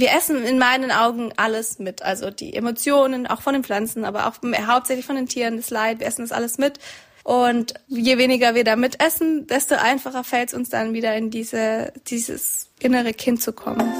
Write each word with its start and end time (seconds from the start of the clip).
wir 0.00 0.12
essen 0.12 0.42
in 0.44 0.58
meinen 0.58 0.90
Augen 0.90 1.32
alles 1.36 1.78
mit. 1.78 2.02
Also 2.02 2.30
die 2.30 2.54
Emotionen, 2.54 3.26
auch 3.26 3.42
von 3.42 3.52
den 3.52 3.62
Pflanzen, 3.62 4.04
aber 4.04 4.26
auch 4.26 4.34
hauptsächlich 4.66 5.06
von 5.06 5.16
den 5.16 5.28
Tieren, 5.28 5.58
das 5.58 5.70
Leid, 5.70 6.00
wir 6.00 6.06
essen 6.06 6.22
das 6.22 6.32
alles 6.32 6.58
mit. 6.58 6.78
Und 7.22 7.74
je 7.86 8.18
weniger 8.18 8.54
wir 8.54 8.64
damit 8.64 9.00
essen, 9.02 9.46
desto 9.46 9.74
einfacher 9.76 10.24
fällt 10.24 10.48
es 10.48 10.54
uns 10.54 10.70
dann 10.70 10.94
wieder 10.94 11.14
in 11.14 11.30
diese, 11.30 11.92
dieses 12.08 12.70
innere 12.80 13.12
Kind 13.12 13.42
zu 13.42 13.52
kommen. 13.52 13.92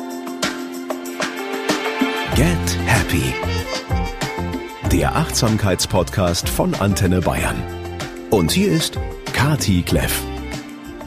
Get 2.35 2.79
Happy. 2.87 3.35
Der 4.91 5.15
Achtsamkeitspodcast 5.15 6.49
von 6.49 6.75
Antenne 6.75 7.21
Bayern. 7.21 7.63
Und 8.31 8.51
hier 8.51 8.73
ist 8.73 8.99
Kati 9.35 9.83
Kleff. 9.83 10.30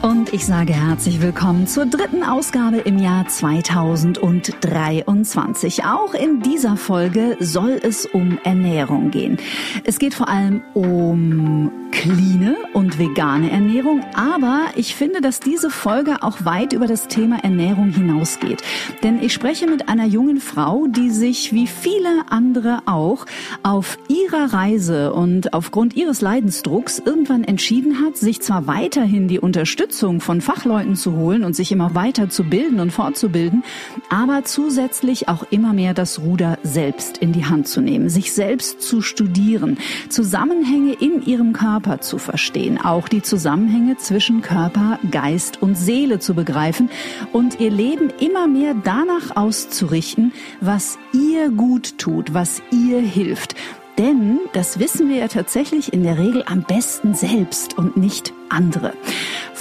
Und 0.04 0.32
ich 0.34 0.44
sage 0.44 0.74
herzlich 0.74 1.22
willkommen 1.22 1.66
zur 1.66 1.86
dritten 1.86 2.24
Ausgabe 2.24 2.76
im 2.76 2.98
Jahr 2.98 3.26
2023. 3.26 5.86
Auch 5.86 6.12
in 6.12 6.42
dieser 6.42 6.76
Folge 6.76 7.38
soll 7.40 7.80
es 7.82 8.04
um 8.04 8.38
Ernährung 8.44 9.10
gehen. 9.10 9.38
Es 9.84 9.98
geht 9.98 10.12
vor 10.12 10.28
allem 10.28 10.60
um 10.74 11.72
cleane 11.90 12.56
und 12.74 12.98
vegane 12.98 13.50
Ernährung, 13.50 14.04
aber 14.14 14.66
ich 14.76 14.94
finde, 14.94 15.22
dass 15.22 15.40
diese 15.40 15.70
Folge 15.70 16.22
auch 16.22 16.44
weit 16.44 16.74
über 16.74 16.86
das 16.86 17.08
Thema 17.08 17.42
Ernährung 17.42 17.88
hinausgeht. 17.88 18.60
Denn 19.02 19.22
ich 19.22 19.32
spreche 19.32 19.66
mit 19.66 19.88
einer 19.88 20.04
jungen 20.04 20.38
Frau, 20.38 20.86
die 20.86 21.08
sich 21.08 21.54
wie 21.54 21.66
viele 21.66 22.26
andere 22.28 22.82
auch 22.84 23.24
auf 23.62 23.96
ihrer 24.08 24.52
Reise 24.52 25.14
und 25.14 25.54
aufgrund 25.54 25.96
ihres 25.96 26.20
Leidensdrucks 26.20 26.98
irgendwann 26.98 27.44
entschieden 27.44 28.04
hat, 28.04 28.18
sich 28.18 28.42
zwar 28.42 28.66
weiterhin 28.66 29.28
die 29.28 29.38
Unterstützung 29.38 29.93
Unterstützung 29.94 30.20
von 30.20 30.40
Fachleuten 30.40 30.96
zu 30.96 31.12
holen 31.12 31.44
und 31.44 31.54
sich 31.54 31.70
immer 31.70 31.94
weiter 31.94 32.28
zu 32.28 32.42
bilden 32.42 32.80
und 32.80 32.90
fortzubilden, 32.90 33.62
aber 34.10 34.42
zusätzlich 34.42 35.28
auch 35.28 35.44
immer 35.50 35.72
mehr 35.72 35.94
das 35.94 36.18
Ruder 36.18 36.58
selbst 36.64 37.18
in 37.18 37.32
die 37.32 37.44
Hand 37.44 37.68
zu 37.68 37.80
nehmen, 37.80 38.08
sich 38.08 38.32
selbst 38.32 38.82
zu 38.82 39.02
studieren, 39.02 39.78
Zusammenhänge 40.08 40.94
in 40.94 41.24
ihrem 41.24 41.52
Körper 41.52 42.00
zu 42.00 42.18
verstehen, 42.18 42.76
auch 42.84 43.08
die 43.08 43.22
Zusammenhänge 43.22 43.96
zwischen 43.96 44.42
Körper, 44.42 44.98
Geist 45.12 45.62
und 45.62 45.76
Seele 45.76 46.18
zu 46.18 46.34
begreifen 46.34 46.90
und 47.32 47.60
ihr 47.60 47.70
Leben 47.70 48.10
immer 48.18 48.48
mehr 48.48 48.74
danach 48.74 49.36
auszurichten, 49.36 50.32
was 50.60 50.98
ihr 51.12 51.50
gut 51.50 51.98
tut, 51.98 52.34
was 52.34 52.62
ihr 52.72 52.98
hilft. 52.98 53.54
Denn 53.96 54.40
das 54.54 54.80
wissen 54.80 55.08
wir 55.08 55.18
ja 55.18 55.28
tatsächlich 55.28 55.92
in 55.92 56.02
der 56.02 56.18
Regel 56.18 56.42
am 56.46 56.64
besten 56.64 57.14
selbst 57.14 57.78
und 57.78 57.96
nicht 57.96 58.32
andere. 58.54 58.92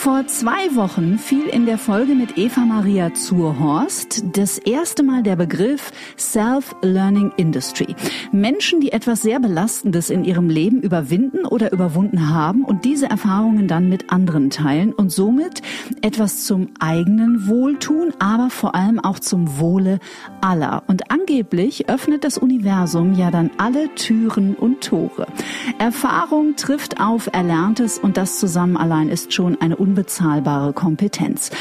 Vor 0.03 0.27
zwei 0.27 0.75
Wochen 0.75 1.17
fiel 1.17 1.45
in 1.45 1.65
der 1.65 1.77
Folge 1.77 2.13
mit 2.13 2.37
Eva 2.37 2.65
Maria 2.65 3.13
Zurhorst 3.13 4.21
das 4.35 4.57
erste 4.57 5.01
Mal 5.01 5.23
der 5.23 5.37
Begriff 5.37 5.93
Self-Learning 6.17 7.31
Industry. 7.37 7.95
Menschen, 8.33 8.81
die 8.81 8.91
etwas 8.91 9.21
sehr 9.21 9.39
Belastendes 9.39 10.09
in 10.09 10.25
ihrem 10.25 10.49
Leben 10.49 10.81
überwinden 10.81 11.45
oder 11.45 11.71
überwunden 11.71 12.29
haben 12.29 12.65
und 12.65 12.83
diese 12.83 13.09
Erfahrungen 13.09 13.69
dann 13.69 13.87
mit 13.87 14.11
anderen 14.11 14.49
teilen 14.49 14.91
und 14.91 15.09
somit 15.09 15.61
etwas 16.01 16.43
zum 16.43 16.71
eigenen 16.81 17.47
Wohltun, 17.47 18.11
aber 18.19 18.49
vor 18.49 18.75
allem 18.75 18.99
auch 18.99 19.19
zum 19.19 19.57
Wohle 19.57 19.99
aller. 20.41 20.83
Und 20.87 21.11
angeblich 21.11 21.87
öffnet 21.87 22.25
das 22.25 22.37
Universum 22.37 23.13
ja 23.13 23.31
dann 23.31 23.51
alle 23.57 23.95
Türen 23.95 24.53
und 24.53 24.81
Tore. 24.81 25.27
Erfahrung 25.79 26.57
trifft 26.57 26.99
auf 26.99 27.29
Erlerntes 27.31 27.99
und 27.99 28.17
das 28.17 28.37
zusammen 28.37 28.75
allein 28.83 29.07
ist 29.07 29.33
schon 29.33 29.59
eine 29.61 29.77
unbezahlbare 29.77 30.73
Kompetenz. 30.73 31.51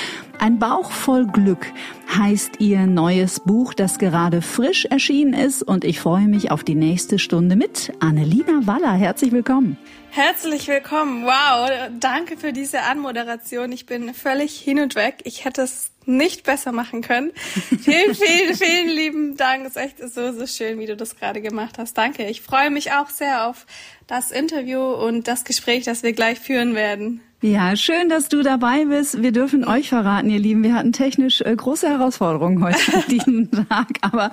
Ein 0.43 0.59
Bauch 0.59 0.91
voll 0.91 1.29
Glück 1.29 1.73
heißt 2.19 2.55
ihr 2.59 2.89
neues 2.89 3.39
Buch, 3.39 3.75
das 3.75 4.01
gerade 4.01 4.43
frisch 4.43 4.87
erschienen 4.87 5.35
ist 5.35 5.63
und 5.63 5.85
ich 5.85 6.01
freue 6.01 6.27
mich 6.27 6.51
auf 6.51 6.65
die 6.65 6.75
nächste 6.75 7.21
Stunde 7.21 7.55
mit 7.55 7.93
Annelina 8.01 8.67
Waller. 8.67 8.95
Herzlich 8.95 9.31
willkommen. 9.31 9.79
Herzlich 10.11 10.67
willkommen. 10.67 11.25
Wow, 11.27 11.71
danke 12.01 12.37
für 12.37 12.53
diese 12.53 12.83
Anmoderation. 12.83 13.71
Ich 13.71 13.87
bin 13.87 14.15
völlig 14.15 14.59
hin 14.59 14.81
und 14.81 14.97
weg. 14.97 15.21
Ich 15.23 15.45
hätte 15.45 15.63
es 15.63 15.93
nicht 16.07 16.43
besser 16.43 16.73
machen 16.73 17.03
können. 17.03 17.31
vielen, 17.81 18.13
vielen, 18.17 18.57
vielen 18.57 18.89
lieben 18.89 19.37
Dank. 19.37 19.65
Es 19.65 19.77
ist 19.77 19.83
echt 19.83 19.99
so, 20.13 20.33
so 20.33 20.49
schön, 20.49 20.81
wie 20.81 20.87
du 20.87 20.97
das 20.97 21.15
gerade 21.15 21.41
gemacht 21.41 21.79
hast. 21.79 21.97
Danke. 21.97 22.27
Ich 22.27 22.43
freue 22.43 22.71
mich 22.71 22.91
auch 22.91 23.11
sehr 23.11 23.47
auf 23.47 23.65
das 24.09 24.33
Interview 24.33 24.81
und 24.81 25.29
das 25.29 25.45
Gespräch, 25.45 25.85
das 25.85 26.03
wir 26.03 26.13
gleich 26.15 26.41
führen 26.41 26.75
werden. 26.75 27.21
Ja, 27.45 27.75
schön, 27.75 28.09
dass 28.09 28.29
du 28.29 28.45
dabei 28.45 28.85
bist. 28.85 29.21
Wir 29.21 29.33
dürfen 29.33 29.65
euch 29.65 29.89
verraten, 29.89 30.31
ihr 30.31 30.39
Lieben, 30.39 30.63
wir 30.63 30.75
hatten 30.75 30.93
technisch 30.93 31.41
äh, 31.41 31.57
große 31.57 31.89
Herausforderungen 31.89 32.63
heute 32.63 32.79
diesen 33.11 33.51
Tag, 33.69 33.89
aber 34.01 34.31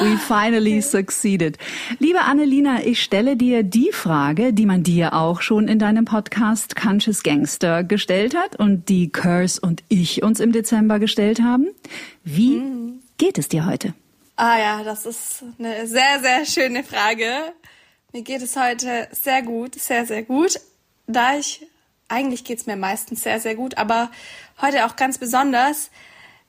we 0.00 0.18
finally 0.18 0.82
succeeded. 0.82 1.56
Liebe 2.00 2.22
Annelina, 2.22 2.84
ich 2.84 3.00
stelle 3.00 3.36
dir 3.36 3.62
die 3.62 3.92
Frage, 3.92 4.52
die 4.52 4.66
man 4.66 4.82
dir 4.82 5.14
auch 5.14 5.40
schon 5.40 5.68
in 5.68 5.78
deinem 5.78 6.04
Podcast 6.04 6.74
Conscious 6.74 7.22
Gangster 7.22 7.84
gestellt 7.84 8.34
hat 8.34 8.56
und 8.56 8.88
die 8.88 9.10
Curse 9.10 9.60
und 9.60 9.84
ich 9.88 10.24
uns 10.24 10.40
im 10.40 10.50
Dezember 10.50 10.98
gestellt 10.98 11.40
haben. 11.40 11.68
Wie 12.24 12.56
mhm. 12.56 13.02
geht 13.18 13.38
es 13.38 13.46
dir 13.50 13.66
heute? 13.66 13.94
Ah 14.34 14.58
ja, 14.58 14.82
das 14.82 15.06
ist 15.06 15.44
eine 15.60 15.86
sehr, 15.86 16.18
sehr 16.20 16.44
schöne 16.44 16.82
Frage. 16.82 17.24
Mir 18.12 18.22
geht 18.22 18.42
es 18.42 18.56
heute 18.56 19.06
sehr 19.12 19.42
gut, 19.42 19.76
sehr, 19.76 20.06
sehr 20.06 20.24
gut, 20.24 20.58
da 21.06 21.38
ich 21.38 21.64
eigentlich 22.12 22.44
geht's 22.44 22.66
mir 22.66 22.76
meistens 22.76 23.22
sehr, 23.22 23.40
sehr 23.40 23.54
gut, 23.54 23.78
aber 23.78 24.10
heute 24.60 24.86
auch 24.86 24.96
ganz 24.96 25.18
besonders, 25.18 25.90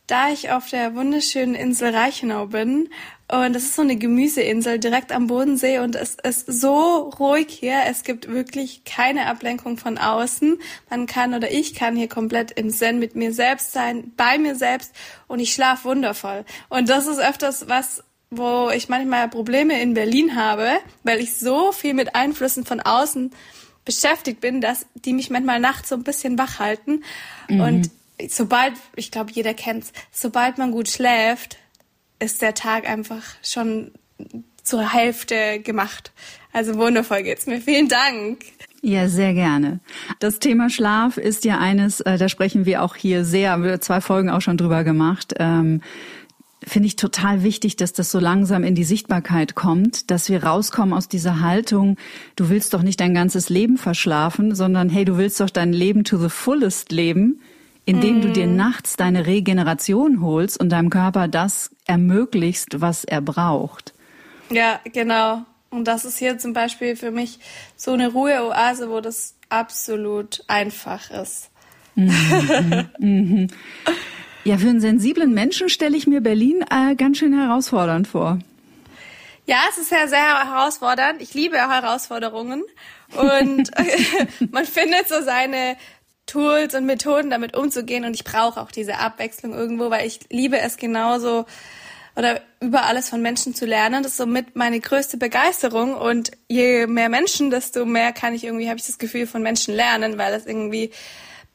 da 0.07 0.29
ich 0.29 0.51
auf 0.51 0.69
der 0.69 0.95
wunderschönen 0.95 1.55
Insel 1.55 1.95
Reichenau 1.95 2.47
bin. 2.47 2.89
Und 3.31 3.53
das 3.53 3.63
ist 3.63 3.75
so 3.75 3.81
eine 3.81 3.95
Gemüseinsel 3.95 4.77
direkt 4.77 5.13
am 5.13 5.27
Bodensee 5.27 5.79
und 5.79 5.95
es 5.95 6.15
ist 6.15 6.45
so 6.45 7.09
ruhig 7.17 7.47
hier. 7.49 7.79
Es 7.87 8.03
gibt 8.03 8.27
wirklich 8.27 8.83
keine 8.83 9.27
Ablenkung 9.27 9.77
von 9.77 9.97
außen. 9.97 10.59
Man 10.89 11.05
kann 11.07 11.33
oder 11.33 11.49
ich 11.49 11.73
kann 11.73 11.95
hier 11.95 12.09
komplett 12.09 12.51
im 12.51 12.69
Zen 12.69 12.99
mit 12.99 13.15
mir 13.15 13.33
selbst 13.33 13.71
sein, 13.71 14.11
bei 14.17 14.37
mir 14.37 14.55
selbst 14.55 14.93
und 15.27 15.39
ich 15.39 15.53
schlafe 15.53 15.85
wundervoll. 15.85 16.43
Und 16.67 16.89
das 16.89 17.07
ist 17.07 17.19
öfters 17.19 17.69
was, 17.69 18.03
wo 18.29 18.69
ich 18.69 18.89
manchmal 18.89 19.29
Probleme 19.29 19.81
in 19.81 19.93
Berlin 19.93 20.35
habe, 20.35 20.69
weil 21.03 21.21
ich 21.21 21.37
so 21.37 21.71
viel 21.71 21.93
mit 21.93 22.15
Einflüssen 22.15 22.65
von 22.65 22.81
außen 22.81 23.31
beschäftigt 23.85 24.41
bin, 24.41 24.61
dass 24.61 24.85
die 24.95 25.13
mich 25.13 25.29
manchmal 25.29 25.59
nachts 25.59 25.89
so 25.89 25.95
ein 25.95 26.03
bisschen 26.03 26.37
wach 26.37 26.59
halten. 26.59 27.03
Mhm. 27.49 27.59
Und 27.61 27.89
sobald, 28.29 28.73
ich 28.95 29.11
glaube, 29.11 29.31
jeder 29.31 29.53
kennt's, 29.53 29.91
sobald 30.11 30.57
man 30.57 30.71
gut 30.71 30.89
schläft, 30.89 31.57
ist 32.19 32.41
der 32.41 32.53
Tag 32.53 32.87
einfach 32.87 33.23
schon 33.43 33.91
zur 34.63 34.93
Hälfte 34.93 35.59
gemacht. 35.59 36.11
Also 36.53 36.75
wundervoll 36.75 37.23
geht's 37.23 37.47
mir. 37.47 37.59
Vielen 37.59 37.89
Dank. 37.89 38.45
Ja, 38.81 39.07
sehr 39.07 39.33
gerne. 39.33 39.79
Das 40.19 40.39
Thema 40.39 40.69
Schlaf 40.69 41.17
ist 41.17 41.45
ja 41.45 41.57
eines, 41.57 42.01
äh, 42.01 42.17
da 42.17 42.27
sprechen 42.27 42.65
wir 42.65 42.83
auch 42.83 42.95
hier 42.95 43.23
sehr, 43.23 43.51
haben 43.51 43.63
wir 43.63 43.79
zwei 43.81 44.01
Folgen 44.01 44.29
auch 44.29 44.41
schon 44.41 44.57
drüber 44.57 44.83
gemacht. 44.83 45.33
Ähm, 45.39 45.81
finde 46.67 46.87
ich 46.87 46.95
total 46.95 47.43
wichtig, 47.43 47.75
dass 47.75 47.93
das 47.93 48.11
so 48.11 48.19
langsam 48.19 48.63
in 48.63 48.75
die 48.75 48.83
Sichtbarkeit 48.83 49.55
kommt, 49.55 50.11
dass 50.11 50.29
wir 50.29 50.43
rauskommen 50.43 50.93
aus 50.93 51.07
dieser 51.07 51.39
Haltung, 51.39 51.97
du 52.35 52.49
willst 52.49 52.73
doch 52.73 52.81
nicht 52.81 52.99
dein 52.99 53.13
ganzes 53.13 53.49
Leben 53.49 53.77
verschlafen, 53.77 54.55
sondern 54.55 54.89
hey, 54.89 55.05
du 55.05 55.17
willst 55.17 55.39
doch 55.39 55.49
dein 55.49 55.73
Leben 55.73 56.03
to 56.03 56.17
the 56.17 56.29
fullest 56.29 56.91
leben, 56.91 57.41
indem 57.85 58.19
mm. 58.19 58.21
du 58.21 58.31
dir 58.31 58.47
mhm. 58.47 58.55
nachts 58.55 58.95
deine 58.95 59.25
Regeneration 59.25 60.21
holst 60.21 60.59
und 60.59 60.69
deinem 60.69 60.89
Körper 60.89 61.27
das 61.27 61.71
ermöglichst, 61.85 62.81
was 62.81 63.03
er 63.03 63.21
braucht. 63.21 63.93
Ja, 64.49 64.79
genau. 64.91 65.43
Und 65.69 65.87
das 65.87 66.05
ist 66.05 66.19
hier 66.19 66.37
zum 66.37 66.53
Beispiel 66.53 66.95
für 66.95 67.11
mich 67.11 67.39
so 67.75 67.91
eine 67.91 68.11
Ruheoase, 68.11 68.89
wo 68.89 69.01
das 69.01 69.35
absolut 69.49 70.43
einfach 70.47 71.09
ist. 71.09 71.49
Mhm, 71.95 72.89
mhm. 72.99 73.47
Ja, 74.45 74.57
für 74.57 74.67
einen 74.67 74.81
sensiblen 74.81 75.33
Menschen 75.33 75.69
stelle 75.69 75.95
ich 75.95 76.05
mir 76.05 76.19
Berlin 76.19 76.65
äh, 76.69 76.95
ganz 76.95 77.17
schön 77.17 77.33
herausfordernd 77.33 78.07
vor. 78.07 78.39
Ja, 79.45 79.61
es 79.69 79.77
ist 79.77 79.91
ja 79.91 80.07
sehr 80.07 80.19
herausfordernd. 80.19 81.21
Ich 81.21 81.33
liebe 81.33 81.57
Herausforderungen. 81.57 82.63
Und 83.15 83.71
man 84.51 84.65
findet 84.65 85.07
so 85.07 85.21
seine 85.21 85.77
Tools 86.25 86.75
und 86.75 86.85
Methoden, 86.85 87.29
damit 87.29 87.55
umzugehen. 87.55 88.03
Und 88.03 88.15
ich 88.15 88.25
brauche 88.25 88.59
auch 88.59 88.71
diese 88.71 88.99
Abwechslung 88.99 89.53
irgendwo, 89.53 89.89
weil 89.89 90.05
ich 90.05 90.19
liebe 90.29 90.59
es 90.59 90.75
genauso 90.77 91.45
oder 92.15 92.41
über 92.59 92.83
alles 92.83 93.09
von 93.09 93.21
Menschen 93.21 93.55
zu 93.55 93.65
lernen. 93.65 94.03
Das 94.03 94.13
ist 94.13 94.17
somit 94.17 94.55
meine 94.55 94.79
größte 94.79 95.17
Begeisterung. 95.17 95.95
Und 95.95 96.31
je 96.47 96.85
mehr 96.85 97.09
Menschen, 97.09 97.49
desto 97.49 97.85
mehr 97.85 98.11
kann 98.11 98.35
ich 98.35 98.43
irgendwie, 98.43 98.67
habe 98.67 98.77
ich 98.79 98.85
das 98.85 98.97
Gefühl, 98.97 99.25
von 99.25 99.41
Menschen 99.41 99.73
lernen, 99.73 100.17
weil 100.17 100.33
es 100.33 100.45
irgendwie 100.45 100.91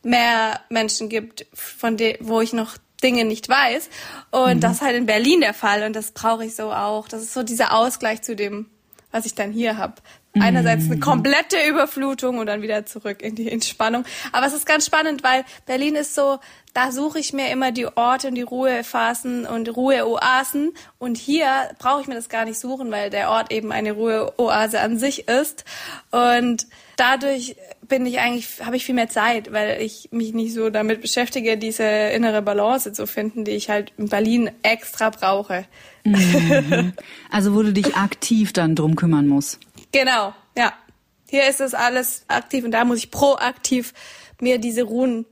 mehr 0.03 0.61
Menschen 0.69 1.09
gibt, 1.09 1.47
von 1.53 1.97
de 1.97 2.19
wo 2.21 2.41
ich 2.41 2.53
noch 2.53 2.77
Dinge 3.03 3.25
nicht 3.25 3.49
weiß. 3.49 3.89
Und 4.31 4.57
mhm. 4.57 4.61
das 4.61 4.77
ist 4.77 4.83
halt 4.83 4.97
in 4.97 5.07
Berlin 5.07 5.41
der 5.41 5.55
Fall 5.55 5.85
und 5.85 5.95
das 5.95 6.13
brauche 6.13 6.45
ich 6.45 6.57
so 6.57 6.73
auch. 6.73 7.09
Das 7.09 7.23
ist 7.23 7.33
so 7.33 7.43
dieser 7.43 7.75
Ausgleich 7.75 8.23
zu 8.23 8.35
dem, 8.35 8.67
was 9.11 9.27
ich 9.27 9.35
dann 9.35 9.53
hier 9.53 9.77
habe. 9.77 9.95
Einerseits 10.41 10.85
eine 10.85 10.97
mhm. 10.97 11.01
komplette 11.01 11.57
Überflutung 11.69 12.39
und 12.39 12.47
dann 12.47 12.63
wieder 12.63 12.87
zurück 12.87 13.23
in 13.23 13.35
die 13.35 13.51
Entspannung. 13.51 14.05
Aber 14.31 14.47
es 14.47 14.53
ist 14.53 14.67
ganz 14.67 14.87
spannend, 14.87 15.23
weil 15.25 15.45
Berlin 15.67 15.97
ist 15.97 16.15
so 16.15 16.39
da 16.79 16.93
suche 16.93 17.19
ich 17.19 17.33
mir 17.33 17.51
immer 17.51 17.73
die 17.73 17.89
Orte 17.89 18.29
und 18.29 18.37
die 18.37 18.43
Ruhephasen 18.43 19.47
und 19.47 19.69
Ruheoasen. 19.77 20.75
Und 21.01 21.17
hier 21.17 21.71
brauche 21.81 22.03
ich 22.03 22.07
mir 22.07 22.15
das 22.15 22.29
gar 22.29 22.45
nicht 22.45 22.61
suchen, 22.61 22.93
weil 22.93 23.11
der 23.11 23.31
Ort 23.31 23.51
eben 23.51 23.73
eine 23.73 23.91
Ruheoase 23.91 24.81
an 24.81 24.97
sich 24.97 25.27
ist. 25.27 25.65
Und 26.13 26.69
dadurch 26.95 27.57
bin 27.83 28.07
ich 28.07 28.21
eigentlich, 28.21 28.65
habe 28.65 28.77
ich 28.77 28.85
viel 28.85 28.95
mehr 28.95 29.09
Zeit, 29.09 29.53
weil 29.53 29.83
ich 29.83 30.11
mich 30.13 30.35
nicht 30.35 30.55
so 30.55 30.71
damit 30.71 31.03
beschäftige, 31.03 31.59
diese 31.59 31.83
innere 31.83 32.43
Balance 32.43 32.93
zu 32.93 33.09
finden, 33.09 33.45
die 33.45 33.53
ich 33.53 33.71
halt 33.71 33.93
in 33.99 34.09
Berlin 34.09 34.49
extra 34.63 35.11
brauche. 35.11 35.65
Mhm. 36.05 36.93
Also 37.33 37.57
wo 37.57 37.63
du 37.63 37.73
dich 37.73 37.97
aktiv 37.97 38.53
dann 38.53 38.77
drum 38.77 38.95
kümmern 38.95 39.27
musst. 39.27 39.59
Genau, 39.91 40.33
ja. 40.57 40.73
Hier 41.29 41.49
ist 41.49 41.59
das 41.59 41.75
alles 41.75 42.23
aktiv 42.29 42.65
und 42.65 42.71
da 42.71 42.85
muss 42.85 42.99
ich 42.99 43.11
proaktiv 43.11 43.95
mir 44.41 44.59
diese 44.59 44.85
Ruhen 44.85 45.27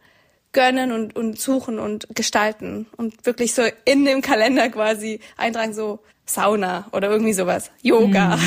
gönnen 0.52 0.92
und, 0.92 1.16
und 1.16 1.38
suchen 1.38 1.78
und 1.78 2.06
gestalten 2.14 2.86
und 2.96 3.26
wirklich 3.26 3.54
so 3.54 3.62
in 3.84 4.04
dem 4.04 4.22
Kalender 4.22 4.68
quasi 4.70 5.20
eintragen, 5.36 5.74
so 5.74 6.00
Sauna 6.24 6.86
oder 6.92 7.10
irgendwie 7.10 7.32
sowas, 7.32 7.70
Yoga. 7.82 8.38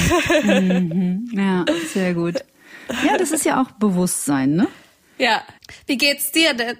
Mhm. 0.43 1.29
Ja, 1.33 1.65
sehr 1.93 2.13
gut. 2.13 2.35
Ja, 3.05 3.17
das 3.17 3.31
ist 3.31 3.45
ja 3.45 3.61
auch 3.61 3.71
Bewusstsein, 3.71 4.55
ne? 4.55 4.67
Ja. 5.17 5.43
Wie 5.85 5.97
geht's 5.97 6.31
dir 6.31 6.53
denn? 6.53 6.77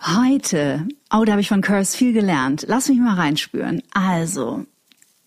Heute, 0.00 0.88
oh, 1.12 1.24
da 1.24 1.32
habe 1.32 1.40
ich 1.40 1.48
von 1.48 1.60
Curse 1.60 1.96
viel 1.96 2.12
gelernt. 2.12 2.64
Lass 2.66 2.88
mich 2.88 2.98
mal 2.98 3.14
reinspüren. 3.14 3.82
Also, 3.92 4.64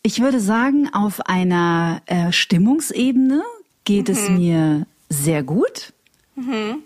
ich 0.03 0.21
würde 0.21 0.39
sagen, 0.39 0.89
auf 0.93 1.21
einer 1.27 2.01
äh, 2.07 2.31
Stimmungsebene 2.31 3.41
geht 3.85 4.09
mhm. 4.09 4.13
es 4.13 4.29
mir 4.29 4.87
sehr 5.09 5.43
gut. 5.43 5.93
Mhm. 6.35 6.83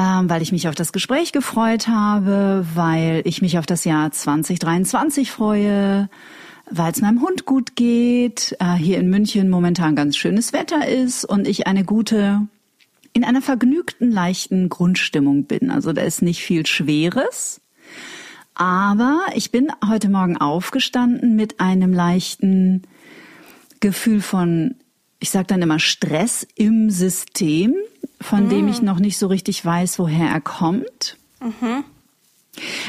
Ähm, 0.00 0.30
weil 0.30 0.40
ich 0.40 0.50
mich 0.50 0.66
auf 0.66 0.74
das 0.74 0.92
Gespräch 0.92 1.32
gefreut 1.32 1.86
habe, 1.86 2.64
weil 2.74 3.20
ich 3.26 3.42
mich 3.42 3.58
auf 3.58 3.66
das 3.66 3.84
Jahr 3.84 4.10
2023 4.10 5.30
freue, 5.30 6.08
weil 6.70 6.92
es 6.92 7.02
meinem 7.02 7.20
Hund 7.20 7.44
gut 7.44 7.76
geht, 7.76 8.56
äh, 8.60 8.74
hier 8.76 8.98
in 8.98 9.10
München 9.10 9.50
momentan 9.50 9.96
ganz 9.96 10.16
schönes 10.16 10.54
Wetter 10.54 10.88
ist 10.88 11.26
und 11.26 11.46
ich 11.46 11.66
eine 11.66 11.84
gute, 11.84 12.46
in 13.12 13.24
einer 13.24 13.42
vergnügten, 13.42 14.10
leichten 14.10 14.70
Grundstimmung 14.70 15.44
bin. 15.44 15.70
Also 15.70 15.92
da 15.92 16.00
ist 16.00 16.22
nicht 16.22 16.42
viel 16.42 16.64
Schweres. 16.64 17.60
Aber 18.54 19.20
ich 19.34 19.50
bin 19.50 19.70
heute 19.86 20.08
Morgen 20.08 20.38
aufgestanden 20.38 21.36
mit 21.36 21.60
einem 21.60 21.92
leichten 21.92 22.84
Gefühl 23.80 24.22
von, 24.22 24.76
ich 25.18 25.28
sage 25.28 25.48
dann 25.48 25.60
immer 25.60 25.78
Stress 25.78 26.46
im 26.54 26.88
System, 26.88 27.74
von 28.20 28.44
mhm. 28.44 28.48
dem 28.50 28.68
ich 28.68 28.82
noch 28.82 28.98
nicht 28.98 29.18
so 29.18 29.26
richtig 29.26 29.64
weiß, 29.64 29.98
woher 29.98 30.28
er 30.28 30.40
kommt. 30.40 31.16
Mhm. 31.40 31.84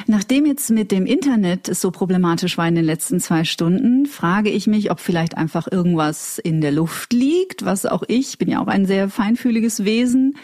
Nachdem 0.07 0.45
jetzt 0.45 0.69
mit 0.71 0.91
dem 0.91 1.05
Internet 1.05 1.69
es 1.69 1.81
so 1.81 1.91
problematisch 1.91 2.57
war 2.57 2.67
in 2.67 2.75
den 2.75 2.83
letzten 2.83 3.19
zwei 3.19 3.43
Stunden, 3.43 4.05
frage 4.05 4.49
ich 4.49 4.67
mich, 4.67 4.91
ob 4.91 4.99
vielleicht 4.99 5.37
einfach 5.37 5.71
irgendwas 5.71 6.39
in 6.39 6.61
der 6.61 6.71
Luft 6.71 7.13
liegt, 7.13 7.63
was 7.63 7.85
auch 7.85 8.03
ich, 8.07 8.37
bin 8.37 8.49
ja 8.49 8.61
auch 8.61 8.67
ein 8.67 8.85
sehr 8.85 9.09
feinfühliges 9.09 9.85
Wesen, 9.85 10.35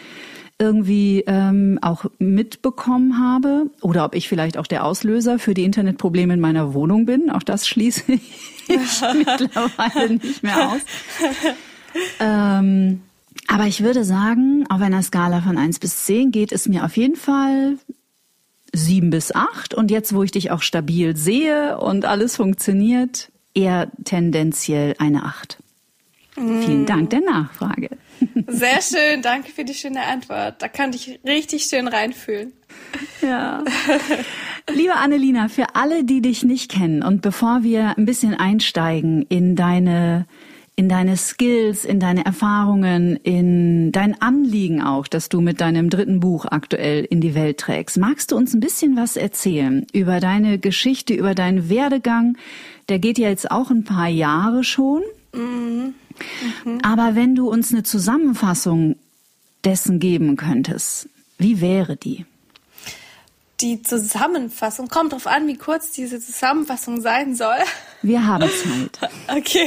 irgendwie 0.60 1.24
ähm, 1.26 1.78
auch 1.82 2.06
mitbekommen 2.18 3.18
habe 3.18 3.70
oder 3.80 4.04
ob 4.04 4.14
ich 4.14 4.28
vielleicht 4.28 4.56
auch 4.56 4.66
der 4.66 4.84
Auslöser 4.84 5.38
für 5.38 5.54
die 5.54 5.64
Internetprobleme 5.64 6.34
in 6.34 6.40
meiner 6.40 6.74
Wohnung 6.74 7.06
bin. 7.06 7.30
Auch 7.30 7.42
das 7.42 7.68
schließe 7.68 8.02
ich 8.12 8.20
mittlerweile 9.14 10.14
nicht 10.14 10.42
mehr 10.42 10.70
aus. 10.70 10.80
Ähm, 12.20 13.00
aber 13.48 13.64
ich 13.64 13.82
würde 13.82 14.04
sagen, 14.04 14.66
auf 14.68 14.80
einer 14.80 15.02
Skala 15.02 15.40
von 15.40 15.58
eins 15.58 15.78
bis 15.78 16.04
zehn 16.04 16.30
geht 16.30 16.52
es 16.52 16.68
mir 16.68 16.84
auf 16.84 16.96
jeden 16.96 17.16
Fall 17.16 17.78
sieben 18.74 19.08
bis 19.08 19.34
acht 19.34 19.72
und 19.74 19.90
jetzt, 19.90 20.14
wo 20.14 20.22
ich 20.22 20.30
dich 20.30 20.50
auch 20.50 20.60
stabil 20.60 21.16
sehe 21.16 21.78
und 21.78 22.04
alles 22.04 22.36
funktioniert, 22.36 23.30
eher 23.54 23.90
tendenziell 24.04 24.94
eine 24.98 25.24
acht. 25.24 25.58
Mm. 26.36 26.62
Vielen 26.62 26.86
Dank 26.86 27.10
der 27.10 27.22
Nachfrage. 27.22 27.88
Sehr 28.46 28.82
schön, 28.82 29.22
danke 29.22 29.50
für 29.50 29.64
die 29.64 29.74
schöne 29.74 30.02
Antwort. 30.02 30.60
Da 30.60 30.68
kann 30.68 30.92
ich 30.92 31.18
richtig 31.24 31.64
schön 31.64 31.88
reinfühlen. 31.88 32.52
Ja. 33.22 33.64
Liebe 34.70 34.94
Annelina, 34.94 35.48
für 35.48 35.74
alle, 35.74 36.04
die 36.04 36.20
dich 36.20 36.44
nicht 36.44 36.70
kennen 36.70 37.02
und 37.02 37.22
bevor 37.22 37.62
wir 37.62 37.96
ein 37.96 38.04
bisschen 38.04 38.34
einsteigen 38.34 39.24
in 39.28 39.56
deine 39.56 40.26
in 40.78 40.88
deine 40.88 41.16
Skills, 41.16 41.84
in 41.84 41.98
deine 41.98 42.24
Erfahrungen, 42.24 43.16
in 43.16 43.90
dein 43.90 44.22
Anliegen 44.22 44.80
auch, 44.80 45.08
das 45.08 45.28
du 45.28 45.40
mit 45.40 45.60
deinem 45.60 45.90
dritten 45.90 46.20
Buch 46.20 46.44
aktuell 46.44 47.04
in 47.04 47.20
die 47.20 47.34
Welt 47.34 47.58
trägst. 47.58 47.96
Magst 47.96 48.30
du 48.30 48.36
uns 48.36 48.54
ein 48.54 48.60
bisschen 48.60 48.96
was 48.96 49.16
erzählen 49.16 49.88
über 49.92 50.20
deine 50.20 50.60
Geschichte, 50.60 51.14
über 51.14 51.34
deinen 51.34 51.68
Werdegang? 51.68 52.36
Der 52.88 53.00
geht 53.00 53.18
ja 53.18 53.28
jetzt 53.28 53.50
auch 53.50 53.70
ein 53.70 53.82
paar 53.82 54.06
Jahre 54.06 54.62
schon. 54.62 55.02
Mhm. 55.34 55.94
Mhm. 56.64 56.78
Aber 56.82 57.16
wenn 57.16 57.34
du 57.34 57.50
uns 57.50 57.72
eine 57.72 57.82
Zusammenfassung 57.82 58.94
dessen 59.64 59.98
geben 59.98 60.36
könntest, 60.36 61.08
wie 61.38 61.60
wäre 61.60 61.96
die? 61.96 62.24
Die 63.60 63.82
Zusammenfassung 63.82 64.86
kommt 64.86 65.10
darauf 65.10 65.26
an, 65.26 65.48
wie 65.48 65.56
kurz 65.56 65.90
diese 65.90 66.20
Zusammenfassung 66.20 67.00
sein 67.00 67.34
soll. 67.34 67.58
Wir 68.02 68.24
haben 68.24 68.48
Zeit. 68.48 69.10
Okay. 69.36 69.66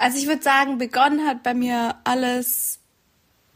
Also 0.00 0.18
ich 0.18 0.28
würde 0.28 0.42
sagen, 0.42 0.78
begonnen 0.78 1.26
hat 1.26 1.42
bei 1.42 1.54
mir 1.54 1.96
alles 2.04 2.78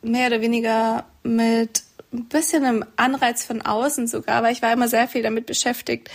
mehr 0.03 0.27
oder 0.27 0.41
weniger 0.41 1.07
mit 1.23 1.85
ein 2.13 2.27
bisschen 2.27 2.65
einem 2.65 2.85
Anreiz 2.97 3.45
von 3.45 3.63
außen 3.63 4.07
sogar, 4.09 4.43
weil 4.43 4.53
ich 4.53 4.61
war 4.61 4.73
immer 4.73 4.89
sehr 4.89 5.09
viel 5.09 5.23
damit 5.23 5.47
beschäftigt, 5.47 6.11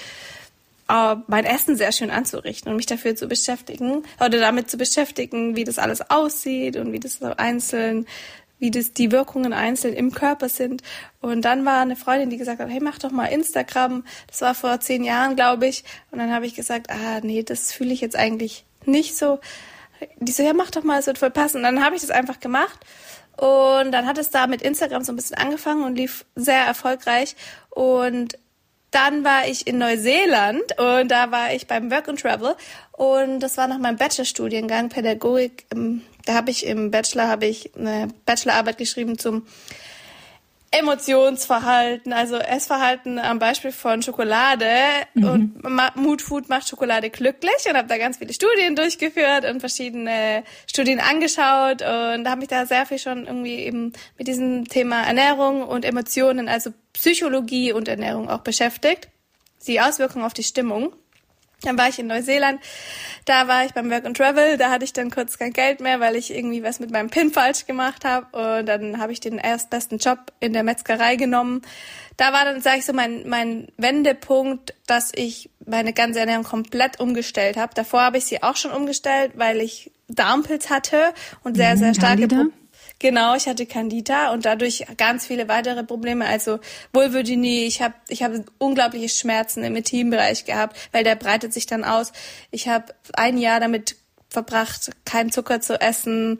äh, 0.89 1.15
mein 1.27 1.45
Essen 1.45 1.75
sehr 1.75 1.91
schön 1.91 2.11
anzurichten 2.11 2.69
und 2.69 2.77
mich 2.77 2.85
dafür 2.85 3.15
zu 3.15 3.27
beschäftigen 3.27 4.03
oder 4.19 4.39
damit 4.39 4.69
zu 4.69 4.77
beschäftigen, 4.77 5.55
wie 5.55 5.63
das 5.63 5.79
alles 5.79 6.09
aussieht 6.09 6.77
und 6.77 6.91
wie 6.91 6.99
das 6.99 7.15
so 7.15 7.25
einzeln, 7.25 8.05
wie 8.59 8.71
das 8.71 8.93
die 8.93 9.11
Wirkungen 9.11 9.53
einzeln 9.53 9.93
im 9.93 10.11
Körper 10.11 10.49
sind. 10.49 10.81
Und 11.21 11.43
dann 11.43 11.65
war 11.65 11.79
eine 11.79 11.95
Freundin, 11.95 12.29
die 12.29 12.37
gesagt 12.37 12.59
hat, 12.59 12.69
hey, 12.69 12.79
mach 12.81 12.99
doch 12.99 13.11
mal 13.11 13.25
Instagram. 13.25 14.03
Das 14.27 14.41
war 14.41 14.55
vor 14.55 14.79
zehn 14.79 15.03
Jahren, 15.03 15.35
glaube 15.35 15.67
ich. 15.67 15.83
Und 16.11 16.19
dann 16.19 16.33
habe 16.33 16.45
ich 16.45 16.55
gesagt, 16.55 16.89
ah, 16.89 17.19
nee, 17.21 17.43
das 17.43 17.71
fühle 17.71 17.93
ich 17.93 18.01
jetzt 18.01 18.15
eigentlich 18.15 18.65
nicht 18.87 19.17
so. 19.17 19.39
Die 20.19 20.31
so, 20.31 20.43
ja, 20.43 20.53
mach 20.53 20.71
doch 20.71 20.83
mal, 20.83 20.99
es 20.99 21.07
wird 21.07 21.17
voll 21.17 21.31
passen. 21.31 21.57
Und 21.57 21.63
dann 21.63 21.83
habe 21.83 21.95
ich 21.95 22.01
das 22.01 22.11
einfach 22.11 22.39
gemacht. 22.39 22.79
Und 23.35 23.91
dann 23.91 24.07
hat 24.07 24.17
es 24.17 24.29
da 24.29 24.47
mit 24.47 24.61
Instagram 24.61 25.03
so 25.03 25.11
ein 25.11 25.15
bisschen 25.15 25.37
angefangen 25.37 25.83
und 25.83 25.95
lief 25.95 26.25
sehr 26.35 26.61
erfolgreich. 26.61 27.35
Und 27.69 28.37
dann 28.91 29.23
war 29.23 29.47
ich 29.47 29.67
in 29.67 29.77
Neuseeland 29.77 30.79
und 30.79 31.09
da 31.09 31.31
war 31.31 31.53
ich 31.53 31.67
beim 31.67 31.91
Work 31.91 32.07
and 32.07 32.21
Travel 32.21 32.55
und 32.93 33.41
das 33.41 33.57
war 33.57 33.67
nach 33.67 33.79
meinem 33.79 33.97
Bachelorstudiengang 33.97 34.89
Pädagogik. 34.89 35.65
Da 36.25 36.33
habe 36.33 36.51
ich 36.51 36.65
im 36.65 36.89
Bachelor 36.89 37.27
habe 37.27 37.45
ich 37.45 37.75
eine 37.75 38.07
Bachelorarbeit 38.25 38.77
geschrieben 38.77 39.17
zum 39.17 39.45
Emotionsverhalten, 40.71 42.11
also 42.11 42.35
Essverhalten 42.35 43.19
am 43.19 43.39
Beispiel 43.39 43.71
von 43.71 44.01
Schokolade 44.01 44.65
mhm. 45.13 45.23
und 45.23 45.95
Mood 45.95 46.21
Food 46.21 46.49
macht 46.49 46.67
Schokolade 46.67 47.09
glücklich 47.09 47.69
und 47.69 47.77
habe 47.77 47.87
da 47.87 47.97
ganz 47.97 48.17
viele 48.17 48.33
Studien 48.33 48.75
durchgeführt 48.75 49.45
und 49.49 49.61
verschiedene 49.61 50.43
Studien 50.67 50.99
angeschaut 50.99 51.81
und 51.81 52.27
habe 52.27 52.39
mich 52.39 52.49
da 52.49 52.65
sehr 52.65 52.85
viel 52.85 52.99
schon 52.99 53.27
irgendwie 53.27 53.59
eben 53.59 53.93
mit 54.17 54.27
diesem 54.27 54.67
Thema 54.67 55.03
Ernährung 55.03 55.63
und 55.63 55.85
Emotionen, 55.85 56.49
also 56.49 56.71
Psychologie 56.91 57.71
und 57.71 57.87
Ernährung 57.87 58.29
auch 58.29 58.41
beschäftigt, 58.41 59.07
die 59.67 59.79
Auswirkungen 59.79 60.25
auf 60.25 60.33
die 60.33 60.43
Stimmung. 60.43 60.93
Dann 61.61 61.77
war 61.77 61.89
ich 61.89 61.97
in 61.97 62.05
Neuseeland, 62.05 62.61
da 63.25 63.47
war 63.47 63.65
ich 63.65 63.73
beim 63.73 63.89
Work 63.89 64.05
and 64.05 64.15
Travel, 64.15 64.57
da 64.57 64.69
hatte 64.69 64.85
ich 64.85 64.93
dann 64.93 65.09
kurz 65.09 65.39
kein 65.39 65.53
Geld 65.53 65.79
mehr, 65.79 65.99
weil 65.99 66.15
ich 66.15 66.33
irgendwie 66.33 66.61
was 66.61 66.79
mit 66.79 66.91
meinem 66.91 67.09
PIN 67.09 67.31
falsch 67.31 67.65
gemacht 67.65 68.05
habe 68.05 68.59
und 68.59 68.67
dann 68.67 68.99
habe 68.99 69.11
ich 69.11 69.19
den 69.19 69.39
erstbesten 69.39 69.97
Job 69.97 70.31
in 70.39 70.53
der 70.53 70.61
Metzgerei 70.61 71.15
genommen. 71.15 71.63
Da 72.15 72.31
war 72.31 72.45
dann, 72.45 72.61
sage 72.61 72.77
ich 72.79 72.85
so, 72.85 72.93
mein, 72.93 73.27
mein 73.27 73.67
Wendepunkt, 73.77 74.75
dass 74.85 75.11
ich 75.15 75.49
meine 75.65 75.93
ganze 75.93 76.19
Ernährung 76.19 76.43
komplett 76.43 76.99
umgestellt 76.99 77.57
habe. 77.57 77.73
Davor 77.73 78.01
habe 78.01 78.17
ich 78.17 78.25
sie 78.25 78.43
auch 78.43 78.55
schon 78.55 78.71
umgestellt, 78.71 79.33
weil 79.35 79.59
ich 79.59 79.91
Darmpilz 80.07 80.69
hatte 80.69 81.13
und 81.43 81.57
sehr, 81.57 81.75
sehr 81.75 81.89
mhm, 81.89 81.95
starke 81.95 82.27
Probleme 82.27 82.51
Genau, 82.99 83.35
ich 83.35 83.47
hatte 83.47 83.67
Candida 83.67 84.31
und 84.31 84.45
dadurch 84.45 84.85
ganz 84.97 85.27
viele 85.27 85.47
weitere 85.47 85.83
Probleme, 85.83 86.25
also 86.25 86.59
Vulvodynie. 86.93 87.65
Ich 87.65 87.81
habe 87.81 87.93
ich 88.07 88.23
hab 88.23 88.31
unglaubliche 88.57 89.09
Schmerzen 89.09 89.63
im 89.63 89.75
Intimbereich 89.75 90.45
gehabt, 90.45 90.77
weil 90.91 91.03
der 91.03 91.15
breitet 91.15 91.53
sich 91.53 91.67
dann 91.67 91.83
aus. 91.83 92.11
Ich 92.49 92.67
habe 92.67 92.95
ein 93.13 93.37
Jahr 93.37 93.59
damit 93.59 93.97
verbracht, 94.29 94.89
keinen 95.05 95.31
Zucker 95.31 95.61
zu 95.61 95.79
essen, 95.79 96.39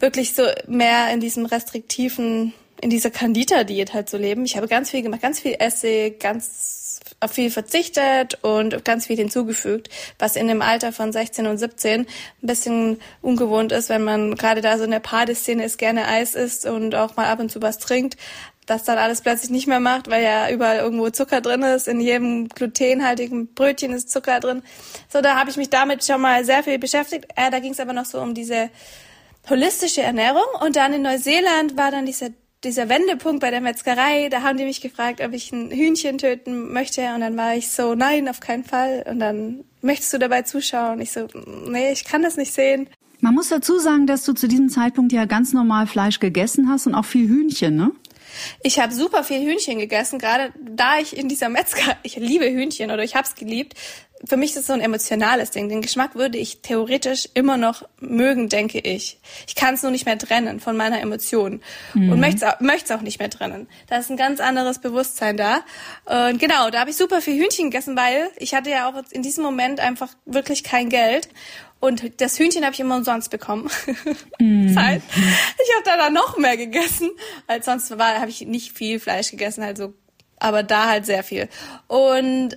wirklich 0.00 0.34
so 0.34 0.42
mehr 0.66 1.12
in 1.12 1.20
diesem 1.20 1.46
restriktiven, 1.46 2.52
in 2.80 2.90
dieser 2.90 3.10
Candida-Diät 3.10 3.94
halt 3.94 4.08
zu 4.10 4.18
leben. 4.18 4.44
Ich 4.44 4.56
habe 4.56 4.66
ganz 4.66 4.90
viel 4.90 5.02
gemacht, 5.02 5.22
ganz 5.22 5.38
viel 5.38 5.54
Essig, 5.60 6.18
ganz 6.18 6.81
auf 7.20 7.32
viel 7.32 7.50
verzichtet 7.50 8.38
und 8.42 8.84
ganz 8.84 9.06
viel 9.06 9.16
hinzugefügt, 9.16 9.88
was 10.18 10.36
in 10.36 10.48
dem 10.48 10.62
Alter 10.62 10.92
von 10.92 11.12
16 11.12 11.46
und 11.46 11.58
17 11.58 12.00
ein 12.00 12.06
bisschen 12.40 13.00
ungewohnt 13.20 13.72
ist, 13.72 13.88
wenn 13.88 14.04
man 14.04 14.34
gerade 14.34 14.60
da 14.60 14.78
so 14.78 14.84
in 14.84 14.90
der 14.90 15.00
Partyszene 15.00 15.64
ist, 15.64 15.78
gerne 15.78 16.06
Eis 16.08 16.34
isst 16.34 16.66
und 16.66 16.94
auch 16.94 17.16
mal 17.16 17.26
ab 17.26 17.40
und 17.40 17.50
zu 17.50 17.62
was 17.62 17.78
trinkt. 17.78 18.16
das 18.66 18.84
dann 18.84 18.96
alles 18.98 19.22
plötzlich 19.22 19.50
nicht 19.50 19.66
mehr 19.66 19.80
macht, 19.80 20.08
weil 20.08 20.22
ja 20.22 20.48
überall 20.48 20.78
irgendwo 20.78 21.10
Zucker 21.10 21.40
drin 21.40 21.62
ist. 21.62 21.88
In 21.88 22.00
jedem 22.00 22.48
glutenhaltigen 22.48 23.52
Brötchen 23.54 23.92
ist 23.92 24.10
Zucker 24.10 24.38
drin. 24.38 24.62
So, 25.12 25.20
da 25.20 25.36
habe 25.36 25.50
ich 25.50 25.56
mich 25.56 25.68
damit 25.68 26.04
schon 26.04 26.20
mal 26.20 26.44
sehr 26.44 26.62
viel 26.62 26.78
beschäftigt. 26.78 27.26
Äh, 27.34 27.50
da 27.50 27.58
ging 27.58 27.72
es 27.72 27.80
aber 27.80 27.92
noch 27.92 28.04
so 28.04 28.20
um 28.20 28.34
diese 28.34 28.70
holistische 29.50 30.02
Ernährung. 30.02 30.44
Und 30.60 30.76
dann 30.76 30.92
in 30.92 31.02
Neuseeland 31.02 31.76
war 31.76 31.90
dann 31.90 32.06
dieser, 32.06 32.28
dieser 32.64 32.88
Wendepunkt 32.88 33.40
bei 33.40 33.50
der 33.50 33.60
Metzgerei. 33.60 34.28
Da 34.28 34.42
haben 34.42 34.56
die 34.56 34.64
mich 34.64 34.80
gefragt, 34.80 35.20
ob 35.20 35.32
ich 35.32 35.52
ein 35.52 35.70
Hühnchen 35.70 36.18
töten 36.18 36.72
möchte. 36.72 37.02
Und 37.14 37.20
dann 37.20 37.36
war 37.36 37.54
ich 37.54 37.70
so, 37.70 37.94
nein, 37.94 38.28
auf 38.28 38.40
keinen 38.40 38.64
Fall. 38.64 39.04
Und 39.08 39.18
dann, 39.18 39.64
möchtest 39.80 40.12
du 40.12 40.18
dabei 40.18 40.42
zuschauen? 40.42 41.00
Ich 41.00 41.12
so, 41.12 41.28
nee, 41.66 41.92
ich 41.92 42.04
kann 42.04 42.22
das 42.22 42.36
nicht 42.36 42.52
sehen. 42.52 42.88
Man 43.20 43.34
muss 43.34 43.48
dazu 43.48 43.78
sagen, 43.78 44.06
dass 44.06 44.24
du 44.24 44.32
zu 44.32 44.48
diesem 44.48 44.68
Zeitpunkt 44.68 45.12
ja 45.12 45.26
ganz 45.26 45.52
normal 45.52 45.86
Fleisch 45.86 46.18
gegessen 46.18 46.68
hast 46.68 46.86
und 46.86 46.94
auch 46.94 47.04
viel 47.04 47.28
Hühnchen, 47.28 47.76
ne? 47.76 47.92
Ich 48.62 48.80
habe 48.80 48.94
super 48.94 49.24
viel 49.24 49.42
Hühnchen 49.42 49.78
gegessen, 49.78 50.18
gerade 50.18 50.52
da 50.58 50.98
ich 50.98 51.16
in 51.16 51.28
dieser 51.28 51.48
Metzger, 51.48 51.96
ich 52.02 52.16
liebe 52.16 52.50
Hühnchen 52.50 52.90
oder 52.90 53.04
ich 53.04 53.14
habe 53.14 53.26
es 53.26 53.34
geliebt. 53.34 53.74
Für 54.24 54.36
mich 54.36 54.50
ist 54.50 54.58
es 54.58 54.66
so 54.68 54.72
ein 54.72 54.80
emotionales 54.80 55.50
Ding. 55.50 55.68
Den 55.68 55.82
Geschmack 55.82 56.14
würde 56.14 56.38
ich 56.38 56.62
theoretisch 56.62 57.28
immer 57.34 57.56
noch 57.56 57.88
mögen, 57.98 58.48
denke 58.48 58.78
ich. 58.78 59.18
Ich 59.46 59.54
kann 59.54 59.74
es 59.74 59.82
nur 59.82 59.90
nicht 59.90 60.06
mehr 60.06 60.18
trennen 60.18 60.60
von 60.60 60.76
meiner 60.76 61.00
Emotion 61.00 61.60
mhm. 61.94 62.12
und 62.12 62.20
möchte 62.20 62.44
es 62.44 62.92
auch, 62.92 62.98
auch 62.98 63.02
nicht 63.02 63.18
mehr 63.18 63.30
trennen. 63.30 63.68
Da 63.88 63.96
ist 63.96 64.10
ein 64.10 64.16
ganz 64.16 64.40
anderes 64.40 64.78
Bewusstsein 64.78 65.36
da. 65.36 65.60
Und 66.04 66.38
genau, 66.38 66.70
da 66.70 66.80
habe 66.80 66.90
ich 66.90 66.96
super 66.96 67.20
viel 67.20 67.42
Hühnchen 67.42 67.70
gegessen, 67.70 67.96
weil 67.96 68.30
ich 68.36 68.54
hatte 68.54 68.70
ja 68.70 68.88
auch 68.88 69.02
in 69.10 69.22
diesem 69.22 69.42
Moment 69.42 69.80
einfach 69.80 70.08
wirklich 70.24 70.62
kein 70.62 70.88
Geld 70.88 71.28
und 71.82 72.20
das 72.20 72.38
Hühnchen 72.38 72.64
habe 72.64 72.74
ich 72.74 72.80
immer 72.80 72.94
umsonst 72.96 73.28
bekommen. 73.30 73.68
Mm. 74.38 74.68
das 74.68 74.84
heißt, 74.84 75.04
ich 75.16 75.74
habe 75.74 75.84
da 75.84 75.96
dann 75.96 76.14
noch 76.14 76.38
mehr 76.38 76.56
gegessen, 76.56 77.10
als 77.48 77.66
sonst 77.66 77.98
war, 77.98 78.20
habe 78.20 78.30
ich 78.30 78.46
nicht 78.46 78.72
viel 78.72 79.00
Fleisch 79.00 79.32
gegessen, 79.32 79.64
halt 79.64 79.78
so, 79.78 79.92
aber 80.38 80.62
da 80.62 80.88
halt 80.88 81.06
sehr 81.06 81.24
viel. 81.24 81.48
Und 81.88 82.56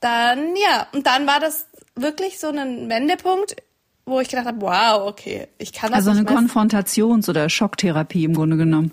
dann, 0.00 0.54
ja, 0.56 0.86
und 0.92 1.06
dann 1.06 1.26
war 1.26 1.40
das 1.40 1.66
wirklich 1.94 2.38
so 2.38 2.48
ein 2.48 2.88
Wendepunkt, 2.88 3.56
wo 4.04 4.20
ich 4.20 4.28
gedacht 4.28 4.46
habe, 4.46 4.60
wow, 4.60 5.08
okay, 5.08 5.48
ich 5.58 5.72
kann 5.72 5.90
das 5.90 6.06
Also 6.06 6.10
eine 6.10 6.28
Konfrontations- 6.28 7.28
oder 7.28 7.48
Schocktherapie 7.48 8.24
im 8.24 8.34
Grunde 8.34 8.56
genommen. 8.56 8.92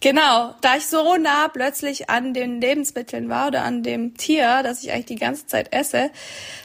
Genau, 0.00 0.54
da 0.60 0.76
ich 0.76 0.86
so 0.86 1.16
nah 1.16 1.48
plötzlich 1.48 2.10
an 2.10 2.34
den 2.34 2.60
Lebensmitteln 2.60 3.30
war 3.30 3.48
oder 3.48 3.64
an 3.64 3.82
dem 3.82 4.14
Tier, 4.14 4.62
das 4.62 4.82
ich 4.82 4.92
eigentlich 4.92 5.06
die 5.06 5.16
ganze 5.16 5.46
Zeit 5.46 5.72
esse, 5.72 6.10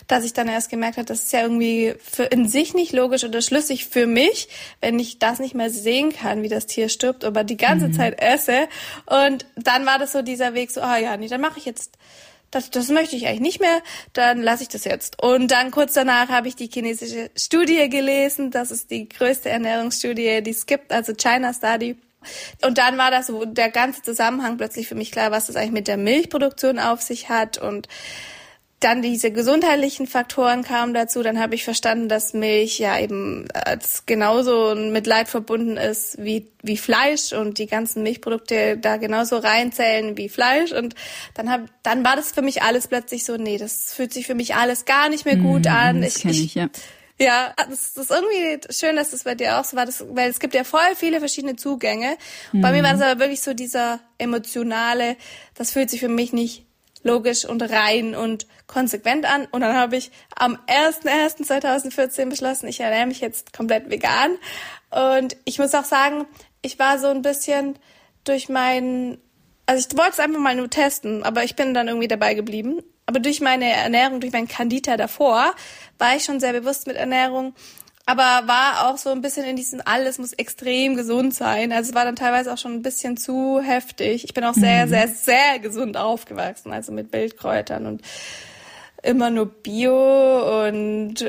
dass 0.07 0.25
ich 0.25 0.33
dann 0.33 0.49
erst 0.49 0.69
gemerkt 0.69 0.97
habe, 0.97 1.05
das 1.05 1.23
ist 1.23 1.33
ja 1.33 1.41
irgendwie 1.41 1.95
für 1.97 2.23
in 2.23 2.47
sich 2.47 2.73
nicht 2.73 2.91
logisch 2.91 3.23
oder 3.23 3.41
schlüssig 3.41 3.85
für 3.85 4.05
mich, 4.05 4.49
wenn 4.81 4.99
ich 4.99 5.17
das 5.17 5.39
nicht 5.39 5.55
mehr 5.55 5.69
sehen 5.69 6.11
kann, 6.11 6.43
wie 6.43 6.49
das 6.49 6.65
Tier 6.65 6.89
stirbt, 6.89 7.23
aber 7.23 7.45
die 7.45 7.57
ganze 7.57 7.87
mhm. 7.87 7.93
Zeit 7.93 8.21
esse. 8.21 8.67
Und 9.05 9.45
dann 9.55 9.85
war 9.85 9.97
das 9.97 10.11
so 10.11 10.21
dieser 10.21 10.53
Weg, 10.53 10.69
so, 10.69 10.81
ah 10.81 10.97
ja, 10.97 11.15
nee, 11.15 11.29
dann 11.29 11.41
mache 11.41 11.57
ich 11.57 11.65
jetzt 11.65 11.97
das, 12.51 12.69
das 12.69 12.89
möchte 12.89 13.15
ich 13.15 13.27
eigentlich 13.27 13.39
nicht 13.39 13.59
mehr, 13.61 13.81
dann 14.13 14.41
lasse 14.41 14.63
ich 14.63 14.69
das 14.69 14.83
jetzt. 14.83 15.21
Und 15.21 15.49
dann 15.49 15.71
kurz 15.71 15.93
danach 15.93 16.29
habe 16.29 16.47
ich 16.47 16.55
die 16.55 16.69
chinesische 16.71 17.31
Studie 17.35 17.89
gelesen. 17.89 18.51
Das 18.51 18.71
ist 18.71 18.91
die 18.91 19.07
größte 19.07 19.49
Ernährungsstudie, 19.49 20.43
die 20.43 20.51
es 20.51 20.65
gibt, 20.65 20.91
also 20.91 21.13
China 21.13 21.53
Study. 21.53 21.97
Und 22.63 22.77
dann 22.77 22.97
war 22.97 23.09
das 23.09 23.31
der 23.45 23.71
ganze 23.71 24.01
Zusammenhang 24.03 24.57
plötzlich 24.57 24.87
für 24.87 24.95
mich 24.95 25.11
klar, 25.11 25.31
was 25.31 25.47
das 25.47 25.55
eigentlich 25.55 25.71
mit 25.71 25.87
der 25.87 25.97
Milchproduktion 25.97 26.77
auf 26.77 27.01
sich 27.01 27.29
hat 27.29 27.57
und 27.57 27.87
dann 28.81 29.01
diese 29.01 29.31
gesundheitlichen 29.31 30.07
Faktoren 30.07 30.63
kamen 30.63 30.93
dazu. 30.93 31.23
Dann 31.23 31.39
habe 31.39 31.55
ich 31.55 31.63
verstanden, 31.63 32.09
dass 32.09 32.33
Milch 32.33 32.79
ja 32.79 32.99
eben 32.99 33.47
als 33.53 34.05
genauso 34.05 34.75
mit 34.75 35.07
Leid 35.07 35.29
verbunden 35.29 35.77
ist 35.77 36.17
wie, 36.21 36.47
wie 36.63 36.77
Fleisch 36.77 37.31
und 37.31 37.59
die 37.59 37.67
ganzen 37.67 38.03
Milchprodukte 38.03 38.77
da 38.77 38.97
genauso 38.97 39.37
reinzählen 39.37 40.17
wie 40.17 40.29
Fleisch. 40.29 40.71
Und 40.71 40.95
dann 41.35 41.49
hab, 41.49 41.61
dann 41.83 42.03
war 42.03 42.15
das 42.15 42.31
für 42.31 42.41
mich 42.41 42.63
alles 42.63 42.87
plötzlich 42.87 43.23
so, 43.23 43.37
nee, 43.37 43.57
das 43.57 43.93
fühlt 43.93 44.13
sich 44.13 44.25
für 44.25 44.35
mich 44.35 44.55
alles 44.55 44.85
gar 44.85 45.09
nicht 45.09 45.25
mehr 45.25 45.37
gut 45.37 45.65
mm, 45.65 45.69
an. 45.69 46.01
Das 46.01 46.17
ich, 46.17 46.25
ich, 46.25 46.43
ich 46.45 46.55
ja. 46.55 46.69
Ja, 47.19 47.53
das, 47.69 47.93
das 47.93 48.09
ist 48.09 48.11
irgendwie 48.11 48.73
schön, 48.73 48.95
dass 48.95 49.11
das 49.11 49.25
bei 49.25 49.35
dir 49.35 49.59
auch 49.59 49.63
so 49.63 49.77
war, 49.77 49.85
das, 49.85 50.03
weil 50.09 50.31
es 50.31 50.39
gibt 50.39 50.55
ja 50.55 50.63
voll 50.63 50.95
viele 50.95 51.19
verschiedene 51.19 51.55
Zugänge. 51.55 52.17
Mhm. 52.51 52.61
Bei 52.61 52.71
mir 52.71 52.81
war 52.81 52.93
das 52.93 53.01
aber 53.01 53.19
wirklich 53.19 53.41
so 53.41 53.53
dieser 53.53 53.99
emotionale, 54.17 55.17
das 55.53 55.71
fühlt 55.71 55.91
sich 55.91 55.99
für 55.99 56.07
mich 56.07 56.33
nicht 56.33 56.65
logisch 57.03 57.45
und 57.45 57.61
rein 57.61 58.15
und 58.15 58.47
konsequent 58.67 59.25
an. 59.25 59.47
Und 59.51 59.61
dann 59.61 59.75
habe 59.75 59.97
ich 59.97 60.11
am 60.35 60.57
1.1.2014 60.67 62.29
beschlossen, 62.29 62.67
ich 62.67 62.79
ernähre 62.79 63.07
mich 63.07 63.19
jetzt 63.19 63.53
komplett 63.53 63.89
vegan. 63.89 64.37
Und 64.89 65.37
ich 65.45 65.59
muss 65.59 65.73
auch 65.73 65.85
sagen, 65.85 66.25
ich 66.61 66.79
war 66.79 66.99
so 66.99 67.07
ein 67.07 67.21
bisschen 67.21 67.77
durch 68.23 68.49
meinen, 68.49 69.17
also 69.65 69.87
ich 69.87 69.97
wollte 69.97 70.13
es 70.13 70.19
einfach 70.19 70.39
mal 70.39 70.55
nur 70.55 70.69
testen, 70.69 71.23
aber 71.23 71.43
ich 71.43 71.55
bin 71.55 71.73
dann 71.73 71.87
irgendwie 71.87 72.07
dabei 72.07 72.33
geblieben. 72.33 72.81
Aber 73.05 73.19
durch 73.19 73.41
meine 73.41 73.71
Ernährung, 73.71 74.21
durch 74.21 74.31
meinen 74.31 74.47
Candida 74.47 74.95
davor, 74.95 75.53
war 75.97 76.15
ich 76.15 76.23
schon 76.23 76.39
sehr 76.39 76.53
bewusst 76.53 76.87
mit 76.87 76.95
Ernährung. 76.95 77.53
Aber 78.11 78.45
war 78.45 78.89
auch 78.89 78.97
so 78.97 79.09
ein 79.11 79.21
bisschen 79.21 79.45
in 79.45 79.55
diesem, 79.55 79.81
alles 79.85 80.17
muss 80.17 80.33
extrem 80.33 80.97
gesund 80.97 81.33
sein. 81.33 81.71
Also 81.71 81.91
es 81.91 81.95
war 81.95 82.03
dann 82.03 82.17
teilweise 82.17 82.51
auch 82.51 82.57
schon 82.57 82.73
ein 82.73 82.81
bisschen 82.81 83.15
zu 83.15 83.61
heftig. 83.61 84.25
Ich 84.25 84.33
bin 84.33 84.43
auch 84.43 84.53
sehr, 84.53 84.85
mhm. 84.85 84.89
sehr, 84.89 85.07
sehr 85.07 85.59
gesund 85.59 85.95
aufgewachsen. 85.95 86.73
Also 86.73 86.91
mit 86.91 87.13
Wildkräutern 87.13 87.85
und 87.85 88.01
immer 89.01 89.29
nur 89.29 89.45
Bio 89.45 90.65
und 90.65 91.25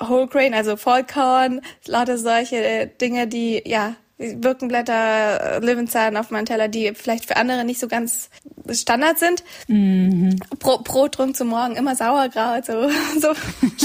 Whole 0.00 0.26
Grain, 0.26 0.54
also 0.54 0.76
Vollkorn, 0.78 1.60
lauter 1.86 2.16
solche 2.16 2.86
Dinge, 2.86 3.26
die 3.26 3.62
ja 3.66 3.94
Birkenblätter, 4.16 5.60
Löwenzahn 5.60 6.16
auf 6.16 6.30
meinem 6.30 6.46
Teller, 6.46 6.68
die 6.68 6.94
vielleicht 6.94 7.26
für 7.26 7.36
andere 7.36 7.64
nicht 7.64 7.80
so 7.80 7.88
ganz 7.88 8.30
Standard 8.70 9.18
sind. 9.18 9.42
Mhm. 9.66 10.36
Pro, 10.60 10.78
Brottrunk 10.78 11.36
zum 11.36 11.48
Morgen 11.48 11.74
immer 11.74 11.96
Sauerkraut, 11.96 12.64
so, 12.64 12.88
so 13.20 13.32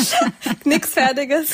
nix 0.65 0.93
Fertiges. 0.93 1.49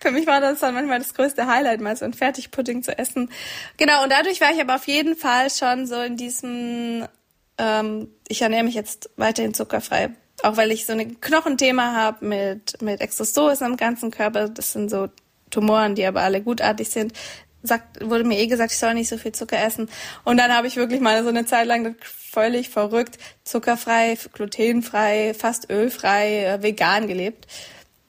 für 0.00 0.12
mich 0.12 0.26
war 0.28 0.40
das 0.40 0.60
dann 0.60 0.74
manchmal 0.74 1.00
das 1.00 1.14
größte 1.14 1.48
Highlight, 1.48 1.80
mal 1.80 1.96
so 1.96 2.04
ein 2.04 2.14
Fertigpudding 2.14 2.84
zu 2.84 2.96
essen. 2.96 3.28
Genau, 3.76 4.04
und 4.04 4.12
dadurch 4.12 4.40
war 4.40 4.52
ich 4.52 4.60
aber 4.60 4.76
auf 4.76 4.86
jeden 4.86 5.16
Fall 5.16 5.50
schon 5.50 5.86
so 5.88 6.00
in 6.00 6.16
diesem, 6.16 7.06
ähm, 7.58 8.08
ich 8.28 8.42
ernähre 8.42 8.64
mich 8.64 8.74
jetzt 8.74 9.10
weiterhin 9.16 9.52
zuckerfrei. 9.52 10.10
Auch 10.42 10.56
weil 10.56 10.70
ich 10.70 10.86
so 10.86 10.92
ein 10.92 11.20
Knochenthema 11.20 11.92
habe 11.92 12.24
mit, 12.24 12.80
mit 12.80 13.00
Exostosen 13.00 13.66
im 13.66 13.76
ganzen 13.76 14.10
Körper. 14.12 14.48
Das 14.48 14.72
sind 14.72 14.90
so 14.90 15.08
Tumoren, 15.50 15.96
die 15.96 16.06
aber 16.06 16.22
alle 16.22 16.40
gutartig 16.40 16.88
sind 16.88 17.12
sagt, 17.62 18.08
wurde 18.08 18.24
mir 18.24 18.38
eh 18.38 18.46
gesagt, 18.46 18.72
ich 18.72 18.78
soll 18.78 18.94
nicht 18.94 19.08
so 19.08 19.18
viel 19.18 19.32
Zucker 19.32 19.62
essen. 19.62 19.88
Und 20.24 20.36
dann 20.38 20.54
habe 20.54 20.66
ich 20.66 20.76
wirklich 20.76 21.00
mal 21.00 21.22
so 21.22 21.28
eine 21.28 21.46
Zeit 21.46 21.66
lang 21.66 21.96
völlig 22.00 22.70
verrückt, 22.70 23.18
zuckerfrei, 23.44 24.16
glutenfrei, 24.32 25.34
fast 25.34 25.70
ölfrei, 25.70 26.44
äh, 26.44 26.62
vegan 26.62 27.06
gelebt 27.06 27.46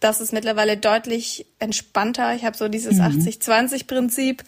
das 0.02 0.20
ist 0.20 0.34
mittlerweile 0.34 0.78
deutlich 0.78 1.46
entspannter. 1.60 2.34
Ich 2.34 2.44
habe 2.44 2.58
so 2.58 2.68
dieses 2.68 2.96
mhm. 2.96 3.22
80-20-Prinzip. 3.22 4.44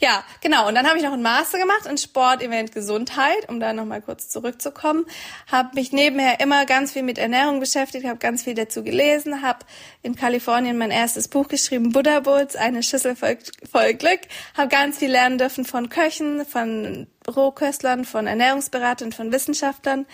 Ja, 0.00 0.22
genau. 0.42 0.68
Und 0.68 0.74
dann 0.74 0.86
habe 0.86 0.98
ich 0.98 1.02
noch 1.02 1.14
ein 1.14 1.22
Master 1.22 1.58
gemacht 1.58 1.86
in 1.90 1.96
Sport, 1.96 2.42
Event, 2.42 2.72
Gesundheit, 2.72 3.48
um 3.48 3.58
da 3.58 3.72
nochmal 3.72 4.02
kurz 4.02 4.28
zurückzukommen. 4.28 5.06
Habe 5.50 5.70
mich 5.74 5.92
nebenher 5.92 6.40
immer 6.40 6.66
ganz 6.66 6.92
viel 6.92 7.02
mit 7.02 7.16
Ernährung 7.16 7.58
beschäftigt, 7.58 8.06
habe 8.06 8.18
ganz 8.18 8.42
viel 8.42 8.54
dazu 8.54 8.84
gelesen, 8.84 9.40
habe 9.40 9.60
in 10.02 10.14
Kalifornien 10.14 10.76
mein 10.76 10.90
erstes 10.90 11.26
Buch 11.28 11.48
geschrieben, 11.48 11.90
Buddha 11.90 12.20
Bulls, 12.20 12.54
eine 12.54 12.82
Schüssel 12.82 13.16
voll, 13.16 13.38
voll 13.70 13.94
Glück. 13.94 14.20
Habe 14.58 14.68
ganz 14.68 14.98
viel 14.98 15.10
lernen 15.10 15.38
dürfen 15.38 15.64
von 15.64 15.88
Köchen, 15.88 16.44
von 16.44 17.06
Rohköstlern, 17.26 18.04
von 18.04 18.26
Ernährungsberatern, 18.26 19.12
von 19.12 19.32
Wissenschaftlern. 19.32 20.04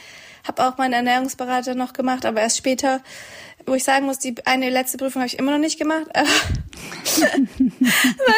Habe 0.45 0.67
auch 0.67 0.79
meinen 0.79 0.93
Ernährungsberater 0.93 1.75
noch 1.75 1.93
gemacht, 1.93 2.27
aber 2.27 2.41
erst 2.41 2.59
später. 2.59 3.01
Wo 3.67 3.75
ich 3.75 3.85
sagen 3.85 4.05
muss, 4.05 4.19
die 4.19 4.35
eine 4.45 4.69
letzte 4.69 4.99
Prüfung 4.99 5.23
habe 5.23 5.29
ich 5.29 5.39
immer 5.39 5.53
noch 5.53 5.59
nicht 5.59 5.79
gemacht, 5.79 6.07
weil 6.13 6.27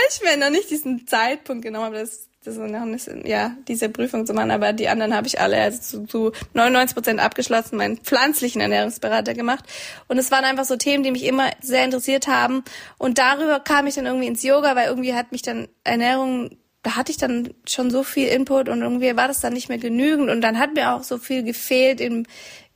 ich 0.09 0.23
mir 0.23 0.37
noch 0.37 0.51
nicht 0.51 0.71
diesen 0.71 1.05
Zeitpunkt 1.09 1.65
genommen 1.65 1.87
habe, 1.87 1.99
das, 1.99 2.29
das 2.45 2.57
noch 2.57 2.85
nicht, 2.85 3.11
ja, 3.25 3.57
diese 3.67 3.89
Prüfung 3.89 4.25
zu 4.25 4.35
machen, 4.35 4.53
aber 4.53 4.73
die 4.73 4.89
anderen 4.89 5.17
habe 5.17 5.27
ich 5.27 5.41
alle 5.41 5.61
also 5.61 5.81
zu, 5.81 6.07
zu 6.07 6.33
99 6.55 6.95
Prozent 6.95 7.19
abgeschlossen, 7.19 7.77
meinen 7.77 7.97
pflanzlichen 7.99 8.61
Ernährungsberater 8.61 9.35
gemacht. 9.35 9.65
Und 10.07 10.19
es 10.19 10.31
waren 10.31 10.45
einfach 10.45 10.65
so 10.65 10.77
Themen, 10.77 11.03
die 11.03 11.11
mich 11.11 11.25
immer 11.25 11.51
sehr 11.61 11.85
interessiert 11.85 12.29
haben. 12.29 12.63
Und 12.97 13.19
darüber 13.19 13.59
kam 13.59 13.89
ich 13.89 13.97
dann 13.97 14.07
irgendwie 14.07 14.29
ins 14.29 14.45
Yoga, 14.45 14.77
weil 14.77 14.87
irgendwie 14.87 15.15
hat 15.15 15.33
mich 15.33 15.43
dann 15.43 15.67
Ernährung 15.83 16.57
da 16.87 16.95
hatte 16.95 17.11
ich 17.11 17.19
dann 17.19 17.53
schon 17.69 17.91
so 17.91 18.05
viel 18.05 18.29
Input 18.29 18.69
und 18.69 18.81
irgendwie 18.81 19.17
war 19.17 19.27
das 19.27 19.41
dann 19.41 19.55
nicht 19.55 19.69
mehr 19.69 19.79
genügend 19.79 20.31
und 20.31 20.41
dann 20.41 20.57
hat 20.57 20.75
mir 20.75 20.93
auch 20.93 21.03
so 21.03 21.19
viel 21.19 21.43
gefehlt 21.43 22.01
im, 22.01 22.27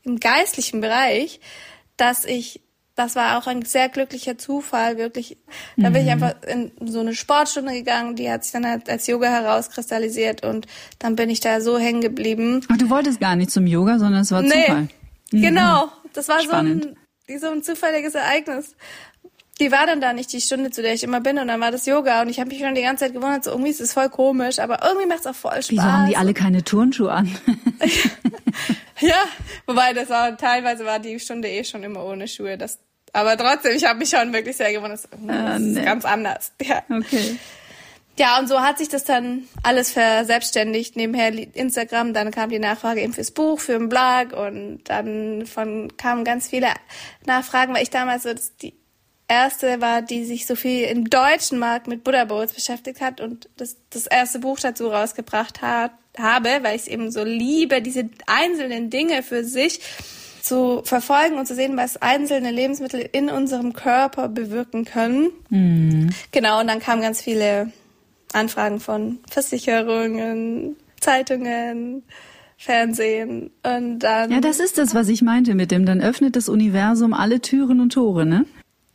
im 0.03 0.19
geistlichen 0.19 0.81
Bereich, 0.81 1.39
dass 1.97 2.25
ich, 2.25 2.61
das 2.97 3.15
war 3.15 3.39
auch 3.39 3.47
ein 3.47 3.65
sehr 3.65 3.89
glücklicher 3.89 4.37
Zufall, 4.37 4.99
wirklich. 4.99 5.37
Da 5.77 5.91
bin 5.91 6.01
ich 6.03 6.13
mhm. 6.13 6.25
einfach 6.25 6.35
in 6.43 6.73
so 6.89 6.99
eine 6.99 7.15
Sportstunde 7.15 7.73
gegangen, 7.73 8.17
die 8.17 8.29
hat 8.29 8.43
sich 8.43 8.53
dann 8.53 8.67
halt 8.67 8.91
als 8.91 9.07
Yoga 9.07 9.29
herauskristallisiert 9.29 10.45
und 10.45 10.67
dann 10.99 11.15
bin 11.15 11.31
ich 11.31 11.39
da 11.39 11.61
so 11.61 11.79
hängen 11.79 12.01
geblieben. 12.01 12.67
Ach, 12.69 12.79
du 12.79 12.91
wolltest 12.91 13.21
gar 13.21 13.37
nicht 13.37 13.53
zum 13.53 13.69
Yoga, 13.69 14.01
sondern 14.01 14.23
es 14.23 14.33
war 14.33 14.43
nee, 14.43 14.49
Zufall. 14.67 14.89
Mhm. 15.31 15.43
Genau, 15.43 15.89
das 16.15 16.27
war 16.27 16.41
so 16.41 16.51
ein, 16.51 16.97
so 17.39 17.49
ein 17.49 17.63
zufälliges 17.63 18.17
Ereignis. 18.17 18.75
Die 19.61 19.71
war 19.71 19.87
dann 19.87 20.01
da 20.01 20.13
nicht 20.15 20.33
die 20.33 20.41
Stunde, 20.41 20.71
zu 20.71 20.83
der 20.83 20.95
ich 20.95 21.05
immer 21.05 21.21
bin, 21.21 21.39
und 21.39 21.49
dann 21.49 21.61
war 21.61 21.71
das 21.71 21.87
Yoga 21.87 22.23
und 22.23 22.31
ich 22.31 22.41
habe 22.41 22.49
mich 22.49 22.61
schon 22.61 22.75
die 22.75 22.83
ganze 22.83 23.05
Zeit 23.05 23.13
gewundert, 23.13 23.45
so 23.45 23.51
irgendwie 23.51 23.71
ist 23.71 23.81
es 23.81 23.93
voll 23.93 24.09
komisch, 24.09 24.59
aber 24.59 24.83
irgendwie 24.83 25.07
macht 25.07 25.21
es 25.21 25.27
auch 25.27 25.35
voll 25.35 25.53
Spaß. 25.53 25.71
Wieso 25.71 25.83
haben 25.83 26.09
die 26.09 26.17
alle 26.17 26.35
keine 26.35 26.65
Turnschuhe 26.65 27.13
an? 27.13 27.31
ja, 29.01 29.23
wobei 29.67 29.93
das 29.93 30.09
war 30.09 30.37
teilweise 30.37 30.87
war 30.87 30.99
die 30.99 31.21
Stunde 31.21 31.49
eh 31.49 31.63
schon 31.63 31.83
immer 31.83 32.05
ohne 32.05 32.27
Schuhe. 32.27 32.57
Das, 32.57 32.79
aber 33.13 33.37
trotzdem, 33.37 33.77
ich 33.77 33.85
habe 33.85 33.99
mich 33.99 34.09
schon 34.09 34.33
wirklich 34.33 34.57
sehr 34.57 34.73
gewundert. 34.73 35.01
Das, 35.03 35.11
das 35.11 35.37
äh, 35.37 35.59
nee. 35.59 35.79
ist 35.79 35.85
ganz 35.85 36.05
anders. 36.07 36.53
Ja. 36.63 36.83
Okay. 36.89 37.39
Ja, 38.19 38.39
und 38.39 38.49
so 38.49 38.61
hat 38.61 38.79
sich 38.79 38.89
das 38.89 39.05
dann 39.05 39.45
alles 39.63 39.93
verselbstständigt. 39.93 40.97
Nebenher 40.97 41.33
Instagram, 41.55 42.13
dann 42.13 42.31
kam 42.31 42.51
die 42.51 42.59
Nachfrage 42.59 43.01
eben 43.01 43.13
fürs 43.13 43.31
Buch, 43.31 43.61
für 43.61 43.79
den 43.79 43.89
Blog 43.89 44.33
und 44.33 44.85
dann 44.85 45.47
von 45.47 45.97
kamen 45.97 46.25
ganz 46.25 46.49
viele 46.49 46.69
Nachfragen, 47.25 47.75
weil 47.75 47.83
ich 47.83 47.91
damals 47.91 48.25
so 48.25 48.31
die 48.61 48.80
erste 49.31 49.81
war, 49.81 50.03
die 50.03 50.25
sich 50.25 50.47
so 50.47 50.57
viel 50.57 50.85
im 50.85 51.09
deutschen 51.09 51.59
Markt 51.59 51.87
mit 51.87 52.05
Buddha 52.05 52.25
Bowls 52.25 52.53
beschäftigt 52.53 53.01
hat 53.01 53.21
und 53.21 53.49
das, 53.57 53.77
das 53.91 54.07
erste 54.07 54.41
Buch 54.41 54.59
dazu 54.59 54.89
rausgebracht 54.89 55.63
hat, 55.63 55.93
habe, 56.19 56.49
weil 56.63 56.75
ich 56.75 56.83
es 56.83 56.89
eben 56.89 57.11
so 57.13 57.23
liebe, 57.23 57.81
diese 57.81 58.11
einzelnen 58.27 58.91
Dinge 58.91 59.23
für 59.23 59.45
sich 59.45 59.81
zu 60.43 60.83
verfolgen 60.85 61.39
und 61.39 61.47
zu 61.47 61.55
sehen, 61.55 61.77
was 61.77 61.97
einzelne 61.99 62.51
Lebensmittel 62.51 63.09
in 63.13 63.31
unserem 63.31 63.73
Körper 63.73 64.29
bewirken 64.29 64.85
können. 64.85 65.31
Mhm. 65.49 66.11
Genau, 66.33 66.61
und 66.61 66.67
dann 66.67 66.81
kamen 66.81 67.01
ganz 67.01 67.21
viele 67.21 67.73
Anfragen 68.33 68.81
von 68.81 69.21
Versicherungen, 69.31 70.77
Zeitungen, 71.01 72.03
Fernsehen 72.57 73.51
und 73.63 74.01
dann. 74.01 74.31
Ja, 74.31 74.41
das 74.41 74.61
ist 74.61 74.77
das, 74.77 74.95
was 74.95 75.09
ich 75.09 75.23
meinte 75.23 75.55
mit 75.55 75.71
dem, 75.71 75.87
dann 75.87 76.01
öffnet 76.01 76.37
das 76.37 76.49
Universum 76.49 77.15
alle 77.15 77.41
Türen 77.41 77.81
und 77.81 77.93
Tore, 77.93 78.27
ne? 78.27 78.45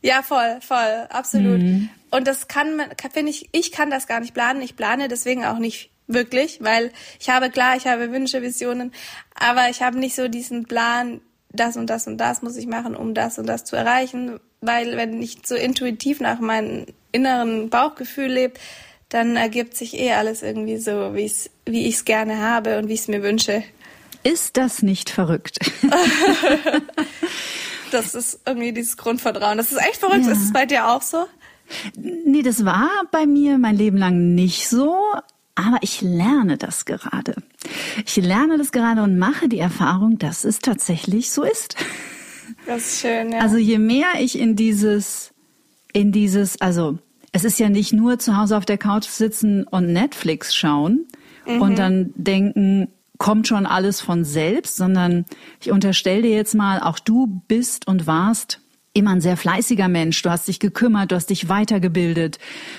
Ja, 0.06 0.22
voll, 0.22 0.60
voll, 0.60 1.08
absolut. 1.08 1.60
Mhm. 1.60 1.88
Und 2.12 2.28
das 2.28 2.46
kann 2.46 2.76
man, 2.76 2.86
finde 3.12 3.30
ich, 3.30 3.48
ich 3.50 3.72
kann 3.72 3.90
das 3.90 4.06
gar 4.06 4.20
nicht 4.20 4.34
planen. 4.34 4.62
Ich 4.62 4.76
plane 4.76 5.08
deswegen 5.08 5.44
auch 5.44 5.58
nicht 5.58 5.90
wirklich, 6.06 6.58
weil 6.62 6.92
ich 7.18 7.28
habe 7.28 7.50
klar, 7.50 7.76
ich 7.76 7.88
habe 7.88 8.12
Wünsche, 8.12 8.40
Visionen, 8.40 8.92
aber 9.34 9.68
ich 9.68 9.82
habe 9.82 9.98
nicht 9.98 10.14
so 10.14 10.28
diesen 10.28 10.66
Plan, 10.66 11.20
das 11.50 11.76
und 11.76 11.90
das 11.90 12.06
und 12.06 12.18
das 12.18 12.40
muss 12.40 12.56
ich 12.56 12.68
machen, 12.68 12.94
um 12.94 13.14
das 13.14 13.40
und 13.40 13.46
das 13.46 13.64
zu 13.64 13.74
erreichen, 13.74 14.38
weil 14.60 14.96
wenn 14.96 15.20
ich 15.20 15.38
so 15.44 15.56
intuitiv 15.56 16.20
nach 16.20 16.38
meinem 16.38 16.86
inneren 17.10 17.68
Bauchgefühl 17.68 18.28
lebe, 18.28 18.54
dann 19.08 19.34
ergibt 19.34 19.76
sich 19.76 19.98
eh 19.98 20.12
alles 20.12 20.44
irgendwie 20.44 20.76
so, 20.76 21.16
wie 21.16 21.24
ich 21.24 21.50
wie 21.64 21.88
es 21.88 22.04
gerne 22.04 22.38
habe 22.38 22.78
und 22.78 22.88
wie 22.88 22.94
ich 22.94 23.00
es 23.00 23.08
mir 23.08 23.24
wünsche. 23.24 23.64
Ist 24.22 24.56
das 24.56 24.82
nicht 24.82 25.10
verrückt? 25.10 25.58
Das 27.90 28.14
ist 28.14 28.40
irgendwie 28.46 28.72
dieses 28.72 28.96
Grundvertrauen. 28.96 29.58
Das 29.58 29.72
ist 29.72 29.78
echt 29.78 29.96
verrückt. 29.96 30.26
Ja. 30.26 30.32
Ist 30.32 30.44
es 30.44 30.52
bei 30.52 30.66
dir 30.66 30.88
auch 30.88 31.02
so? 31.02 31.26
Nee, 31.96 32.42
das 32.42 32.64
war 32.64 32.90
bei 33.10 33.26
mir 33.26 33.58
mein 33.58 33.76
Leben 33.76 33.96
lang 33.96 34.34
nicht 34.34 34.68
so. 34.68 34.96
Aber 35.54 35.78
ich 35.80 36.02
lerne 36.02 36.58
das 36.58 36.84
gerade. 36.84 37.34
Ich 38.04 38.16
lerne 38.16 38.58
das 38.58 38.72
gerade 38.72 39.02
und 39.02 39.18
mache 39.18 39.48
die 39.48 39.58
Erfahrung, 39.58 40.18
dass 40.18 40.44
es 40.44 40.58
tatsächlich 40.58 41.30
so 41.30 41.44
ist. 41.44 41.76
Das 42.66 42.82
ist 42.82 43.00
schön, 43.00 43.32
ja. 43.32 43.38
Also 43.38 43.56
je 43.56 43.78
mehr 43.78 44.08
ich 44.20 44.38
in 44.38 44.54
dieses, 44.54 45.32
in 45.92 46.12
dieses, 46.12 46.60
also 46.60 46.98
es 47.32 47.44
ist 47.44 47.58
ja 47.58 47.68
nicht 47.68 47.92
nur 47.92 48.18
zu 48.18 48.36
Hause 48.36 48.56
auf 48.56 48.66
der 48.66 48.78
Couch 48.78 49.06
sitzen 49.06 49.64
und 49.64 49.92
Netflix 49.92 50.54
schauen 50.54 51.06
mhm. 51.46 51.62
und 51.62 51.78
dann 51.78 52.12
denken, 52.16 52.88
kommt 53.18 53.48
schon 53.48 53.66
alles 53.66 54.00
von 54.00 54.24
selbst, 54.24 54.76
sondern 54.76 55.24
ich 55.60 55.70
unterstelle 55.70 56.22
dir 56.22 56.34
jetzt 56.34 56.54
mal, 56.54 56.80
auch 56.80 56.98
du 56.98 57.42
bist 57.48 57.86
und 57.86 58.06
warst 58.06 58.60
immer 58.96 59.10
ein 59.10 59.20
sehr 59.20 59.36
fleißiger 59.36 59.88
Mensch. 59.88 60.22
Du 60.22 60.30
hast 60.30 60.48
dich 60.48 60.58
gekümmert, 60.58 61.12
du 61.12 61.16
hast 61.16 61.28
dich 61.28 61.48
weitergebildet, 61.48 62.38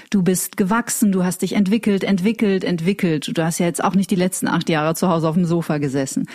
du 0.10 0.24
bist 0.24 0.58
gewachsen, 0.58 1.12
du 1.12 1.24
hast 1.24 1.44
dich 1.44 1.54
entwickelt, 1.54 2.04
entwickelt, 2.04 2.64
entwickelt. 2.64 3.38
Du 3.38 3.44
hast 3.44 3.60
ja 3.60 3.68
jetzt 3.68 3.84
auch 3.84 3.94
nicht 3.94 4.10
die 4.10 4.16
letzten 4.16 4.48
acht 4.48 4.68
Jahre 4.68 4.96
zu 4.96 5.10
Hause 5.10 5.30
auf 5.30 5.36
dem 5.36 5.46
Sofa 5.46 5.78
gesessen. 5.78 6.28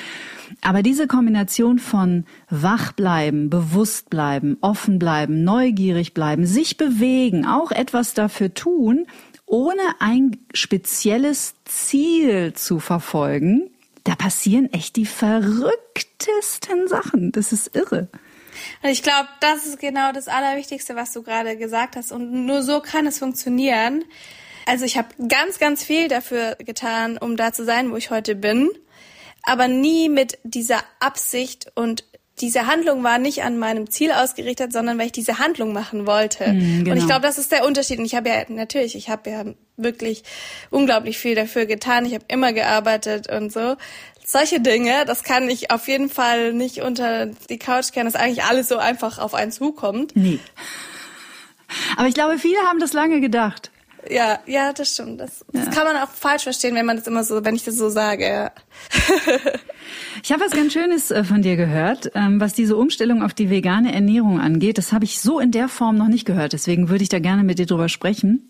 Aber 0.61 0.83
diese 0.83 1.09
Kombination 1.09 1.79
von 1.79 2.25
wach 2.49 2.93
bleiben, 2.93 3.51
bewusst 3.51 4.09
bleiben, 4.09 4.57
offen 4.61 4.99
bleiben, 4.99 5.43
neugierig 5.43 6.15
bleiben, 6.15 6.47
sich 6.47 6.77
bewegen, 6.77 7.45
auch 7.47 7.73
etwas 7.73 8.15
dafür 8.15 8.55
tun, 8.55 9.07
ohne 9.47 9.83
ein 9.99 10.39
spezielles 10.55 11.57
Ziel 11.65 12.53
zu 12.55 12.79
verfolgen, 12.79 13.72
da 14.05 14.15
passieren 14.15 14.73
echt 14.73 14.97
die 14.97 15.07
verrücktesten 15.07 16.89
Sachen. 16.89 17.33
Das 17.33 17.53
ist 17.53 17.75
irre. 17.75 18.09
Und 18.83 18.91
ich 18.91 19.03
glaube, 19.03 19.29
das 19.41 19.67
ist 19.67 19.79
genau 19.79 20.13
das 20.13 20.29
Allerwichtigste, 20.29 20.97
was 20.97 21.13
du 21.13 21.23
gerade 21.23 21.57
gesagt 21.57 21.97
hast. 21.97 22.13
Und 22.13 22.47
nur 22.47 22.63
so 22.63 22.81
kann 22.81 23.07
es 23.07 23.19
funktionieren. 23.19 24.05
Also 24.67 24.85
ich 24.85 24.97
habe 24.97 25.09
ganz, 25.29 25.59
ganz 25.59 25.83
viel 25.83 26.09
dafür 26.09 26.57
getan, 26.57 27.19
um 27.19 27.37
da 27.37 27.53
zu 27.53 27.65
sein, 27.65 27.91
wo 27.91 27.97
ich 27.97 28.11
heute 28.11 28.35
bin. 28.35 28.71
Aber 29.43 29.67
nie 29.67 30.09
mit 30.09 30.39
dieser 30.45 30.81
Absicht 31.01 31.73
und 31.75 32.05
diese 32.41 32.67
Handlung 32.67 33.05
war 33.05 33.19
nicht 33.19 33.43
an 33.43 33.59
meinem 33.59 33.91
Ziel 33.91 34.11
ausgerichtet, 34.13 34.73
sondern 34.73 34.99
weil 34.99 35.07
ich 35.07 35.13
diese 35.13 35.39
Handlung 35.39 35.73
machen 35.73 36.07
wollte. 36.07 36.53
Mm, 36.53 36.59
genau. 36.59 36.63
Und 36.63 36.87
ich 36.87 36.95
genau. 36.95 37.07
glaube, 37.07 37.23
das 37.23 37.39
ist 37.39 37.53
der 37.53 37.65
Unterschied. 37.65 37.99
Und 37.99 38.05
ich 38.05 38.15
habe 38.15 38.29
ja 38.29 38.45
natürlich, 38.49 38.97
ich 38.97 39.11
habe 39.11 39.31
ja 39.31 39.45
wirklich 39.77 40.25
unglaublich 40.71 41.19
viel 41.19 41.35
dafür 41.35 41.67
getan. 41.67 42.07
Ich 42.07 42.15
habe 42.15 42.25
immer 42.29 42.53
gearbeitet 42.53 43.31
und 43.31 43.53
so. 43.53 43.77
Solche 44.25 44.61
Dinge, 44.61 45.05
das 45.05 45.25
kann 45.25 45.49
ich 45.51 45.71
auf 45.71 45.89
jeden 45.89 46.09
Fall 46.09 46.53
nicht 46.53 46.81
unter 46.81 47.27
die 47.27 47.59
Couch 47.59 47.93
kehren, 47.93 48.07
dass 48.07 48.15
eigentlich 48.15 48.45
alles 48.45 48.69
so 48.69 48.79
einfach 48.79 49.19
auf 49.19 49.35
einen 49.35 49.53
zukommt. 49.53 50.17
Nee. 50.17 50.39
Aber 51.97 52.09
ich 52.09 52.15
glaube, 52.15 52.39
viele 52.39 52.59
haben 52.61 52.81
das 52.81 52.93
lange 52.93 53.21
gedacht. 53.21 53.71
Ja, 54.09 54.41
ja, 54.47 54.73
das 54.73 54.93
stimmt. 54.93 55.21
Das, 55.21 55.45
das 55.53 55.71
kann 55.71 55.85
man 55.85 55.97
auch 55.97 56.09
falsch 56.09 56.43
verstehen, 56.43 56.75
wenn 56.75 56.87
man 56.87 56.97
das 56.97 57.07
immer 57.07 57.25
so, 57.25 57.45
wenn 57.45 57.55
ich 57.55 57.65
das 57.65 57.77
so 57.77 57.89
sage. 57.89 58.27
Ja. 58.27 58.53
ich 60.23 60.33
habe 60.33 60.45
was 60.45 60.53
ganz 60.53 60.73
Schönes 60.73 61.11
äh, 61.11 61.25
von 61.25 61.43
dir 61.43 61.57
gehört, 61.57 62.11
ähm, 62.15 62.41
was 62.41 62.55
diese 62.55 62.77
Umstellung 62.77 63.23
auf 63.23 63.35
die 63.35 63.51
vegane 63.51 63.93
Ernährung 63.93 64.41
angeht. 64.41 64.79
Das 64.79 64.93
habe 64.93 65.05
ich 65.05 65.21
so 65.21 65.39
in 65.39 65.51
der 65.51 65.69
Form 65.69 65.97
noch 65.97 66.09
nicht 66.09 66.25
gehört. 66.25 66.53
Deswegen 66.53 66.89
würde 66.89 67.03
ich 67.03 67.09
da 67.09 67.19
gerne 67.19 67.45
mit 67.45 67.59
dir 67.59 67.67
drüber 67.67 67.89
sprechen 67.89 68.49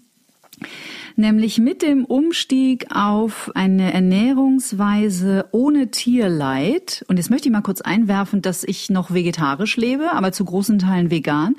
nämlich 1.16 1.59
mit 1.59 1.83
dem 1.83 2.05
Umstieg 2.05 2.87
auf 2.94 3.51
eine 3.55 3.92
Ernährungsweise 3.92 5.46
ohne 5.53 5.90
Tierleid. 5.90 7.05
Und 7.09 7.16
jetzt 7.16 7.31
möchte 7.31 7.48
ich 7.48 7.53
mal 7.53 7.62
kurz 7.62 7.81
einwerfen, 7.81 8.42
dass 8.42 8.64
ich 8.64 8.90
noch 8.90 9.12
vegetarisch 9.12 9.77
lebe, 9.77 10.12
aber 10.12 10.33
zu 10.33 10.44
großen 10.44 10.79
Teilen 10.79 11.11
vegan. 11.11 11.57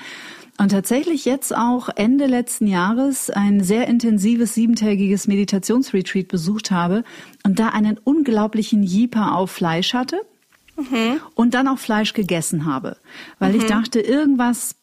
Und 0.59 0.69
tatsächlich 0.69 1.25
jetzt 1.25 1.55
auch 1.55 1.89
Ende 1.95 2.27
letzten 2.27 2.67
Jahres 2.67 3.29
ein 3.29 3.63
sehr 3.63 3.87
intensives 3.87 4.53
siebentägiges 4.53 5.27
Meditationsretreat 5.27 6.27
besucht 6.27 6.69
habe 6.69 7.03
und 7.43 7.59
da 7.59 7.69
einen 7.69 7.97
unglaublichen 8.03 8.83
Jeeper 8.83 9.35
auf 9.35 9.51
Fleisch 9.51 9.93
hatte. 9.93 10.21
Mhm. 10.75 11.19
Und 11.35 11.53
dann 11.53 11.67
auch 11.67 11.77
Fleisch 11.77 12.13
gegessen 12.13 12.65
habe, 12.65 12.97
weil 13.37 13.53
mhm. 13.53 13.59
ich 13.59 13.65
dachte, 13.65 13.99
irgendwas 13.99 14.75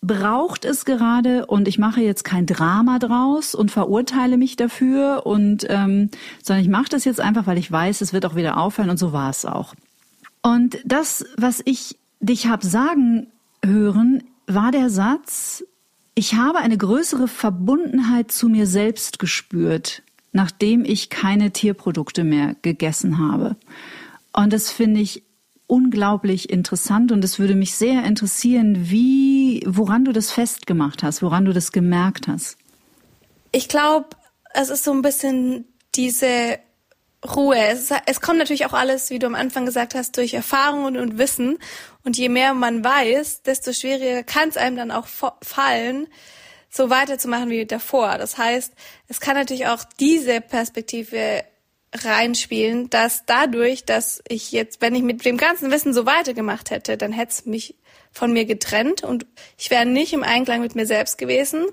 braucht 0.00 0.64
es 0.64 0.84
gerade 0.84 1.46
und 1.46 1.68
ich 1.68 1.78
mache 1.78 2.00
jetzt 2.00 2.24
kein 2.24 2.46
Drama 2.46 2.98
draus 2.98 3.54
und 3.54 3.70
verurteile 3.70 4.36
mich 4.36 4.56
dafür 4.56 5.26
und 5.26 5.66
ähm, 5.68 6.10
sondern 6.42 6.64
ich 6.64 6.70
mache 6.70 6.88
das 6.90 7.04
jetzt 7.04 7.20
einfach, 7.20 7.46
weil 7.46 7.58
ich 7.58 7.70
weiß, 7.70 8.00
es 8.00 8.12
wird 8.12 8.26
auch 8.26 8.36
wieder 8.36 8.58
auffallen 8.58 8.90
und 8.90 8.98
so 8.98 9.12
war 9.12 9.30
es 9.30 9.44
auch. 9.44 9.74
Und 10.42 10.78
das, 10.84 11.24
was 11.36 11.62
ich 11.64 11.98
dich 12.20 12.46
hab 12.46 12.62
sagen 12.62 13.28
hören, 13.64 14.22
war 14.48 14.72
der 14.72 14.90
Satz, 14.90 15.64
ich 16.14 16.34
habe 16.34 16.58
eine 16.58 16.76
größere 16.76 17.28
Verbundenheit 17.28 18.32
zu 18.32 18.48
mir 18.48 18.66
selbst 18.66 19.18
gespürt, 19.18 20.02
nachdem 20.32 20.84
ich 20.84 21.10
keine 21.10 21.52
Tierprodukte 21.52 22.24
mehr 22.24 22.56
gegessen 22.62 23.18
habe. 23.18 23.56
Und 24.32 24.52
das 24.52 24.70
finde 24.70 25.00
ich 25.00 25.22
unglaublich 25.68 26.50
interessant 26.50 27.12
und 27.12 27.22
es 27.22 27.38
würde 27.38 27.54
mich 27.54 27.74
sehr 27.74 28.04
interessieren, 28.04 28.90
wie, 28.90 29.62
woran 29.66 30.04
du 30.04 30.12
das 30.12 30.32
festgemacht 30.32 31.02
hast, 31.02 31.22
woran 31.22 31.44
du 31.44 31.52
das 31.52 31.72
gemerkt 31.72 32.26
hast. 32.26 32.56
Ich 33.52 33.68
glaube, 33.68 34.08
es 34.54 34.70
ist 34.70 34.84
so 34.84 34.92
ein 34.92 35.02
bisschen 35.02 35.66
diese 35.94 36.58
Ruhe. 37.26 37.58
Es, 37.58 37.90
es, 38.06 38.20
kommt 38.20 38.38
natürlich 38.38 38.66
auch 38.66 38.72
alles, 38.72 39.10
wie 39.10 39.18
du 39.18 39.26
am 39.26 39.34
Anfang 39.34 39.66
gesagt 39.66 39.94
hast, 39.94 40.16
durch 40.16 40.34
Erfahrungen 40.34 40.96
und 40.96 41.18
Wissen. 41.18 41.58
Und 42.04 42.16
je 42.16 42.28
mehr 42.28 42.54
man 42.54 42.84
weiß, 42.84 43.42
desto 43.42 43.72
schwieriger 43.72 44.22
kann 44.22 44.48
es 44.48 44.56
einem 44.56 44.76
dann 44.76 44.90
auch 44.90 45.06
fallen, 45.42 46.06
so 46.70 46.90
weiterzumachen 46.90 47.50
wie 47.50 47.66
davor. 47.66 48.18
Das 48.18 48.38
heißt, 48.38 48.72
es 49.08 49.20
kann 49.20 49.34
natürlich 49.34 49.66
auch 49.66 49.84
diese 49.98 50.40
Perspektive 50.40 51.44
reinspielen, 51.94 52.90
dass 52.90 53.24
dadurch, 53.24 53.84
dass 53.84 54.22
ich 54.28 54.52
jetzt, 54.52 54.80
wenn 54.80 54.94
ich 54.94 55.02
mit 55.02 55.24
dem 55.24 55.38
ganzen 55.38 55.70
Wissen 55.70 55.94
so 55.94 56.06
weitergemacht 56.06 56.70
hätte, 56.70 56.96
dann 56.96 57.12
hätte 57.12 57.32
es 57.32 57.46
mich 57.46 57.74
von 58.18 58.32
mir 58.32 58.46
getrennt 58.46 59.04
und 59.04 59.26
ich 59.56 59.70
wäre 59.70 59.86
nicht 59.86 60.12
im 60.12 60.24
Einklang 60.24 60.60
mit 60.60 60.74
mir 60.74 60.86
selbst 60.86 61.18
gewesen. 61.18 61.66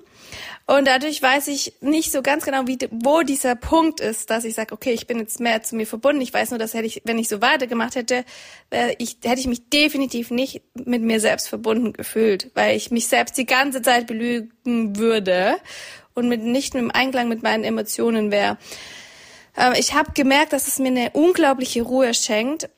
Und 0.66 0.86
dadurch 0.86 1.20
weiß 1.20 1.48
ich 1.48 1.74
nicht 1.80 2.12
so 2.12 2.22
ganz 2.22 2.44
genau, 2.44 2.66
wie, 2.66 2.78
wo 2.90 3.22
dieser 3.22 3.56
Punkt 3.56 3.98
ist, 3.98 4.30
dass 4.30 4.44
ich 4.44 4.54
sage, 4.54 4.72
okay, 4.72 4.92
ich 4.92 5.08
bin 5.08 5.18
jetzt 5.18 5.40
mehr 5.40 5.64
zu 5.64 5.74
mir 5.74 5.86
verbunden. 5.86 6.22
Ich 6.22 6.32
weiß 6.32 6.50
nur, 6.50 6.58
dass 6.60 6.74
hätte 6.74 6.86
ich, 6.86 7.02
wenn 7.04 7.18
ich 7.18 7.28
so 7.28 7.42
weitergemacht 7.42 7.96
hätte, 7.96 8.24
ich, 8.98 9.18
hätte 9.24 9.40
ich 9.40 9.48
mich 9.48 9.68
definitiv 9.70 10.30
nicht 10.30 10.62
mit 10.74 11.02
mir 11.02 11.18
selbst 11.18 11.48
verbunden 11.48 11.92
gefühlt, 11.92 12.52
weil 12.54 12.76
ich 12.76 12.92
mich 12.92 13.08
selbst 13.08 13.36
die 13.36 13.46
ganze 13.46 13.82
Zeit 13.82 14.06
belügen 14.06 14.96
würde 14.96 15.56
und 16.14 16.28
mit, 16.28 16.42
nicht 16.42 16.76
im 16.76 16.92
Einklang 16.92 17.28
mit 17.28 17.42
meinen 17.42 17.64
Emotionen 17.64 18.30
wäre. 18.30 18.56
Ich 19.78 19.94
habe 19.94 20.12
gemerkt, 20.12 20.52
dass 20.52 20.68
es 20.68 20.78
mir 20.78 20.88
eine 20.88 21.10
unglaubliche 21.12 21.82
Ruhe 21.82 22.12
schenkt, 22.12 22.68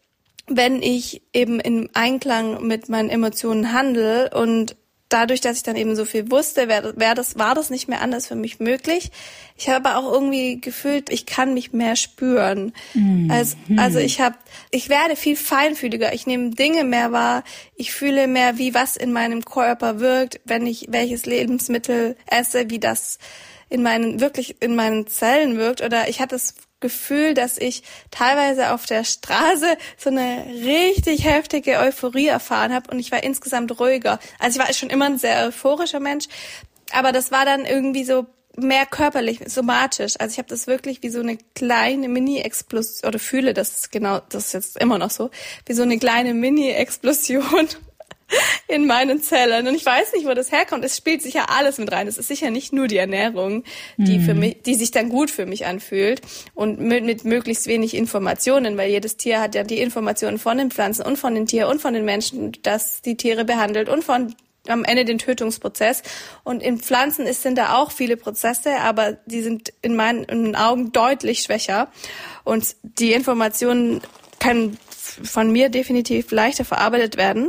wenn 0.48 0.82
ich 0.82 1.22
eben 1.32 1.60
im 1.60 1.88
Einklang 1.94 2.66
mit 2.66 2.88
meinen 2.88 3.10
Emotionen 3.10 3.72
handle 3.72 4.30
und 4.30 4.76
dadurch, 5.08 5.40
dass 5.40 5.56
ich 5.56 5.62
dann 5.62 5.76
eben 5.76 5.96
so 5.96 6.04
viel 6.04 6.30
wusste, 6.30 6.68
wär, 6.68 6.98
wär 6.98 7.14
das, 7.14 7.38
war 7.38 7.54
das 7.54 7.70
nicht 7.70 7.88
mehr 7.88 8.02
anders 8.02 8.26
für 8.26 8.34
mich 8.34 8.60
möglich. 8.60 9.10
Ich 9.56 9.68
habe 9.68 9.96
auch 9.96 10.12
irgendwie 10.12 10.60
gefühlt, 10.60 11.10
ich 11.10 11.26
kann 11.26 11.54
mich 11.54 11.72
mehr 11.72 11.96
spüren. 11.96 12.72
Mhm. 12.94 13.30
Also, 13.30 13.56
also 13.76 13.98
ich 13.98 14.20
habe, 14.20 14.36
ich 14.70 14.88
werde 14.88 15.16
viel 15.16 15.36
feinfühliger. 15.36 16.12
Ich 16.12 16.26
nehme 16.26 16.50
Dinge 16.50 16.84
mehr 16.84 17.12
wahr. 17.12 17.42
Ich 17.74 17.92
fühle 17.92 18.26
mehr, 18.26 18.58
wie 18.58 18.74
was 18.74 18.96
in 18.96 19.12
meinem 19.12 19.44
Körper 19.44 20.00
wirkt, 20.00 20.40
wenn 20.44 20.66
ich 20.66 20.86
welches 20.90 21.26
Lebensmittel 21.26 22.16
esse, 22.26 22.70
wie 22.70 22.78
das 22.78 23.18
in 23.70 23.82
meinen 23.82 24.20
wirklich 24.20 24.56
in 24.60 24.74
meinen 24.74 25.06
Zellen 25.06 25.56
wirkt. 25.56 25.82
Oder 25.82 26.08
ich 26.08 26.20
hatte 26.20 26.34
das 26.34 26.54
Gefühl, 26.80 27.34
dass 27.34 27.58
ich 27.58 27.82
teilweise 28.10 28.72
auf 28.72 28.86
der 28.86 29.04
Straße 29.04 29.76
so 29.96 30.10
eine 30.10 30.46
richtig 30.46 31.24
heftige 31.24 31.78
Euphorie 31.78 32.28
erfahren 32.28 32.72
habe 32.72 32.90
und 32.90 32.98
ich 32.98 33.10
war 33.10 33.22
insgesamt 33.22 33.78
ruhiger. 33.80 34.18
Also 34.38 34.58
ich 34.58 34.66
war 34.66 34.72
schon 34.72 34.90
immer 34.90 35.06
ein 35.06 35.18
sehr 35.18 35.46
euphorischer 35.46 36.00
Mensch, 36.00 36.26
aber 36.92 37.12
das 37.12 37.30
war 37.30 37.44
dann 37.44 37.64
irgendwie 37.64 38.04
so 38.04 38.26
mehr 38.56 38.86
körperlich, 38.86 39.40
somatisch. 39.46 40.14
Also 40.18 40.32
ich 40.32 40.38
habe 40.38 40.48
das 40.48 40.66
wirklich 40.66 41.02
wie 41.02 41.10
so 41.10 41.20
eine 41.20 41.38
kleine 41.54 42.08
Mini-Explosion, 42.08 43.08
oder 43.08 43.18
fühle 43.18 43.54
das 43.54 43.90
genau, 43.90 44.20
das 44.28 44.46
ist 44.46 44.52
jetzt 44.54 44.76
immer 44.78 44.98
noch 44.98 45.10
so, 45.10 45.30
wie 45.66 45.74
so 45.74 45.82
eine 45.82 45.98
kleine 45.98 46.34
Mini-Explosion 46.34 47.68
in 48.68 48.86
meinen 48.86 49.22
Zellen. 49.22 49.66
Und 49.66 49.74
ich 49.74 49.84
weiß 49.84 50.12
nicht, 50.12 50.26
wo 50.26 50.34
das 50.34 50.52
herkommt. 50.52 50.84
Es 50.84 50.96
spielt 50.96 51.22
sicher 51.22 51.50
alles 51.50 51.78
mit 51.78 51.90
rein. 51.92 52.06
Es 52.06 52.18
ist 52.18 52.28
sicher 52.28 52.50
nicht 52.50 52.72
nur 52.72 52.86
die 52.86 52.96
Ernährung, 52.96 53.64
die 53.96 54.18
mhm. 54.18 54.24
für 54.24 54.34
mich, 54.34 54.62
die 54.62 54.74
sich 54.74 54.90
dann 54.90 55.08
gut 55.08 55.30
für 55.30 55.46
mich 55.46 55.66
anfühlt 55.66 56.20
und 56.54 56.80
mit, 56.80 57.04
mit 57.04 57.24
möglichst 57.24 57.66
wenig 57.66 57.94
Informationen, 57.94 58.76
weil 58.76 58.90
jedes 58.90 59.16
Tier 59.16 59.40
hat 59.40 59.54
ja 59.54 59.64
die 59.64 59.80
Informationen 59.80 60.38
von 60.38 60.58
den 60.58 60.70
Pflanzen 60.70 61.02
und 61.02 61.16
von 61.16 61.34
den 61.34 61.46
Tieren 61.46 61.70
und 61.70 61.80
von 61.80 61.94
den 61.94 62.04
Menschen, 62.04 62.52
das 62.62 63.02
die 63.02 63.16
Tiere 63.16 63.44
behandelt 63.44 63.88
und 63.88 64.04
von 64.04 64.34
am 64.66 64.84
Ende 64.84 65.06
den 65.06 65.18
Tötungsprozess. 65.18 66.02
Und 66.44 66.62
in 66.62 66.78
Pflanzen 66.78 67.26
ist, 67.26 67.42
sind 67.42 67.56
da 67.56 67.78
auch 67.78 67.90
viele 67.90 68.18
Prozesse, 68.18 68.76
aber 68.80 69.12
die 69.24 69.40
sind 69.40 69.72
in 69.80 69.96
meinen, 69.96 70.24
in 70.24 70.42
meinen 70.42 70.56
Augen 70.56 70.92
deutlich 70.92 71.40
schwächer. 71.40 71.88
Und 72.44 72.76
die 72.82 73.14
Informationen 73.14 74.02
können 74.40 74.76
von 74.90 75.50
mir 75.50 75.68
definitiv 75.70 76.30
leichter 76.30 76.66
verarbeitet 76.66 77.16
werden. 77.16 77.48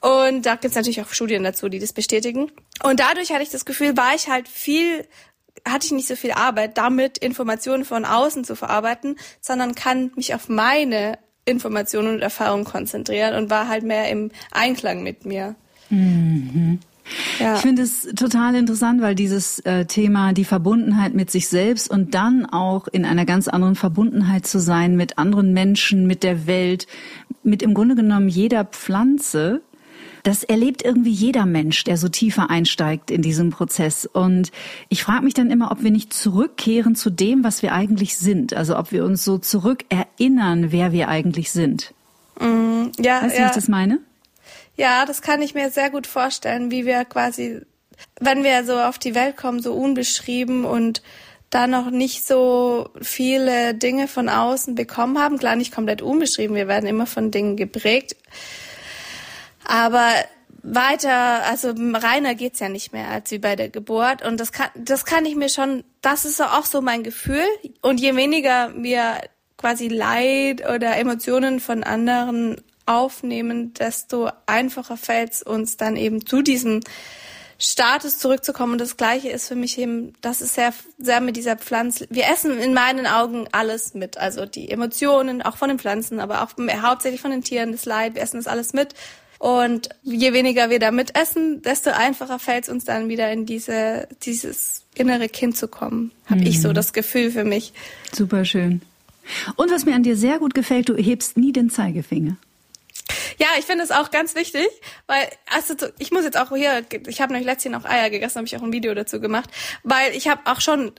Und 0.00 0.46
da 0.46 0.56
gibt's 0.56 0.76
natürlich 0.76 1.02
auch 1.02 1.08
Studien 1.08 1.44
dazu, 1.44 1.68
die 1.68 1.78
das 1.78 1.92
bestätigen. 1.92 2.50
Und 2.82 3.00
dadurch 3.00 3.32
hatte 3.32 3.42
ich 3.42 3.50
das 3.50 3.64
Gefühl, 3.64 3.96
war 3.96 4.14
ich 4.14 4.28
halt 4.28 4.48
viel 4.48 5.06
hatte 5.68 5.84
ich 5.84 5.92
nicht 5.92 6.08
so 6.08 6.16
viel 6.16 6.32
Arbeit 6.32 6.78
damit, 6.78 7.18
Informationen 7.18 7.84
von 7.84 8.06
außen 8.06 8.44
zu 8.44 8.56
verarbeiten, 8.56 9.16
sondern 9.42 9.74
kann 9.74 10.10
mich 10.16 10.34
auf 10.34 10.48
meine 10.48 11.18
Informationen 11.44 12.14
und 12.14 12.22
Erfahrungen 12.22 12.64
konzentrieren 12.64 13.34
und 13.34 13.50
war 13.50 13.68
halt 13.68 13.84
mehr 13.84 14.08
im 14.10 14.30
Einklang 14.52 15.02
mit 15.02 15.26
mir. 15.26 15.56
Mhm. 15.90 16.78
Ja. 17.40 17.56
Ich 17.56 17.60
finde 17.60 17.82
es 17.82 18.02
total 18.14 18.54
interessant, 18.54 19.02
weil 19.02 19.16
dieses 19.16 19.58
äh, 19.60 19.84
Thema 19.86 20.32
die 20.32 20.44
Verbundenheit 20.44 21.12
mit 21.12 21.30
sich 21.30 21.48
selbst 21.48 21.90
und 21.90 22.14
dann 22.14 22.46
auch 22.46 22.86
in 22.86 23.04
einer 23.04 23.24
ganz 23.24 23.48
anderen 23.48 23.74
Verbundenheit 23.74 24.46
zu 24.46 24.60
sein 24.60 24.96
mit 24.96 25.18
anderen 25.18 25.52
Menschen, 25.52 26.06
mit 26.06 26.22
der 26.22 26.46
Welt, 26.46 26.86
mit 27.42 27.62
im 27.62 27.74
Grunde 27.74 27.96
genommen 27.96 28.28
jeder 28.28 28.64
Pflanze, 28.64 29.60
das 30.22 30.44
erlebt 30.44 30.82
irgendwie 30.84 31.10
jeder 31.10 31.46
Mensch, 31.46 31.84
der 31.84 31.96
so 31.96 32.08
tiefer 32.08 32.50
einsteigt 32.50 33.10
in 33.10 33.22
diesem 33.22 33.50
Prozess. 33.50 34.06
Und 34.06 34.50
ich 34.88 35.02
frage 35.02 35.24
mich 35.24 35.34
dann 35.34 35.50
immer, 35.50 35.70
ob 35.70 35.82
wir 35.82 35.90
nicht 35.90 36.12
zurückkehren 36.12 36.94
zu 36.94 37.10
dem, 37.10 37.44
was 37.44 37.62
wir 37.62 37.72
eigentlich 37.72 38.16
sind. 38.16 38.54
Also 38.54 38.76
ob 38.78 38.92
wir 38.92 39.04
uns 39.04 39.24
so 39.24 39.38
zurückerinnern, 39.38 40.72
wer 40.72 40.92
wir 40.92 41.08
eigentlich 41.08 41.50
sind. 41.50 41.94
Mm, 42.38 42.88
ja, 42.98 43.22
weißt 43.22 43.34
du, 43.34 43.38
ja. 43.38 43.44
wie 43.44 43.48
ich 43.48 43.54
das 43.54 43.68
meine? 43.68 43.98
Ja, 44.76 45.04
das 45.04 45.22
kann 45.22 45.42
ich 45.42 45.54
mir 45.54 45.70
sehr 45.70 45.90
gut 45.90 46.06
vorstellen, 46.06 46.70
wie 46.70 46.86
wir 46.86 47.04
quasi, 47.04 47.60
wenn 48.20 48.44
wir 48.44 48.64
so 48.64 48.78
auf 48.78 48.98
die 48.98 49.14
Welt 49.14 49.36
kommen, 49.36 49.60
so 49.60 49.74
unbeschrieben 49.74 50.64
und 50.64 51.02
da 51.50 51.66
noch 51.66 51.90
nicht 51.90 52.26
so 52.26 52.88
viele 53.02 53.74
Dinge 53.74 54.06
von 54.06 54.28
außen 54.28 54.76
bekommen 54.76 55.18
haben. 55.18 55.38
Klar, 55.38 55.56
nicht 55.56 55.74
komplett 55.74 56.00
unbeschrieben, 56.00 56.56
wir 56.56 56.68
werden 56.68 56.88
immer 56.88 57.06
von 57.06 57.30
Dingen 57.30 57.56
geprägt. 57.56 58.16
Aber 59.64 60.12
weiter, 60.62 61.44
also 61.44 61.72
reiner 61.76 62.34
geht's 62.34 62.60
ja 62.60 62.68
nicht 62.68 62.92
mehr 62.92 63.08
als 63.08 63.30
wie 63.30 63.38
bei 63.38 63.56
der 63.56 63.68
Geburt. 63.68 64.22
Und 64.24 64.38
das 64.38 64.52
kann, 64.52 64.70
das 64.74 65.04
kann 65.04 65.24
ich 65.24 65.36
mir 65.36 65.48
schon, 65.48 65.84
das 66.02 66.24
ist 66.24 66.40
auch 66.40 66.64
so 66.64 66.80
mein 66.80 67.02
Gefühl. 67.02 67.46
Und 67.80 68.00
je 68.00 68.16
weniger 68.16 68.72
wir 68.74 69.20
quasi 69.56 69.88
Leid 69.88 70.68
oder 70.68 70.96
Emotionen 70.96 71.60
von 71.60 71.84
anderen 71.84 72.60
aufnehmen, 72.86 73.74
desto 73.74 74.30
einfacher 74.46 74.96
fällt's 74.96 75.42
uns 75.42 75.76
dann 75.76 75.96
eben 75.96 76.26
zu 76.26 76.42
diesem 76.42 76.80
Status 77.58 78.18
zurückzukommen. 78.18 78.72
Und 78.72 78.80
das 78.80 78.96
Gleiche 78.96 79.28
ist 79.28 79.46
für 79.46 79.54
mich 79.54 79.78
eben, 79.78 80.14
das 80.22 80.40
ist 80.40 80.54
sehr, 80.54 80.72
sehr 80.98 81.20
mit 81.20 81.36
dieser 81.36 81.56
Pflanze. 81.56 82.06
Wir 82.10 82.26
essen 82.28 82.58
in 82.58 82.72
meinen 82.72 83.06
Augen 83.06 83.46
alles 83.52 83.92
mit. 83.92 84.16
Also 84.16 84.46
die 84.46 84.70
Emotionen, 84.70 85.42
auch 85.42 85.58
von 85.58 85.68
den 85.68 85.78
Pflanzen, 85.78 86.20
aber 86.20 86.42
auch 86.42 86.52
hauptsächlich 86.82 87.20
von 87.20 87.30
den 87.30 87.44
Tieren, 87.44 87.72
das 87.72 87.84
Leid. 87.84 88.14
Wir 88.14 88.22
essen 88.22 88.38
das 88.38 88.46
alles 88.46 88.72
mit. 88.72 88.94
Und 89.40 89.88
je 90.02 90.34
weniger 90.34 90.68
wir 90.68 90.78
damit 90.78 91.16
essen, 91.18 91.62
desto 91.62 91.88
einfacher 91.88 92.38
fällt 92.38 92.64
es 92.64 92.68
uns 92.68 92.84
dann 92.84 93.08
wieder 93.08 93.32
in 93.32 93.46
diese, 93.46 94.06
dieses 94.22 94.84
innere 94.94 95.30
Kind 95.30 95.56
zu 95.56 95.66
kommen. 95.66 96.12
Habe 96.26 96.42
mhm. 96.42 96.46
ich 96.46 96.60
so 96.60 96.68
mhm. 96.68 96.74
das 96.74 96.92
Gefühl 96.92 97.30
für 97.30 97.44
mich. 97.44 97.72
Super 98.12 98.44
schön. 98.44 98.82
Und 99.56 99.70
was 99.70 99.86
mir 99.86 99.94
an 99.94 100.02
dir 100.02 100.14
sehr 100.14 100.38
gut 100.40 100.52
gefällt, 100.52 100.90
du 100.90 100.94
hebst 100.94 101.38
nie 101.38 101.52
den 101.52 101.70
Zeigefinger. 101.70 102.36
Ja, 103.38 103.46
ich 103.58 103.64
finde 103.64 103.82
es 103.82 103.90
auch 103.90 104.10
ganz 104.10 104.34
wichtig, 104.34 104.68
weil 105.06 105.26
also 105.46 105.74
ich 105.98 106.10
muss 106.10 106.24
jetzt 106.24 106.36
auch 106.36 106.54
hier, 106.54 106.84
ich 107.06 107.22
habe 107.22 107.32
nämlich 107.32 107.46
letztens 107.46 107.76
auch 107.76 107.88
Eier 107.88 108.10
gegessen, 108.10 108.36
habe 108.36 108.46
ich 108.46 108.58
auch 108.58 108.62
ein 108.62 108.74
Video 108.74 108.92
dazu 108.92 109.20
gemacht, 109.20 109.48
weil 109.82 110.14
ich 110.14 110.28
habe 110.28 110.42
auch 110.44 110.60
schon 110.60 110.92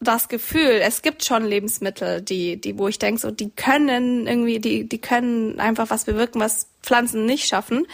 das 0.00 0.28
Gefühl, 0.28 0.80
es 0.82 1.02
gibt 1.02 1.24
schon 1.24 1.44
Lebensmittel, 1.44 2.22
die, 2.22 2.58
die, 2.58 2.78
wo 2.78 2.88
ich 2.88 2.98
denke, 2.98 3.20
so, 3.20 3.30
die 3.30 3.50
können 3.50 4.26
irgendwie, 4.26 4.58
die, 4.58 4.88
die 4.88 4.98
können 4.98 5.60
einfach 5.60 5.90
was 5.90 6.04
bewirken, 6.04 6.40
was 6.40 6.68
Pflanzen 6.82 7.26
nicht 7.26 7.46
schaffen. 7.46 7.86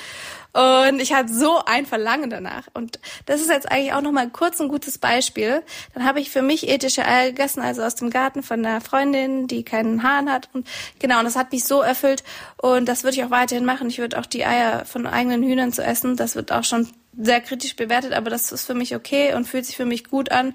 Und 0.52 1.00
ich 1.00 1.12
hatte 1.12 1.34
so 1.34 1.60
ein 1.66 1.84
Verlangen 1.84 2.30
danach. 2.30 2.68
Und 2.72 3.00
das 3.26 3.40
ist 3.40 3.50
jetzt 3.50 3.70
eigentlich 3.70 3.92
auch 3.92 4.00
nochmal 4.00 4.30
kurz 4.30 4.60
ein 4.60 4.68
gutes 4.68 4.98
Beispiel. 4.98 5.62
Dann 5.92 6.04
habe 6.04 6.20
ich 6.20 6.30
für 6.30 6.40
mich 6.40 6.68
ethische 6.68 7.04
Eier 7.04 7.26
gegessen, 7.26 7.60
also 7.60 7.82
aus 7.82 7.96
dem 7.96 8.08
Garten 8.08 8.42
von 8.42 8.64
einer 8.64 8.80
Freundin, 8.80 9.48
die 9.48 9.64
keinen 9.64 10.02
Hahn 10.02 10.32
hat. 10.32 10.48
Und 10.54 10.66
genau, 10.98 11.18
und 11.18 11.24
das 11.24 11.36
hat 11.36 11.52
mich 11.52 11.64
so 11.64 11.82
erfüllt. 11.82 12.22
Und 12.56 12.88
das 12.88 13.02
würde 13.02 13.16
ich 13.16 13.24
auch 13.24 13.30
weiterhin 13.30 13.66
machen. 13.66 13.88
Ich 13.88 13.98
würde 13.98 14.18
auch 14.18 14.26
die 14.26 14.46
Eier 14.46 14.86
von 14.86 15.06
eigenen 15.06 15.42
Hühnern 15.42 15.72
zu 15.72 15.82
essen. 15.84 16.16
Das 16.16 16.36
wird 16.36 16.52
auch 16.52 16.64
schon 16.64 16.88
sehr 17.18 17.40
kritisch 17.40 17.76
bewertet, 17.76 18.12
aber 18.12 18.30
das 18.30 18.52
ist 18.52 18.64
für 18.64 18.74
mich 18.74 18.94
okay 18.94 19.34
und 19.34 19.46
fühlt 19.46 19.66
sich 19.66 19.76
für 19.76 19.84
mich 19.84 20.04
gut 20.04 20.30
an. 20.30 20.54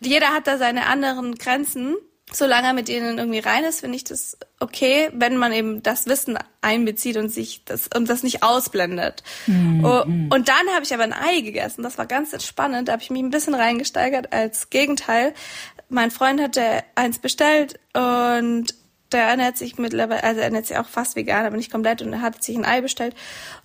Jeder 0.00 0.28
hat 0.28 0.46
da 0.46 0.58
seine 0.58 0.86
anderen 0.86 1.34
Grenzen. 1.36 1.96
Solange 2.32 2.68
er 2.68 2.72
mit 2.72 2.88
ihnen 2.88 3.18
irgendwie 3.18 3.38
rein 3.40 3.64
ist, 3.64 3.80
finde 3.80 3.96
ich 3.96 4.04
das 4.04 4.38
okay, 4.58 5.10
wenn 5.12 5.36
man 5.36 5.52
eben 5.52 5.82
das 5.82 6.06
Wissen 6.06 6.38
einbezieht 6.62 7.18
und 7.18 7.28
sich 7.28 7.64
das 7.64 7.88
und 7.94 8.08
das 8.08 8.22
nicht 8.22 8.42
ausblendet. 8.42 9.22
Mhm. 9.46 10.28
Und 10.30 10.48
dann 10.48 10.66
habe 10.74 10.84
ich 10.84 10.94
aber 10.94 11.04
ein 11.04 11.12
Ei 11.12 11.42
gegessen. 11.42 11.82
Das 11.82 11.98
war 11.98 12.06
ganz 12.06 12.34
spannend. 12.44 12.88
Da 12.88 12.92
habe 12.92 13.02
ich 13.02 13.10
mich 13.10 13.22
ein 13.22 13.30
bisschen 13.30 13.54
reingesteigert 13.54 14.32
als 14.32 14.70
Gegenteil. 14.70 15.34
Mein 15.90 16.10
Freund 16.10 16.40
hatte 16.40 16.82
eins 16.94 17.18
bestellt 17.18 17.78
und 17.92 18.74
der 19.14 19.28
ernährt 19.28 19.56
sich 19.56 19.78
mittlerweile, 19.78 20.22
also 20.22 20.40
er 20.40 20.46
ernährt 20.46 20.66
sich 20.66 20.76
auch 20.76 20.88
fast 20.88 21.16
vegan, 21.16 21.46
aber 21.46 21.56
nicht 21.56 21.72
komplett 21.72 22.02
und 22.02 22.12
er 22.12 22.20
hat 22.20 22.42
sich 22.42 22.56
ein 22.56 22.64
Ei 22.64 22.80
bestellt 22.80 23.14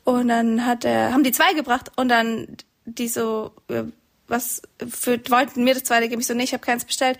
und 0.04 0.30
dann 0.30 0.66
hat 0.66 0.86
er, 0.86 1.12
haben 1.12 1.24
die 1.24 1.32
zwei 1.32 1.54
gebracht 1.54 1.92
und 1.98 2.10
dann 2.10 2.58
die 2.86 3.08
so, 3.08 3.52
äh, 3.68 3.84
was 4.28 4.62
für, 4.88 5.20
wollten 5.30 5.64
mir 5.64 5.74
das 5.74 5.84
zweite 5.84 6.08
geben. 6.08 6.22
Ich 6.22 6.28
so, 6.28 6.34
nee, 6.34 6.44
ich 6.44 6.54
habe 6.54 6.64
keins 6.64 6.86
bestellt. 6.86 7.18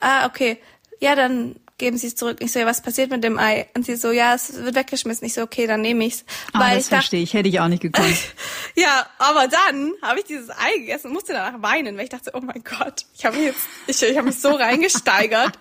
Ah, 0.00 0.26
okay. 0.26 0.58
Ja, 0.98 1.14
dann 1.14 1.56
geben 1.80 1.98
Sie 1.98 2.06
es 2.06 2.14
zurück. 2.14 2.36
Ich 2.40 2.52
so, 2.52 2.60
ja, 2.60 2.66
was 2.66 2.82
passiert 2.82 3.10
mit 3.10 3.24
dem 3.24 3.38
Ei? 3.38 3.66
Und 3.74 3.84
sie 3.84 3.96
so, 3.96 4.12
ja, 4.12 4.34
es 4.34 4.54
wird 4.54 4.76
weggeschmissen. 4.76 5.26
Ich 5.26 5.34
so, 5.34 5.42
okay, 5.42 5.66
dann 5.66 5.80
nehme 5.80 6.04
ich's. 6.04 6.24
Ah, 6.52 6.60
Weil 6.60 6.76
das 6.76 6.84
ich 6.84 6.88
verstehe 6.90 7.22
ich, 7.22 7.34
hätte 7.34 7.48
ich 7.48 7.58
auch 7.58 7.68
nicht 7.68 7.82
gekonnt. 7.82 8.06
Ja, 8.76 9.04
aber 9.18 9.48
dann 9.48 9.92
habe 10.00 10.20
ich 10.20 10.26
dieses 10.26 10.48
Ei 10.48 10.78
gegessen 10.78 11.08
und 11.08 11.14
musste 11.14 11.32
danach 11.32 11.60
weinen, 11.60 11.96
weil 11.96 12.04
ich 12.04 12.10
dachte, 12.10 12.30
oh 12.34 12.40
mein 12.40 12.62
Gott, 12.62 13.04
ich 13.16 13.24
habe 13.24 13.36
mich 13.36 13.46
jetzt, 13.46 13.66
ich, 13.88 14.02
ich 14.02 14.16
habe 14.16 14.28
mich 14.28 14.40
so 14.40 14.50
reingesteigert. 14.50 15.58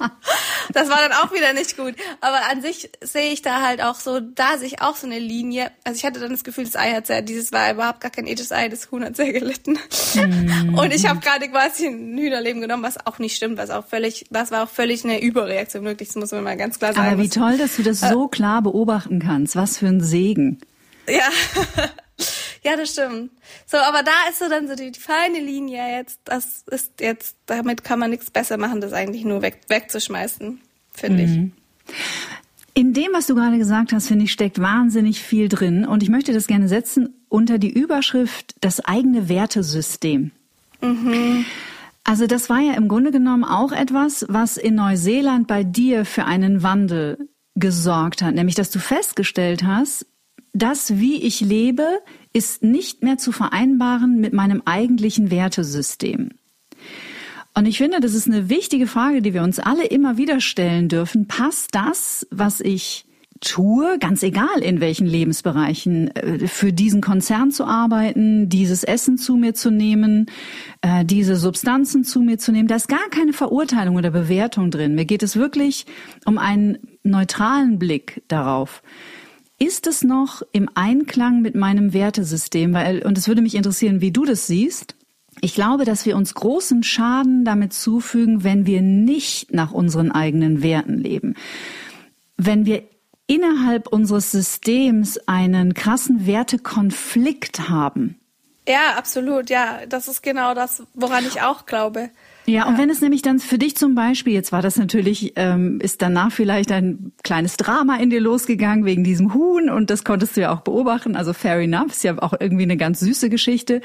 das 0.72 0.88
war 0.88 0.98
dann 0.98 1.12
auch 1.12 1.32
wieder 1.32 1.52
nicht 1.52 1.76
gut. 1.76 1.94
Aber 2.20 2.48
an 2.48 2.62
sich 2.62 2.90
sehe 3.00 3.32
ich 3.32 3.42
da 3.42 3.62
halt 3.62 3.82
auch 3.82 3.96
so, 3.96 4.20
da 4.20 4.56
sehe 4.58 4.68
ich 4.68 4.82
auch 4.82 4.96
so 4.96 5.06
eine 5.06 5.18
Linie. 5.18 5.72
Also 5.84 5.98
ich 5.98 6.04
hatte 6.04 6.20
dann 6.20 6.30
das 6.30 6.44
Gefühl, 6.44 6.64
das 6.64 6.76
Ei 6.76 6.92
hat 6.92 7.06
sehr, 7.06 7.22
dieses 7.22 7.52
war 7.52 7.72
überhaupt 7.72 8.00
gar 8.00 8.10
kein 8.10 8.26
ethisches 8.26 8.52
Ei, 8.52 8.68
das 8.68 8.90
Huhn 8.90 9.04
hat 9.04 9.16
sehr 9.16 9.32
gelitten. 9.32 9.78
Mm. 10.14 10.78
Und 10.78 10.94
ich 10.94 11.06
habe 11.06 11.20
gerade 11.20 11.48
quasi 11.48 11.86
ein 11.86 12.16
Hühnerleben 12.16 12.60
genommen, 12.60 12.82
was 12.82 13.04
auch 13.06 13.18
nicht 13.18 13.36
stimmt, 13.36 13.58
was 13.58 13.70
auch 13.70 13.86
völlig, 13.86 14.26
das 14.30 14.50
war 14.50 14.64
auch 14.64 14.70
völlig 14.70 15.04
eine 15.04 15.21
Überreaktion, 15.22 15.84
wirklich, 15.84 16.08
das 16.08 16.16
muss 16.16 16.32
man 16.32 16.44
mal 16.44 16.56
ganz 16.56 16.78
klar 16.78 16.92
sagen. 16.92 17.14
Aber 17.14 17.22
wie 17.22 17.28
toll, 17.28 17.56
dass 17.58 17.76
du 17.76 17.82
das 17.82 18.00
so 18.00 18.28
klar 18.28 18.62
beobachten 18.62 19.20
kannst. 19.20 19.56
Was 19.56 19.78
für 19.78 19.86
ein 19.86 20.00
Segen. 20.00 20.58
Ja. 21.08 21.28
Ja, 22.64 22.76
das 22.76 22.90
stimmt. 22.90 23.32
So, 23.66 23.76
aber 23.76 24.04
da 24.04 24.12
ist 24.30 24.38
so 24.38 24.48
dann 24.48 24.68
so 24.68 24.76
die, 24.76 24.92
die 24.92 25.00
feine 25.00 25.40
Linie 25.40 25.96
jetzt. 25.96 26.20
Das 26.24 26.62
ist 26.70 27.00
jetzt, 27.00 27.36
damit 27.46 27.82
kann 27.82 27.98
man 27.98 28.10
nichts 28.10 28.30
besser 28.30 28.56
machen, 28.56 28.80
das 28.80 28.92
eigentlich 28.92 29.24
nur 29.24 29.42
weg, 29.42 29.62
wegzuschmeißen, 29.68 30.60
finde 30.92 31.26
mhm. 31.26 31.52
ich. 31.88 31.94
In 32.74 32.94
dem, 32.94 33.08
was 33.12 33.26
du 33.26 33.34
gerade 33.34 33.58
gesagt 33.58 33.92
hast, 33.92 34.06
finde 34.06 34.24
ich, 34.24 34.32
steckt 34.32 34.60
wahnsinnig 34.60 35.20
viel 35.20 35.48
drin. 35.48 35.84
Und 35.84 36.02
ich 36.02 36.08
möchte 36.08 36.32
das 36.32 36.46
gerne 36.46 36.68
setzen 36.68 37.14
unter 37.28 37.58
die 37.58 37.70
Überschrift 37.70 38.54
das 38.60 38.80
eigene 38.80 39.28
Wertesystem. 39.28 40.30
Mhm. 40.80 41.44
Also 42.04 42.26
das 42.26 42.50
war 42.50 42.60
ja 42.60 42.74
im 42.74 42.88
Grunde 42.88 43.12
genommen 43.12 43.44
auch 43.44 43.72
etwas, 43.72 44.26
was 44.28 44.56
in 44.56 44.74
Neuseeland 44.74 45.46
bei 45.46 45.62
dir 45.62 46.04
für 46.04 46.24
einen 46.24 46.62
Wandel 46.62 47.28
gesorgt 47.54 48.22
hat, 48.22 48.34
nämlich 48.34 48.54
dass 48.54 48.70
du 48.70 48.78
festgestellt 48.78 49.62
hast, 49.62 50.06
das, 50.52 50.98
wie 50.98 51.22
ich 51.22 51.40
lebe, 51.40 51.86
ist 52.32 52.62
nicht 52.62 53.02
mehr 53.02 53.18
zu 53.18 53.32
vereinbaren 53.32 54.20
mit 54.20 54.32
meinem 54.32 54.62
eigentlichen 54.64 55.30
Wertesystem. 55.30 56.30
Und 57.54 57.66
ich 57.66 57.78
finde, 57.78 58.00
das 58.00 58.14
ist 58.14 58.26
eine 58.26 58.48
wichtige 58.48 58.86
Frage, 58.86 59.22
die 59.22 59.34
wir 59.34 59.42
uns 59.42 59.58
alle 59.58 59.84
immer 59.84 60.16
wieder 60.16 60.40
stellen 60.40 60.88
dürfen. 60.88 61.28
Passt 61.28 61.74
das, 61.74 62.26
was 62.30 62.60
ich 62.60 63.04
tue, 63.42 63.98
ganz 63.98 64.22
egal 64.22 64.60
in 64.62 64.80
welchen 64.80 65.06
Lebensbereichen, 65.06 66.14
äh, 66.16 66.46
für 66.46 66.72
diesen 66.72 67.00
Konzern 67.00 67.50
zu 67.50 67.64
arbeiten, 67.64 68.48
dieses 68.48 68.84
Essen 68.84 69.18
zu 69.18 69.36
mir 69.36 69.52
zu 69.52 69.70
nehmen, 69.70 70.26
äh, 70.80 71.04
diese 71.04 71.36
Substanzen 71.36 72.04
zu 72.04 72.20
mir 72.20 72.38
zu 72.38 72.52
nehmen, 72.52 72.68
da 72.68 72.76
ist 72.76 72.88
gar 72.88 73.10
keine 73.10 73.32
Verurteilung 73.32 73.96
oder 73.96 74.10
Bewertung 74.10 74.70
drin. 74.70 74.94
Mir 74.94 75.04
geht 75.04 75.22
es 75.22 75.36
wirklich 75.36 75.86
um 76.24 76.38
einen 76.38 76.78
neutralen 77.02 77.78
Blick 77.78 78.22
darauf. 78.28 78.82
Ist 79.58 79.86
es 79.86 80.02
noch 80.02 80.42
im 80.52 80.68
Einklang 80.74 81.42
mit 81.42 81.54
meinem 81.54 81.92
Wertesystem? 81.92 82.72
Weil, 82.72 83.02
und 83.04 83.18
es 83.18 83.28
würde 83.28 83.42
mich 83.42 83.54
interessieren, 83.54 84.00
wie 84.00 84.10
du 84.10 84.24
das 84.24 84.46
siehst. 84.46 84.96
Ich 85.40 85.54
glaube, 85.54 85.84
dass 85.84 86.06
wir 86.06 86.16
uns 86.16 86.34
großen 86.34 86.82
Schaden 86.82 87.44
damit 87.44 87.72
zufügen, 87.72 88.44
wenn 88.44 88.66
wir 88.66 88.82
nicht 88.82 89.52
nach 89.52 89.72
unseren 89.72 90.12
eigenen 90.12 90.62
Werten 90.62 90.98
leben. 90.98 91.34
Wenn 92.36 92.66
wir 92.66 92.82
innerhalb 93.32 93.88
unseres 93.88 94.30
Systems 94.30 95.18
einen 95.26 95.72
krassen 95.72 96.26
Wertekonflikt 96.26 97.70
haben. 97.70 98.18
Ja, 98.68 98.94
absolut. 98.98 99.48
Ja, 99.48 99.80
das 99.88 100.06
ist 100.06 100.22
genau 100.22 100.54
das, 100.54 100.82
woran 100.92 101.24
ich 101.26 101.40
auch 101.40 101.64
glaube. 101.64 102.10
Ja, 102.44 102.66
und 102.66 102.76
wenn 102.76 102.90
es 102.90 103.00
nämlich 103.00 103.22
dann 103.22 103.38
für 103.38 103.56
dich 103.56 103.76
zum 103.76 103.94
Beispiel, 103.94 104.34
jetzt 104.34 104.52
war 104.52 104.60
das 104.60 104.76
natürlich, 104.76 105.32
ähm, 105.36 105.80
ist 105.80 106.02
danach 106.02 106.30
vielleicht 106.30 106.70
ein 106.72 107.12
kleines 107.22 107.56
Drama 107.56 107.96
in 107.96 108.10
dir 108.10 108.20
losgegangen 108.20 108.84
wegen 108.84 109.02
diesem 109.02 109.32
Huhn 109.32 109.70
und 109.70 109.88
das 109.88 110.04
konntest 110.04 110.36
du 110.36 110.42
ja 110.42 110.52
auch 110.52 110.60
beobachten, 110.60 111.16
also 111.16 111.32
fair 111.32 111.58
enough, 111.58 111.92
ist 111.92 112.04
ja 112.04 112.20
auch 112.20 112.34
irgendwie 112.38 112.64
eine 112.64 112.76
ganz 112.76 113.00
süße 113.00 113.30
Geschichte. 113.30 113.80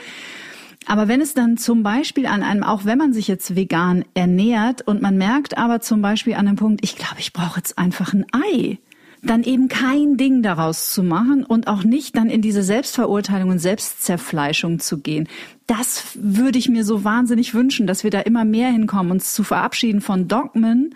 Aber 0.87 1.07
wenn 1.07 1.21
es 1.21 1.33
dann 1.33 1.57
zum 1.57 1.83
Beispiel 1.83 2.25
an 2.25 2.43
einem, 2.43 2.63
auch 2.63 2.83
wenn 2.83 2.97
man 2.97 3.13
sich 3.13 3.27
jetzt 3.27 3.55
vegan 3.55 4.03
ernährt 4.13 4.81
und 4.81 5.01
man 5.01 5.17
merkt 5.17 5.57
aber 5.57 5.79
zum 5.79 6.01
Beispiel 6.01 6.33
an 6.33 6.47
einem 6.47 6.57
Punkt, 6.57 6.83
ich 6.83 6.97
glaube, 6.97 7.19
ich 7.19 7.33
brauche 7.33 7.59
jetzt 7.59 7.77
einfach 7.77 8.13
ein 8.13 8.25
Ei 8.33 8.79
dann 9.23 9.43
eben 9.43 9.67
kein 9.67 10.17
Ding 10.17 10.43
daraus 10.43 10.91
zu 10.91 11.03
machen 11.03 11.43
und 11.43 11.67
auch 11.67 11.83
nicht 11.83 12.15
dann 12.15 12.29
in 12.29 12.41
diese 12.41 12.63
Selbstverurteilung 12.63 13.49
und 13.49 13.59
Selbstzerfleischung 13.59 14.79
zu 14.79 14.99
gehen. 14.99 15.27
Das 15.65 16.03
würde 16.15 16.59
ich 16.59 16.69
mir 16.69 16.83
so 16.83 17.03
wahnsinnig 17.03 17.53
wünschen, 17.53 17.87
dass 17.87 18.03
wir 18.03 18.11
da 18.11 18.21
immer 18.21 18.45
mehr 18.45 18.69
hinkommen, 18.69 19.11
uns 19.11 19.33
zu 19.33 19.43
verabschieden 19.43 20.01
von 20.01 20.27
Dogmen. 20.27 20.95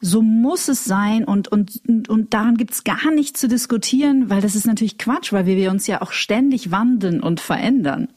So 0.00 0.22
muss 0.22 0.68
es 0.68 0.84
sein 0.84 1.24
und, 1.24 1.48
und, 1.48 1.80
und, 1.86 2.08
und 2.08 2.32
daran 2.32 2.56
gibt's 2.56 2.84
gar 2.84 3.10
nichts 3.10 3.38
zu 3.38 3.48
diskutieren, 3.48 4.30
weil 4.30 4.40
das 4.40 4.54
ist 4.54 4.66
natürlich 4.66 4.96
Quatsch, 4.96 5.32
weil 5.32 5.44
wir 5.44 5.70
uns 5.70 5.86
ja 5.86 6.00
auch 6.00 6.12
ständig 6.12 6.70
wandeln 6.70 7.20
und 7.20 7.40
verändern. 7.40 8.08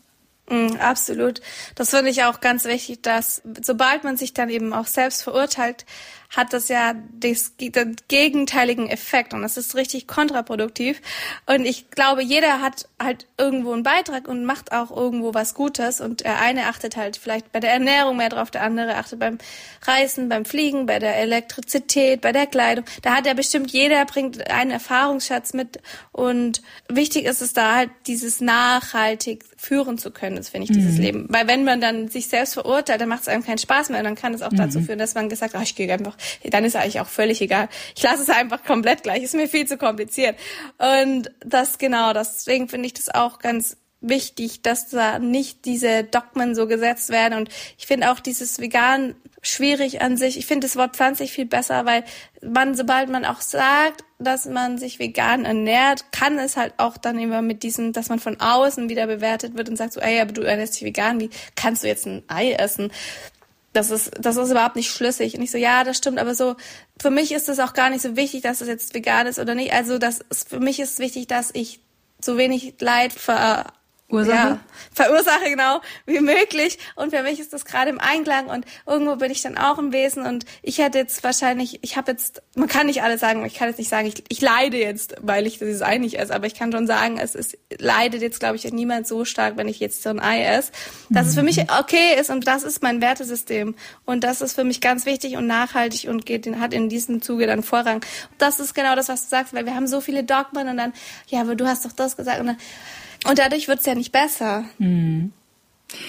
Mm, 0.50 0.76
absolut. 0.80 1.42
Das 1.76 1.92
finde 1.92 2.10
ich 2.10 2.24
auch 2.24 2.40
ganz 2.42 2.66
wichtig, 2.66 3.02
dass 3.02 3.42
sobald 3.62 4.04
man 4.04 4.18
sich 4.18 4.34
dann 4.34 4.50
eben 4.50 4.74
auch 4.74 4.88
selbst 4.88 5.24
verurteilt, 5.24 5.86
hat 6.36 6.52
das 6.52 6.68
ja 6.68 6.94
des, 6.96 7.58
den 7.58 7.96
gegenteiligen 8.08 8.90
Effekt 8.90 9.34
und 9.36 9.44
das 9.44 9.56
ist 9.56 9.76
richtig 9.76 10.08
kontraproduktiv. 10.08 11.00
Und 11.46 11.66
ich 11.66 11.92
glaube, 11.92 12.24
jeder 12.24 12.60
hat 12.60 12.90
halt 13.02 13.28
irgendwo 13.38 13.72
einen 13.72 13.84
Beitrag 13.84 14.28
und 14.28 14.44
macht 14.44 14.72
auch 14.72 14.90
irgendwo 14.90 15.36
was 15.36 15.54
Gutes 15.54 16.02
und 16.02 16.22
der 16.22 16.40
eine 16.40 16.66
achtet 16.66 16.98
halt 16.98 17.18
vielleicht 17.18 17.52
bei 17.52 17.60
der 17.60 17.72
Ernährung 17.72 18.18
mehr 18.18 18.30
drauf, 18.30 18.50
der 18.50 18.64
andere 18.64 18.96
achtet 18.96 19.20
beim 19.20 19.38
Reisen, 19.84 20.28
beim 20.28 20.44
Fliegen, 20.44 20.88
bei 20.88 20.98
der 20.98 21.18
Elektrizität, 21.18 22.22
bei 22.22 22.32
der 22.32 22.48
Kleidung. 22.48 22.86
Da 23.04 23.16
hat 23.16 23.28
ja 23.28 23.36
bestimmt 23.36 23.72
jeder 23.72 24.04
bringt 24.06 24.50
einen 24.50 24.72
Erfahrungsschatz 24.72 25.54
mit 25.54 25.80
und 26.12 26.64
wichtig 26.90 27.26
ist 27.26 27.44
es 27.44 27.54
da 27.54 27.76
halt 27.76 27.92
dieses 28.08 28.42
nachhaltig 28.42 29.46
führen 29.56 29.98
zu 29.98 30.12
können, 30.12 30.36
das 30.36 30.50
finde 30.50 30.66
ich, 30.66 30.72
dieses 30.72 30.96
mhm. 30.96 31.02
Leben. 31.02 31.26
Weil 31.30 31.48
wenn 31.48 31.64
man 31.64 31.80
dann 31.80 32.10
sich 32.10 32.28
selbst 32.28 32.56
verurteilt, 32.56 33.00
dann 33.00 33.08
macht 33.08 33.22
es 33.22 33.28
einem 33.30 33.46
keinen 33.46 33.60
Spaß 33.60 33.90
mehr 33.90 34.00
und 34.00 34.06
dann 34.06 34.16
kann 34.16 34.34
es 34.34 34.42
auch 34.42 34.52
mhm. 34.52 34.58
dazu 34.58 34.82
führen, 34.82 35.00
dass 35.00 35.16
man 35.16 35.30
gesagt, 35.30 35.56
ach, 35.56 35.62
ich 35.62 35.76
gehe 35.76 35.92
einfach 35.94 36.18
dann 36.50 36.66
ist 36.66 36.76
eigentlich 36.76 37.00
auch 37.00 37.08
völlig 37.08 37.42
egal. 37.42 37.70
Ich 37.96 38.04
lasse 38.04 38.24
es 38.24 38.30
einfach 38.30 38.64
komplett 38.64 39.04
gleich, 39.04 39.24
ist 39.24 39.36
mir 39.36 39.48
viel 39.48 39.68
zu 39.68 39.78
kompliziert. 39.78 40.38
Und 40.78 41.32
das 41.46 41.78
genau, 41.78 42.14
deswegen 42.14 42.70
finde 42.70 42.88
ich 42.88 42.94
das 42.94 43.10
auch 43.10 43.40
ganz 43.40 43.78
wichtig, 44.04 44.62
dass 44.62 44.90
da 44.90 45.18
nicht 45.18 45.66
diese 45.66 46.04
Dogmen 46.04 46.56
so 46.56 46.68
gesetzt 46.68 47.10
werden. 47.10 47.38
Und 47.38 47.50
ich 47.78 47.88
finde 47.88 48.12
auch 48.12 48.20
dieses 48.20 48.60
Vegan 48.60 49.16
schwierig 49.42 50.02
an 50.02 50.18
sich. 50.18 50.38
Ich 50.38 50.46
finde 50.46 50.68
das 50.68 50.76
Wort 50.76 50.96
pflanzlich 50.96 51.32
viel 51.32 51.46
besser, 51.46 51.86
weil 51.86 52.04
man, 52.42 52.76
sobald 52.76 53.10
man 53.10 53.26
auch 53.26 53.42
sagt, 53.42 54.04
dass 54.20 54.46
man 54.46 54.78
sich 54.78 55.00
vegan 55.00 55.44
ernährt, 55.44 56.12
kann 56.12 56.40
es 56.40 56.56
halt 56.56 56.74
auch 56.78 56.98
dann 56.98 57.20
immer 57.20 57.42
mit 57.42 57.64
diesem, 57.64 57.92
dass 57.92 58.10
man 58.10 58.20
von 58.20 58.40
außen 58.40 58.88
wieder 58.88 59.08
bewertet 59.08 59.58
wird 59.58 59.70
und 59.70 59.76
sagt 59.76 59.94
so, 59.94 60.00
ey, 60.00 60.22
aber 60.22 60.32
du 60.32 60.42
ernährst 60.42 60.76
dich 60.76 60.84
vegan, 60.84 61.20
wie 61.20 61.30
kannst 61.56 61.84
du 61.84 61.88
jetzt 61.88 62.06
ein 62.06 62.24
Ei 62.28 62.54
essen? 62.54 62.92
Das 63.74 63.92
ist, 63.92 64.12
das 64.20 64.38
ist 64.38 64.52
überhaupt 64.52 64.76
nicht 64.76 64.92
schlüssig. 64.92 65.36
Und 65.36 65.42
ich 65.42 65.52
so, 65.52 65.58
ja, 65.58 65.84
das 65.84 65.98
stimmt, 65.98 66.20
aber 66.20 66.36
so, 66.36 66.56
für 67.02 67.10
mich 67.10 67.32
ist 67.32 67.50
es 67.50 67.60
auch 67.60 67.74
gar 67.74 67.90
nicht 67.90 68.02
so 68.02 68.16
wichtig, 68.16 68.44
dass 68.44 68.62
es 68.62 68.68
jetzt 68.68 68.94
vegan 68.94 69.28
ist 69.28 69.40
oder 69.40 69.56
nicht. 69.56 69.74
Also, 69.74 69.98
das 69.98 70.20
ist, 70.30 70.50
für 70.50 70.60
mich 70.60 70.80
ist 70.80 71.00
wichtig, 71.00 71.28
dass 71.28 71.50
ich 71.54 71.80
so 72.22 72.38
wenig 72.38 72.76
Leid 72.80 73.12
ver 73.12 73.74
Ursache? 74.14 74.48
Ja, 74.48 74.60
verursache 74.94 75.50
genau 75.50 75.82
wie 76.06 76.20
möglich. 76.20 76.78
Und 76.96 77.10
für 77.10 77.24
mich 77.24 77.40
ist 77.40 77.52
das 77.52 77.66
gerade 77.66 77.90
im 77.90 78.00
Einklang 78.00 78.48
und 78.48 78.66
irgendwo 78.86 79.16
bin 79.16 79.32
ich 79.32 79.42
dann 79.42 79.58
auch 79.58 79.80
im 79.80 79.92
Wesen 79.92 80.26
und 80.26 80.46
ich 80.62 80.78
hätte 80.78 81.00
jetzt 81.00 81.24
wahrscheinlich, 81.24 81.80
ich 81.82 81.98
habe 81.98 82.12
jetzt, 82.12 82.44
man 82.56 82.68
kann 82.68 82.86
nicht 82.86 83.02
alles 83.02 83.20
sagen, 83.20 83.44
ich 83.46 83.56
kann 83.56 83.70
jetzt 83.70 83.80
nicht 83.80 83.90
sagen, 83.90 84.08
ich, 84.08 84.24
ich 84.30 84.40
leide 84.40 84.78
jetzt, 84.78 85.16
weil 85.22 85.48
ich 85.48 85.58
dieses 85.58 85.82
Ei 85.82 85.98
nicht 85.98 86.20
esse, 86.20 86.34
aber 86.34 86.46
ich 86.46 86.54
kann 86.54 86.72
schon 86.72 86.86
sagen, 86.86 87.18
es 87.18 87.34
ist, 87.34 87.58
leidet 87.80 88.22
jetzt, 88.22 88.40
glaube 88.40 88.56
ich, 88.56 88.72
niemand 88.72 89.08
so 89.08 89.26
stark, 89.26 89.58
wenn 89.58 89.68
ich 89.68 89.80
jetzt 89.80 90.04
so 90.04 90.10
ein 90.10 90.20
Ei 90.20 90.44
esse, 90.44 90.72
dass 91.10 91.24
mhm. 91.24 91.30
es 91.30 91.36
für 91.36 91.44
mich 91.44 91.58
mhm. 91.58 91.68
okay 91.80 92.20
ist 92.20 92.30
und 92.30 92.48
das 92.48 92.64
ist 92.64 92.84
mein 92.84 93.02
Wertesystem 93.02 93.76
und 94.06 94.24
das 94.24 94.42
ist 94.42 94.54
für 94.54 94.64
mich 94.64 94.80
ganz 94.80 95.08
wichtig 95.08 95.38
und 95.38 95.48
nachhaltig 95.48 96.08
und 96.08 96.26
geht, 96.26 96.48
hat 96.60 96.74
in 96.74 96.90
diesem 96.90 97.22
Zuge 97.22 97.48
dann 97.48 97.64
Vorrang. 97.64 98.06
Das 98.38 98.60
ist 98.60 98.76
genau 98.76 98.96
das, 98.96 99.10
was 99.10 99.24
du 99.24 99.30
sagst, 99.30 99.54
weil 99.54 99.66
wir 99.66 99.76
haben 99.76 99.88
so 99.88 100.02
viele 100.02 100.24
Dogmen 100.24 100.68
und 100.68 100.78
dann, 100.78 100.94
ja, 101.28 101.42
aber 101.42 101.56
du 101.56 101.66
hast 101.66 101.86
doch 101.86 101.94
das 101.94 102.16
gesagt 102.16 102.40
und 102.40 102.48
dann, 102.48 102.58
und 103.28 103.40
dadurch 103.40 103.68
wird 103.68 103.80
es 103.80 103.86
ja 103.86 103.96
nicht 103.96 104.12
besser. 104.12 104.66
Mhm. 104.78 105.32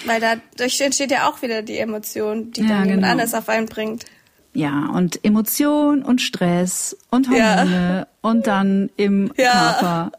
Weil 0.05 0.19
dadurch 0.19 0.81
entsteht 0.81 1.11
ja 1.11 1.29
auch 1.29 1.41
wieder 1.41 1.61
die 1.61 1.77
Emotion, 1.77 2.51
die 2.51 2.61
ja, 2.61 2.67
dann 2.67 2.85
jemand 2.85 3.01
genau. 3.01 3.11
anders 3.11 3.33
auf 3.33 3.49
einen 3.49 3.67
bringt. 3.67 4.05
Ja, 4.53 4.89
und 4.93 5.23
Emotion 5.23 6.01
und 6.01 6.21
Stress 6.21 6.97
und 7.11 7.29
Hormone 7.29 7.97
ja. 7.99 8.07
und 8.21 8.47
dann 8.47 8.89
im 8.95 9.31
ja. 9.37 9.51
Körper. 9.51 10.11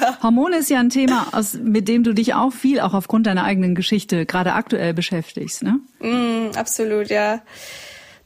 Ja. 0.00 0.22
Hormone 0.22 0.58
ist 0.58 0.70
ja 0.70 0.80
ein 0.80 0.90
Thema, 0.90 1.28
aus, 1.32 1.54
mit 1.54 1.88
dem 1.88 2.04
du 2.04 2.14
dich 2.14 2.34
auch 2.34 2.52
viel, 2.52 2.80
auch 2.80 2.94
aufgrund 2.94 3.26
deiner 3.26 3.44
eigenen 3.44 3.74
Geschichte, 3.74 4.24
gerade 4.24 4.54
aktuell 4.54 4.94
beschäftigst, 4.94 5.62
ne? 5.62 5.80
Mm, 6.00 6.56
absolut, 6.56 7.08
ja. 7.08 7.42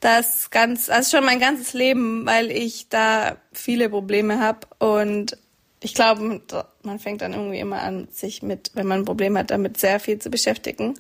Das 0.01 0.51
ganz, 0.51 0.88
also 0.88 1.16
schon 1.16 1.27
mein 1.27 1.40
ganzes 1.40 1.73
Leben, 1.73 2.25
weil 2.27 2.53
ich 2.53 2.88
da 2.88 3.37
viele 3.53 3.88
Probleme 3.88 4.38
habe 4.38 4.61
und 4.79 5.37
ich 5.81 5.95
glaube, 5.95 6.41
man 6.83 6.99
fängt 6.99 7.23
dann 7.23 7.33
irgendwie 7.33 7.61
immer 7.61 7.83
an, 7.83 8.09
sich 8.11 8.43
mit, 8.43 8.71
wenn 8.75 8.87
man 8.87 9.01
ein 9.01 9.05
Problem 9.05 9.37
hat, 9.38 9.51
damit 9.51 9.79
sehr 9.79 10.01
viel 10.01 10.19
zu 10.19 10.31
beschäftigen. 10.31 10.95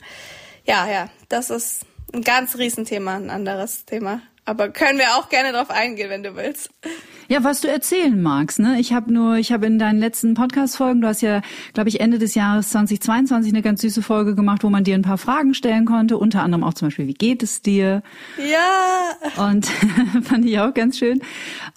Ja, 0.64 0.88
ja, 0.88 1.08
das 1.28 1.50
ist 1.50 1.84
ein 2.12 2.22
ganz 2.22 2.56
Riesenthema, 2.56 3.16
ein 3.16 3.30
anderes 3.30 3.84
Thema. 3.84 4.22
Aber 4.48 4.70
können 4.70 4.98
wir 4.98 5.16
auch 5.16 5.28
gerne 5.28 5.52
drauf 5.52 5.68
eingehen, 5.68 6.08
wenn 6.08 6.22
du 6.22 6.34
willst. 6.34 6.70
Ja, 7.28 7.44
was 7.44 7.60
du 7.60 7.68
erzählen 7.68 8.22
magst. 8.22 8.58
Ne? 8.58 8.80
Ich 8.80 8.94
habe 8.94 9.12
nur, 9.12 9.36
ich 9.36 9.52
habe 9.52 9.66
in 9.66 9.78
deinen 9.78 9.98
letzten 9.98 10.32
Podcast-Folgen, 10.32 11.02
du 11.02 11.08
hast 11.08 11.20
ja, 11.20 11.42
glaube 11.74 11.90
ich, 11.90 12.00
Ende 12.00 12.18
des 12.18 12.34
Jahres 12.34 12.70
2022 12.70 13.52
eine 13.52 13.60
ganz 13.60 13.82
süße 13.82 14.00
Folge 14.00 14.34
gemacht, 14.34 14.64
wo 14.64 14.70
man 14.70 14.84
dir 14.84 14.94
ein 14.94 15.02
paar 15.02 15.18
Fragen 15.18 15.52
stellen 15.52 15.84
konnte, 15.84 16.16
unter 16.16 16.42
anderem 16.42 16.64
auch 16.64 16.72
zum 16.72 16.88
Beispiel, 16.88 17.06
wie 17.06 17.12
geht 17.12 17.42
es 17.42 17.60
dir? 17.60 18.02
Ja. 18.38 19.44
Und 19.44 19.66
fand 20.22 20.46
ich 20.46 20.58
auch 20.58 20.72
ganz 20.72 20.96
schön. 20.96 21.20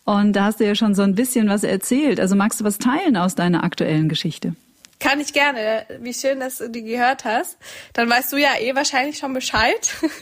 Und 0.06 0.34
da 0.34 0.46
hast 0.46 0.60
du 0.60 0.66
ja 0.66 0.76
schon 0.76 0.96
so 0.96 1.04
ein 1.04 1.16
bisschen 1.16 1.48
was 1.48 1.64
erzählt. 1.64 2.20
Also 2.20 2.36
magst 2.36 2.60
du 2.60 2.64
was 2.64 2.78
teilen 2.78 3.18
aus 3.18 3.36
deiner 3.36 3.64
aktuellen 3.64 4.10
Geschichte? 4.10 4.56
Kann 5.00 5.20
ich 5.20 5.34
gerne. 5.34 5.86
Wie 6.00 6.14
schön, 6.14 6.40
dass 6.40 6.60
du 6.60 6.70
die 6.70 6.84
gehört 6.84 7.26
hast. 7.26 7.58
Dann 7.94 8.08
weißt 8.10 8.32
du 8.34 8.38
ja 8.38 8.50
eh 8.60 8.76
wahrscheinlich 8.76 9.18
schon 9.18 9.34
Bescheid. 9.34 9.96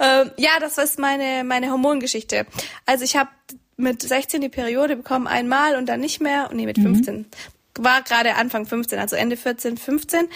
ähm, 0.00 0.30
ja, 0.36 0.50
das 0.60 0.76
ist 0.76 0.98
meine, 0.98 1.42
meine 1.44 1.70
Hormongeschichte. 1.70 2.46
Also 2.84 3.04
ich 3.04 3.16
habe 3.16 3.30
mit 3.78 4.02
16 4.02 4.42
die 4.42 4.50
Periode 4.50 4.96
bekommen 4.96 5.26
einmal 5.26 5.76
und 5.76 5.86
dann 5.86 6.00
nicht 6.00 6.20
mehr. 6.20 6.50
Und 6.50 6.56
nee, 6.56 6.66
mit 6.66 6.78
15. 6.78 7.16
Mhm. 7.16 7.26
War 7.78 8.02
gerade 8.02 8.34
Anfang 8.34 8.66
15, 8.66 8.98
also 8.98 9.16
Ende 9.16 9.38
14, 9.38 9.78
15. 9.78 10.28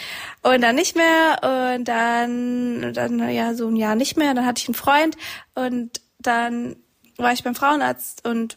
Und 0.43 0.63
dann 0.63 0.75
nicht 0.75 0.97
mehr. 0.97 1.75
Und 1.77 1.85
dann, 1.85 2.95
dann 2.95 3.29
ja, 3.29 3.53
so 3.53 3.69
ein 3.69 3.77
Jahr 3.77 3.95
nicht 3.95 4.17
mehr. 4.17 4.33
Dann 4.33 4.47
hatte 4.47 4.63
ich 4.63 4.69
einen 4.69 4.75
Freund 4.75 5.19
und 5.55 6.01
dann 6.19 6.77
war 7.17 7.33
ich 7.33 7.43
beim 7.43 7.55
Frauenarzt 7.55 8.27
und 8.27 8.57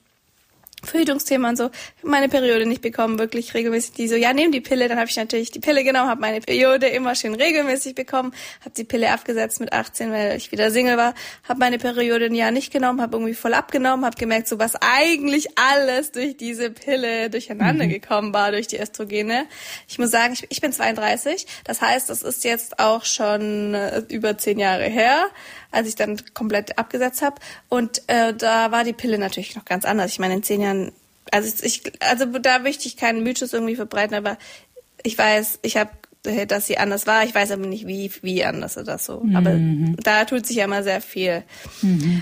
Verhütungsthema 0.84 1.50
und 1.50 1.58
so, 1.58 1.72
meine 2.04 2.30
Periode 2.30 2.68
nicht 2.68 2.84
bekommen, 2.84 3.18
wirklich 3.18 3.56
regelmäßig. 3.56 3.94
Die 3.94 4.08
so, 4.08 4.16
ja, 4.16 4.32
nehm 4.32 4.52
die 4.52 4.62
Pille. 4.62 4.88
Dann 4.88 5.00
habe 5.00 5.10
ich 5.10 5.16
natürlich 5.16 5.50
die 5.50 5.60
Pille 5.60 5.84
genommen, 5.84 6.08
habe 6.08 6.22
meine 6.22 6.40
Periode 6.40 6.86
immer 6.88 7.16
schön 7.16 7.34
regelmäßig 7.34 7.96
bekommen, 7.96 8.32
habe 8.62 8.76
die 8.78 8.84
Pille 8.84 9.12
abgesetzt 9.12 9.60
mit 9.60 9.74
18, 9.74 10.12
weil 10.12 10.38
ich 10.38 10.52
wieder 10.52 10.70
Single 10.70 10.96
war, 10.96 11.16
habe 11.50 11.60
meine 11.60 11.80
Periode 11.80 12.26
ein 12.26 12.36
Jahr 12.36 12.52
nicht 12.52 12.72
genommen, 12.72 13.02
habe 13.02 13.18
irgendwie 13.18 13.34
voll 13.34 13.56
abgenommen, 13.56 14.06
habe 14.06 14.18
gemerkt, 14.18 14.48
so 14.48 14.60
was 14.60 14.76
eigentlich 14.76 15.48
alles 15.58 16.12
durch 16.12 16.38
diese 16.38 16.70
Pille 16.70 17.32
durcheinander 17.32 17.86
mhm. 17.86 17.90
gekommen 17.90 18.34
war, 18.36 18.52
durch 18.52 18.68
die 18.68 18.80
Östrogene. 18.80 19.48
Ich 19.88 19.98
muss 19.98 20.12
sagen, 20.12 20.34
ich, 20.34 20.46
ich 20.50 20.62
bin 20.62 20.72
32, 20.72 21.48
das 21.64 21.82
heißt, 21.82 22.08
das 22.12 22.22
ist 22.22 22.44
jetzt 22.44 22.78
auch 22.78 23.04
schon 23.04 23.74
äh, 23.74 24.04
über 24.10 24.38
zehn 24.38 24.60
Jahre 24.60 24.86
her 24.86 25.28
als 25.72 25.88
ich 25.88 25.96
dann 25.96 26.22
komplett 26.34 26.78
abgesetzt 26.78 27.22
habe. 27.22 27.36
Und 27.70 28.02
äh, 28.08 28.34
da 28.34 28.72
war 28.72 28.84
die 28.84 28.94
Pille 28.94 29.18
natürlich 29.18 29.56
noch 29.56 29.66
ganz 29.66 29.86
anders. 29.86 30.12
Ich 30.12 30.20
meine, 30.20 30.36
in 30.36 30.44
zehn 30.44 30.62
Jahren, 30.62 30.92
also 31.32 31.64
ich, 31.64 31.84
also 32.02 32.26
da 32.26 32.60
möchte 32.60 32.88
ich 32.88 32.98
keinen 32.98 33.24
Mythos 33.24 33.54
irgendwie 33.54 33.76
verbreiten, 33.76 34.16
aber 34.16 34.38
ich 35.04 35.18
weiß, 35.18 35.60
ich 35.62 35.78
habe 35.78 35.92
dass 36.48 36.68
sie 36.68 36.78
anders 36.78 37.08
war. 37.08 37.24
Ich 37.24 37.34
weiß 37.34 37.52
aber 37.52 37.66
nicht, 37.66 37.88
wie, 37.88 38.12
wie 38.22 38.44
anders 38.44 38.78
oder 38.78 38.98
so. 38.98 39.22
Mhm. 39.22 39.36
Aber 39.36 39.56
da 40.04 40.26
tut 40.26 40.46
sich 40.46 40.58
ja 40.58 40.66
immer 40.66 40.84
sehr 40.84 41.00
viel. 41.00 41.44
Mhm. 41.82 42.22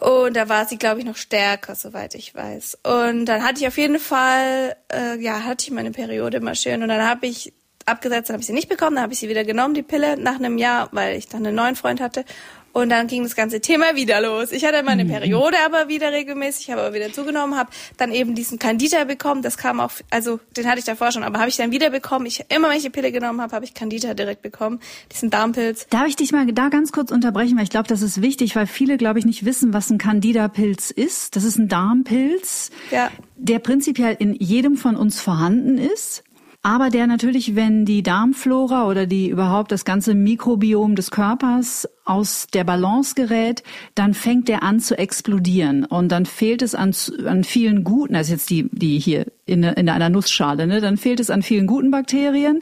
Und 0.00 0.34
da 0.34 0.48
war 0.48 0.66
sie, 0.66 0.78
glaube 0.78 1.00
ich, 1.00 1.06
noch 1.06 1.16
stärker, 1.16 1.74
soweit 1.74 2.14
ich 2.14 2.34
weiß. 2.34 2.78
Und 2.82 3.26
dann 3.26 3.44
hatte 3.44 3.60
ich 3.60 3.66
auf 3.66 3.76
jeden 3.76 3.98
Fall, 3.98 4.74
äh, 4.90 5.18
ja, 5.20 5.44
hatte 5.44 5.66
ich 5.66 5.70
meine 5.70 5.90
Periode 5.90 6.38
immer 6.38 6.54
schön. 6.54 6.82
Und 6.82 6.88
dann 6.88 7.06
habe 7.06 7.26
ich 7.26 7.52
abgesetzt, 7.84 8.30
dann 8.30 8.34
habe 8.34 8.40
ich 8.40 8.46
sie 8.46 8.54
nicht 8.54 8.68
bekommen, 8.68 8.96
dann 8.96 9.02
habe 9.02 9.12
ich 9.12 9.18
sie 9.18 9.28
wieder 9.28 9.44
genommen, 9.44 9.74
die 9.74 9.82
Pille, 9.82 10.16
nach 10.16 10.36
einem 10.36 10.56
Jahr, 10.56 10.88
weil 10.92 11.16
ich 11.16 11.28
dann 11.28 11.46
einen 11.46 11.54
neuen 11.54 11.76
Freund 11.76 12.00
hatte. 12.00 12.24
Und 12.72 12.90
dann 12.90 13.06
ging 13.06 13.24
das 13.24 13.34
ganze 13.34 13.60
Thema 13.60 13.96
wieder 13.96 14.20
los. 14.20 14.52
Ich 14.52 14.64
hatte 14.64 14.82
meine 14.82 15.04
mhm. 15.04 15.10
Periode 15.10 15.56
aber 15.64 15.88
wieder 15.88 16.12
regelmäßig, 16.12 16.70
habe 16.70 16.82
aber 16.82 16.94
wieder 16.94 17.12
zugenommen, 17.12 17.56
habe 17.56 17.70
dann 17.96 18.12
eben 18.12 18.34
diesen 18.34 18.58
Candida 18.58 19.04
bekommen. 19.04 19.42
Das 19.42 19.56
kam 19.56 19.80
auch, 19.80 19.90
also 20.10 20.38
den 20.56 20.68
hatte 20.68 20.78
ich 20.78 20.84
davor 20.84 21.10
schon, 21.10 21.24
aber 21.24 21.40
habe 21.40 21.48
ich 21.48 21.56
dann 21.56 21.72
wieder 21.72 21.90
bekommen. 21.90 22.26
Ich 22.26 22.44
immer, 22.48 22.68
wenn 22.68 22.76
ich 22.76 22.84
die 22.84 22.90
Pille 22.90 23.10
genommen 23.10 23.40
habe, 23.40 23.54
habe 23.54 23.64
ich 23.64 23.74
Candida 23.74 24.14
direkt 24.14 24.42
bekommen, 24.42 24.80
diesen 25.12 25.30
Darmpilz. 25.30 25.86
Darf 25.88 26.06
ich 26.06 26.16
dich 26.16 26.32
mal 26.32 26.46
da 26.46 26.68
ganz 26.68 26.92
kurz 26.92 27.10
unterbrechen, 27.10 27.56
weil 27.56 27.64
ich 27.64 27.70
glaube, 27.70 27.88
das 27.88 28.02
ist 28.02 28.22
wichtig, 28.22 28.54
weil 28.54 28.66
viele, 28.66 28.96
glaube 28.96 29.18
ich, 29.18 29.24
nicht 29.24 29.44
wissen, 29.44 29.72
was 29.72 29.90
ein 29.90 29.98
Candida-Pilz 29.98 30.90
ist. 30.90 31.34
Das 31.36 31.44
ist 31.44 31.58
ein 31.58 31.68
Darmpilz, 31.68 32.70
ja. 32.90 33.10
der 33.36 33.58
prinzipiell 33.58 34.16
in 34.18 34.34
jedem 34.34 34.76
von 34.76 34.96
uns 34.96 35.20
vorhanden 35.20 35.78
ist 35.78 36.22
aber 36.62 36.90
der 36.90 37.06
natürlich, 37.06 37.56
wenn 37.56 37.86
die 37.86 38.02
Darmflora 38.02 38.86
oder 38.86 39.06
die 39.06 39.30
überhaupt 39.30 39.72
das 39.72 39.86
ganze 39.86 40.14
Mikrobiom 40.14 40.94
des 40.94 41.10
Körpers 41.10 41.88
aus 42.04 42.48
der 42.52 42.64
Balance 42.64 43.14
gerät, 43.14 43.62
dann 43.94 44.12
fängt 44.12 44.48
der 44.48 44.62
an 44.62 44.78
zu 44.78 44.98
explodieren 44.98 45.86
und 45.86 46.12
dann 46.12 46.26
fehlt 46.26 46.60
es 46.60 46.74
an, 46.74 46.94
an 47.24 47.44
vielen 47.44 47.82
guten, 47.82 48.14
also 48.14 48.32
jetzt 48.32 48.50
die, 48.50 48.68
die 48.72 48.98
hier 48.98 49.26
in, 49.46 49.62
in 49.62 49.88
einer 49.88 50.10
Nussschale, 50.10 50.66
ne, 50.66 50.82
dann 50.82 50.98
fehlt 50.98 51.20
es 51.20 51.30
an 51.30 51.42
vielen 51.42 51.66
guten 51.66 51.90
Bakterien. 51.90 52.60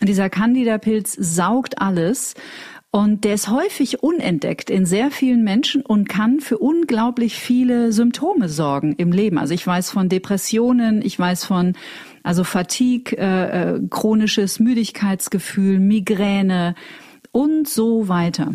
Und 0.00 0.08
dieser 0.08 0.30
Candida-Pilz 0.30 1.16
saugt 1.18 1.80
alles 1.80 2.34
und 2.92 3.22
der 3.24 3.34
ist 3.34 3.48
häufig 3.48 4.02
unentdeckt 4.02 4.68
in 4.68 4.84
sehr 4.84 5.10
vielen 5.12 5.44
Menschen 5.44 5.82
und 5.82 6.08
kann 6.08 6.40
für 6.40 6.58
unglaublich 6.58 7.36
viele 7.36 7.92
Symptome 7.92 8.48
sorgen 8.48 8.94
im 8.96 9.12
Leben. 9.12 9.38
Also 9.38 9.54
ich 9.54 9.64
weiß 9.64 9.90
von 9.90 10.08
Depressionen, 10.08 11.00
ich 11.00 11.16
weiß 11.16 11.44
von 11.44 11.74
also 12.22 12.44
Fatigue, 12.44 13.16
äh, 13.16 13.74
äh, 13.74 13.80
chronisches 13.88 14.60
Müdigkeitsgefühl, 14.60 15.78
Migräne 15.78 16.74
und 17.32 17.68
so 17.68 18.08
weiter. 18.08 18.54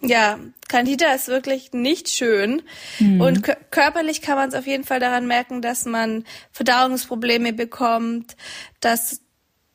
Ja, 0.00 0.38
Candida 0.68 1.12
ist 1.12 1.28
wirklich 1.28 1.72
nicht 1.72 2.08
schön. 2.08 2.62
Mhm. 2.98 3.20
Und 3.20 3.42
körperlich 3.70 4.22
kann 4.22 4.36
man 4.36 4.48
es 4.48 4.54
auf 4.54 4.66
jeden 4.66 4.84
Fall 4.84 5.00
daran 5.00 5.26
merken, 5.26 5.60
dass 5.60 5.86
man 5.86 6.24
Verdauungsprobleme 6.52 7.52
bekommt, 7.52 8.36
dass 8.80 9.20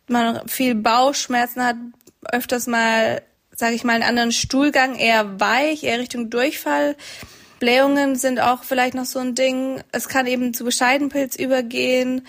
man 0.07 0.47
viel 0.47 0.75
Bauchschmerzen 0.75 1.63
hat, 1.63 1.75
öfters 2.31 2.67
mal, 2.67 3.21
sage 3.51 3.75
ich 3.75 3.83
mal, 3.83 3.93
einen 3.93 4.03
anderen 4.03 4.31
Stuhlgang, 4.31 4.95
eher 4.95 5.39
weich, 5.39 5.83
eher 5.83 5.99
Richtung 5.99 6.29
Durchfall. 6.29 6.95
Blähungen 7.59 8.15
sind 8.15 8.39
auch 8.39 8.63
vielleicht 8.63 8.93
noch 8.93 9.05
so 9.05 9.19
ein 9.19 9.35
Ding. 9.35 9.81
Es 9.91 10.09
kann 10.09 10.27
eben 10.27 10.53
zu 10.53 10.65
Bescheidenpilz 10.65 11.37
übergehen. 11.37 12.27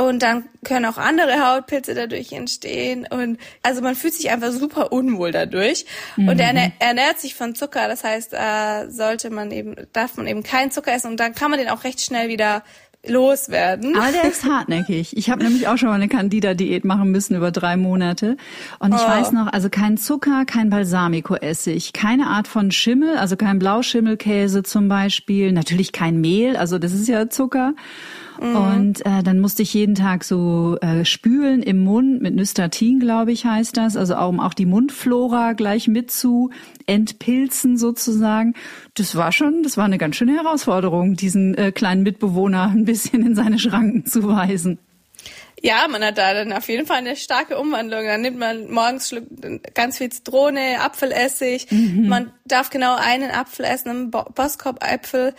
Und 0.00 0.22
dann 0.22 0.44
können 0.64 0.86
auch 0.86 0.96
andere 0.96 1.46
Hautpilze 1.46 1.94
dadurch 1.94 2.32
entstehen. 2.32 3.06
Und 3.10 3.38
also 3.62 3.82
man 3.82 3.94
fühlt 3.94 4.14
sich 4.14 4.30
einfach 4.30 4.50
super 4.50 4.92
unwohl 4.92 5.30
dadurch. 5.30 5.84
Mhm. 6.16 6.28
Und 6.28 6.40
er 6.40 6.72
ernährt 6.78 7.18
sich 7.20 7.34
von 7.34 7.54
Zucker. 7.54 7.86
Das 7.86 8.02
heißt, 8.02 8.32
äh, 8.32 8.88
sollte 8.88 9.28
man 9.28 9.50
eben, 9.50 9.76
darf 9.92 10.16
man 10.16 10.26
eben 10.26 10.42
keinen 10.42 10.70
Zucker 10.70 10.94
essen. 10.94 11.10
Und 11.10 11.20
dann 11.20 11.34
kann 11.34 11.50
man 11.50 11.60
den 11.60 11.68
auch 11.68 11.84
recht 11.84 12.00
schnell 12.00 12.30
wieder 12.30 12.62
loswerden. 13.06 13.94
Aber 13.94 14.10
der 14.10 14.24
ist 14.24 14.44
hartnäckig. 14.44 15.16
Ich 15.18 15.28
habe 15.28 15.42
nämlich 15.42 15.68
auch 15.68 15.76
schon 15.76 15.90
mal 15.90 15.96
eine 15.96 16.08
Candida-Diät 16.08 16.86
machen 16.86 17.10
müssen 17.10 17.36
über 17.36 17.50
drei 17.50 17.76
Monate. 17.76 18.38
Und 18.78 18.94
ich 18.94 19.02
oh. 19.02 19.06
weiß 19.06 19.32
noch, 19.32 19.52
also 19.52 19.68
kein 19.68 19.98
Zucker, 19.98 20.46
kein 20.46 20.70
Balsamico-Essig, 20.70 21.92
keine 21.92 22.28
Art 22.28 22.48
von 22.48 22.70
Schimmel, 22.70 23.18
also 23.18 23.36
kein 23.36 23.58
Blauschimmelkäse 23.58 24.62
zum 24.62 24.88
Beispiel, 24.88 25.52
natürlich 25.52 25.92
kein 25.92 26.20
Mehl, 26.20 26.56
also 26.56 26.78
das 26.78 26.92
ist 26.92 27.08
ja 27.08 27.28
Zucker. 27.28 27.74
Mhm. 28.40 28.56
Und 28.56 29.06
äh, 29.06 29.22
dann 29.22 29.38
musste 29.38 29.62
ich 29.62 29.74
jeden 29.74 29.94
Tag 29.94 30.24
so 30.24 30.78
äh, 30.80 31.04
spülen 31.04 31.62
im 31.62 31.84
Mund 31.84 32.22
mit 32.22 32.34
Nystatin, 32.34 32.98
glaube 32.98 33.32
ich, 33.32 33.44
heißt 33.44 33.76
das. 33.76 33.96
Also 33.96 34.16
auch, 34.16 34.30
um 34.30 34.40
auch 34.40 34.54
die 34.54 34.66
Mundflora 34.66 35.52
gleich 35.52 35.88
mit 35.88 36.10
zu 36.10 36.50
entpilzen 36.86 37.76
sozusagen. 37.76 38.54
Das 38.94 39.14
war 39.14 39.32
schon, 39.32 39.62
das 39.62 39.76
war 39.76 39.84
eine 39.84 39.98
ganz 39.98 40.16
schöne 40.16 40.36
Herausforderung, 40.36 41.16
diesen 41.16 41.54
äh, 41.56 41.70
kleinen 41.70 42.02
Mitbewohner 42.02 42.70
ein 42.70 42.86
bisschen 42.86 43.24
in 43.26 43.34
seine 43.34 43.58
Schranken 43.58 44.06
zu 44.06 44.26
weisen. 44.26 44.78
Ja, 45.62 45.86
man 45.88 46.02
hat 46.02 46.16
da 46.16 46.32
dann 46.32 46.52
auf 46.52 46.68
jeden 46.68 46.86
Fall 46.86 46.98
eine 46.98 47.16
starke 47.16 47.58
Umwandlung. 47.58 48.04
Dann 48.04 48.22
nimmt 48.22 48.38
man 48.38 48.70
morgens 48.70 49.14
ganz 49.74 49.98
viel 49.98 50.10
Zitrone, 50.10 50.80
Apfelessig. 50.80 51.70
Mhm. 51.70 52.08
Man 52.08 52.32
darf 52.46 52.70
genau 52.70 52.96
einen 52.96 53.30
Apfel 53.30 53.66
essen, 53.66 53.90
einen 53.90 54.10
Boskop-Apfel 54.10 55.34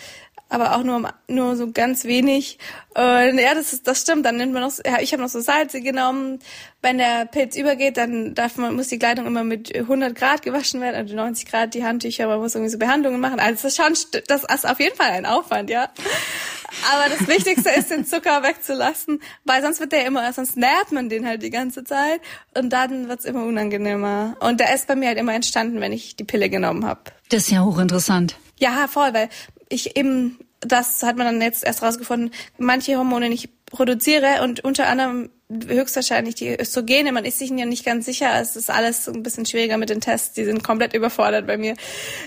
aber 0.51 0.75
auch 0.75 0.83
nur 0.83 1.13
nur 1.27 1.55
so 1.55 1.71
ganz 1.71 2.03
wenig. 2.03 2.59
Und 2.93 3.37
ja, 3.39 3.53
das 3.55 3.71
ist 3.71 3.87
das 3.87 4.01
stimmt. 4.01 4.25
Dann 4.25 4.35
nimmt 4.35 4.51
man 4.51 4.63
noch, 4.63 4.73
ja, 4.85 4.99
ich 4.99 5.13
habe 5.13 5.23
noch 5.23 5.29
so 5.29 5.39
Salze 5.39 5.79
genommen. 5.79 6.39
Wenn 6.81 6.97
der 6.97 7.25
Pilz 7.25 7.55
übergeht, 7.55 7.95
dann 7.95 8.35
darf 8.35 8.57
man 8.57 8.75
muss 8.75 8.89
die 8.89 8.99
Kleidung 8.99 9.27
immer 9.27 9.45
mit 9.45 9.73
100 9.73 10.13
Grad 10.13 10.41
gewaschen 10.41 10.81
werden, 10.81 10.95
also 10.95 11.15
90 11.15 11.49
Grad 11.49 11.73
die 11.73 11.85
Handtücher. 11.85 12.27
Man 12.27 12.39
muss 12.39 12.53
irgendwie 12.53 12.71
so 12.71 12.77
Behandlungen 12.77 13.21
machen. 13.21 13.39
Also 13.39 13.53
das 13.53 13.63
ist 13.63 13.77
schon, 13.77 14.21
das 14.27 14.43
ist 14.43 14.69
auf 14.69 14.79
jeden 14.81 14.95
Fall 14.97 15.11
ein 15.11 15.25
Aufwand, 15.25 15.69
ja. 15.69 15.89
Aber 16.91 17.15
das 17.15 17.27
Wichtigste 17.29 17.69
ist, 17.69 17.89
den 17.89 18.05
Zucker 18.05 18.43
wegzulassen, 18.43 19.21
weil 19.45 19.61
sonst 19.61 19.79
wird 19.79 19.93
der 19.93 20.05
immer, 20.05 20.31
sonst 20.33 20.57
nährt 20.57 20.91
man 20.91 21.07
den 21.07 21.25
halt 21.25 21.43
die 21.43 21.49
ganze 21.49 21.85
Zeit 21.85 22.19
und 22.57 22.71
dann 22.71 23.07
wird's 23.07 23.23
immer 23.23 23.45
unangenehmer. 23.45 24.35
Und 24.41 24.59
der 24.59 24.73
ist 24.75 24.87
bei 24.87 24.95
mir 24.95 25.07
halt 25.09 25.17
immer 25.17 25.33
entstanden, 25.33 25.79
wenn 25.79 25.93
ich 25.93 26.17
die 26.17 26.23
Pille 26.25 26.49
genommen 26.49 26.85
habe. 26.85 27.01
Das 27.29 27.43
ist 27.43 27.51
ja 27.51 27.63
hochinteressant. 27.63 28.35
Ja, 28.57 28.87
voll, 28.87 29.13
weil 29.13 29.29
ich 29.71 29.97
eben, 29.97 30.39
das 30.59 31.03
hat 31.03 31.17
man 31.17 31.25
dann 31.25 31.41
jetzt 31.41 31.63
erst 31.63 31.81
rausgefunden, 31.81 32.31
manche 32.57 32.97
Hormone 32.97 33.29
nicht 33.29 33.49
produziere 33.67 34.43
und 34.43 34.63
unter 34.63 34.87
anderem 34.87 35.29
höchstwahrscheinlich 35.67 36.35
die 36.35 36.59
Östrogene. 36.59 37.11
Man 37.11 37.25
ist 37.25 37.39
sich 37.39 37.49
ja 37.49 37.65
nicht 37.65 37.85
ganz 37.85 38.05
sicher. 38.05 38.39
Es 38.39 38.55
ist 38.55 38.69
alles 38.69 39.07
ein 39.07 39.23
bisschen 39.23 39.45
schwieriger 39.45 39.77
mit 39.77 39.89
den 39.89 40.01
Tests. 40.01 40.33
Die 40.33 40.45
sind 40.45 40.63
komplett 40.63 40.93
überfordert 40.93 41.47
bei 41.47 41.57
mir. 41.57 41.75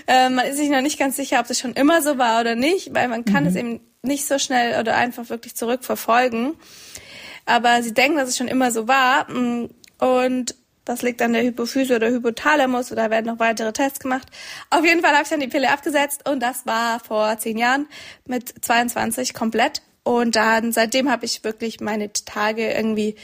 Äh, 0.07 0.29
man 0.29 0.45
ist 0.45 0.57
sich 0.57 0.69
noch 0.69 0.81
nicht 0.81 0.99
ganz 0.99 1.15
sicher, 1.15 1.39
ob 1.39 1.47
das 1.47 1.59
schon 1.59 1.73
immer 1.73 2.01
so 2.01 2.17
war 2.17 2.41
oder 2.41 2.55
nicht, 2.55 2.93
weil 2.93 3.07
man 3.07 3.25
kann 3.25 3.43
mhm. 3.43 3.49
es 3.49 3.55
eben 3.55 3.79
nicht 4.01 4.27
so 4.27 4.37
schnell 4.37 4.79
oder 4.79 4.95
einfach 4.95 5.29
wirklich 5.29 5.55
zurückverfolgen. 5.55 6.53
Aber 7.45 7.81
sie 7.83 7.93
denken, 7.93 8.17
dass 8.17 8.29
es 8.29 8.37
schon 8.37 8.47
immer 8.47 8.71
so 8.71 8.87
war. 8.87 9.27
Und 9.29 10.55
Das 10.85 11.01
liegt 11.01 11.21
an 11.21 11.33
der 11.33 11.43
Hypophyse 11.43 11.95
oder 11.95 12.09
Hypothalamus 12.09 12.91
oder 12.91 13.09
werden 13.09 13.25
noch 13.25 13.39
weitere 13.39 13.73
Tests 13.73 13.99
gemacht. 13.99 14.27
Auf 14.69 14.85
jeden 14.85 15.01
Fall 15.01 15.13
habe 15.13 15.23
ich 15.23 15.29
dann 15.29 15.39
die 15.39 15.47
Pille 15.47 15.71
abgesetzt 15.71 16.29
und 16.29 16.39
das 16.41 16.65
war 16.65 16.99
vor 16.99 17.37
zehn 17.39 17.57
Jahren 17.57 17.87
mit 18.25 18.53
22 18.63 19.33
komplett. 19.33 19.81
Und 20.03 20.35
dann 20.35 20.71
seitdem 20.71 21.09
habe 21.09 21.25
ich 21.25 21.43
wirklich 21.43 21.79
meine 21.79 22.13
Tage 22.13 22.71
irgendwie 22.71 23.15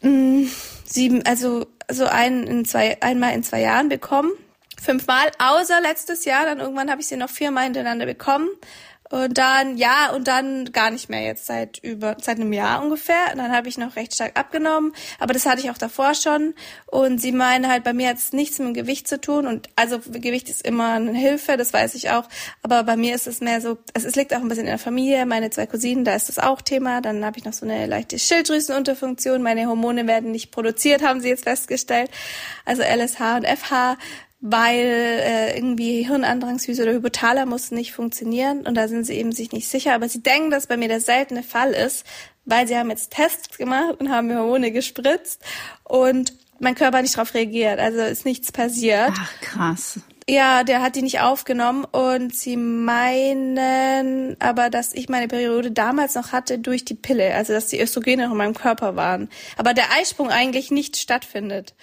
mh, 0.00 0.10
mm, 0.10 0.50
sieben, 0.86 1.26
also 1.26 1.66
so 1.90 2.06
ein 2.06 2.44
in 2.46 2.64
zwei, 2.64 3.00
einmal 3.02 3.34
in 3.34 3.42
zwei 3.42 3.60
Jahren 3.60 3.90
bekommen. 3.90 4.32
Fünfmal, 4.80 5.30
außer 5.38 5.80
letztes 5.82 6.24
Jahr. 6.24 6.46
Dann 6.46 6.60
irgendwann 6.60 6.90
habe 6.90 7.02
ich 7.02 7.08
sie 7.08 7.16
noch 7.16 7.28
viermal 7.30 7.64
hintereinander 7.64 8.06
bekommen. 8.06 8.48
Und 9.10 9.38
dann, 9.38 9.76
ja, 9.78 10.10
und 10.14 10.28
dann 10.28 10.70
gar 10.72 10.90
nicht 10.90 11.08
mehr 11.08 11.22
jetzt 11.22 11.46
seit 11.46 11.78
über, 11.78 12.16
seit 12.20 12.36
einem 12.36 12.52
Jahr 12.52 12.82
ungefähr. 12.82 13.32
Und 13.32 13.38
dann 13.38 13.52
habe 13.52 13.68
ich 13.68 13.78
noch 13.78 13.96
recht 13.96 14.14
stark 14.14 14.38
abgenommen. 14.38 14.92
Aber 15.18 15.32
das 15.32 15.46
hatte 15.46 15.60
ich 15.60 15.70
auch 15.70 15.78
davor 15.78 16.14
schon. 16.14 16.54
Und 16.86 17.18
sie 17.18 17.32
meinen 17.32 17.68
halt, 17.68 17.84
bei 17.84 17.92
mir 17.94 18.08
hat 18.08 18.18
es 18.18 18.32
nichts 18.32 18.58
mit 18.58 18.68
dem 18.68 18.74
Gewicht 18.74 19.08
zu 19.08 19.20
tun. 19.20 19.46
Und 19.46 19.68
also 19.76 19.98
Gewicht 19.98 20.50
ist 20.50 20.62
immer 20.62 20.92
eine 20.92 21.12
Hilfe, 21.12 21.56
das 21.56 21.72
weiß 21.72 21.94
ich 21.94 22.10
auch. 22.10 22.28
Aber 22.62 22.82
bei 22.84 22.96
mir 22.96 23.14
ist 23.14 23.26
es 23.26 23.40
mehr 23.40 23.60
so, 23.60 23.78
es, 23.94 24.04
es 24.04 24.14
liegt 24.14 24.34
auch 24.34 24.40
ein 24.40 24.48
bisschen 24.48 24.64
in 24.64 24.70
der 24.70 24.78
Familie. 24.78 25.24
Meine 25.24 25.48
zwei 25.50 25.66
Cousinen, 25.66 26.04
da 26.04 26.14
ist 26.14 26.28
das 26.28 26.38
auch 26.38 26.60
Thema. 26.60 27.00
Dann 27.00 27.24
habe 27.24 27.38
ich 27.38 27.44
noch 27.44 27.54
so 27.54 27.64
eine 27.64 27.86
leichte 27.86 28.18
Schilddrüsenunterfunktion. 28.18 29.42
Meine 29.42 29.66
Hormone 29.66 30.06
werden 30.06 30.32
nicht 30.32 30.50
produziert, 30.50 31.02
haben 31.02 31.20
sie 31.20 31.28
jetzt 31.28 31.44
festgestellt. 31.44 32.10
Also 32.66 32.82
LSH 32.82 33.36
und 33.36 33.46
FH 33.46 33.96
weil 34.40 34.84
äh, 34.84 35.56
irgendwie 35.56 36.02
Hirnandrangsüse 36.02 36.82
oder 36.82 36.92
Hypothalamus 36.92 37.70
nicht 37.70 37.92
funktionieren 37.92 38.66
und 38.66 38.74
da 38.74 38.86
sind 38.86 39.04
sie 39.04 39.14
eben 39.14 39.32
sich 39.32 39.52
nicht 39.52 39.68
sicher. 39.68 39.94
Aber 39.94 40.08
sie 40.08 40.22
denken, 40.22 40.50
dass 40.50 40.68
bei 40.68 40.76
mir 40.76 40.88
der 40.88 41.00
seltene 41.00 41.42
Fall 41.42 41.72
ist, 41.72 42.04
weil 42.44 42.68
sie 42.68 42.76
haben 42.76 42.90
jetzt 42.90 43.10
Tests 43.12 43.58
gemacht 43.58 43.96
und 43.98 44.10
haben 44.10 44.28
mir 44.28 44.38
Hormone 44.38 44.70
gespritzt 44.70 45.42
und 45.84 46.32
mein 46.60 46.74
Körper 46.74 47.02
nicht 47.02 47.16
darauf 47.16 47.34
reagiert. 47.34 47.78
Also 47.80 48.00
ist 48.00 48.24
nichts 48.24 48.52
passiert. 48.52 49.12
Ach, 49.12 49.40
krass. 49.40 50.00
Ja, 50.28 50.62
der 50.62 50.82
hat 50.82 50.94
die 50.94 51.02
nicht 51.02 51.20
aufgenommen 51.20 51.84
und 51.84 52.34
sie 52.34 52.58
meinen 52.58 54.36
aber, 54.40 54.68
dass 54.68 54.92
ich 54.92 55.08
meine 55.08 55.26
Periode 55.26 55.70
damals 55.70 56.14
noch 56.14 56.32
hatte 56.32 56.58
durch 56.58 56.84
die 56.84 56.94
Pille, 56.94 57.34
also 57.34 57.54
dass 57.54 57.68
die 57.68 57.80
Östrogene 57.80 58.24
noch 58.24 58.32
in 58.32 58.36
meinem 58.36 58.54
Körper 58.54 58.94
waren. 58.94 59.30
Aber 59.56 59.72
der 59.72 59.90
Eisprung 59.98 60.28
eigentlich 60.28 60.70
nicht 60.70 60.98
stattfindet. 60.98 61.74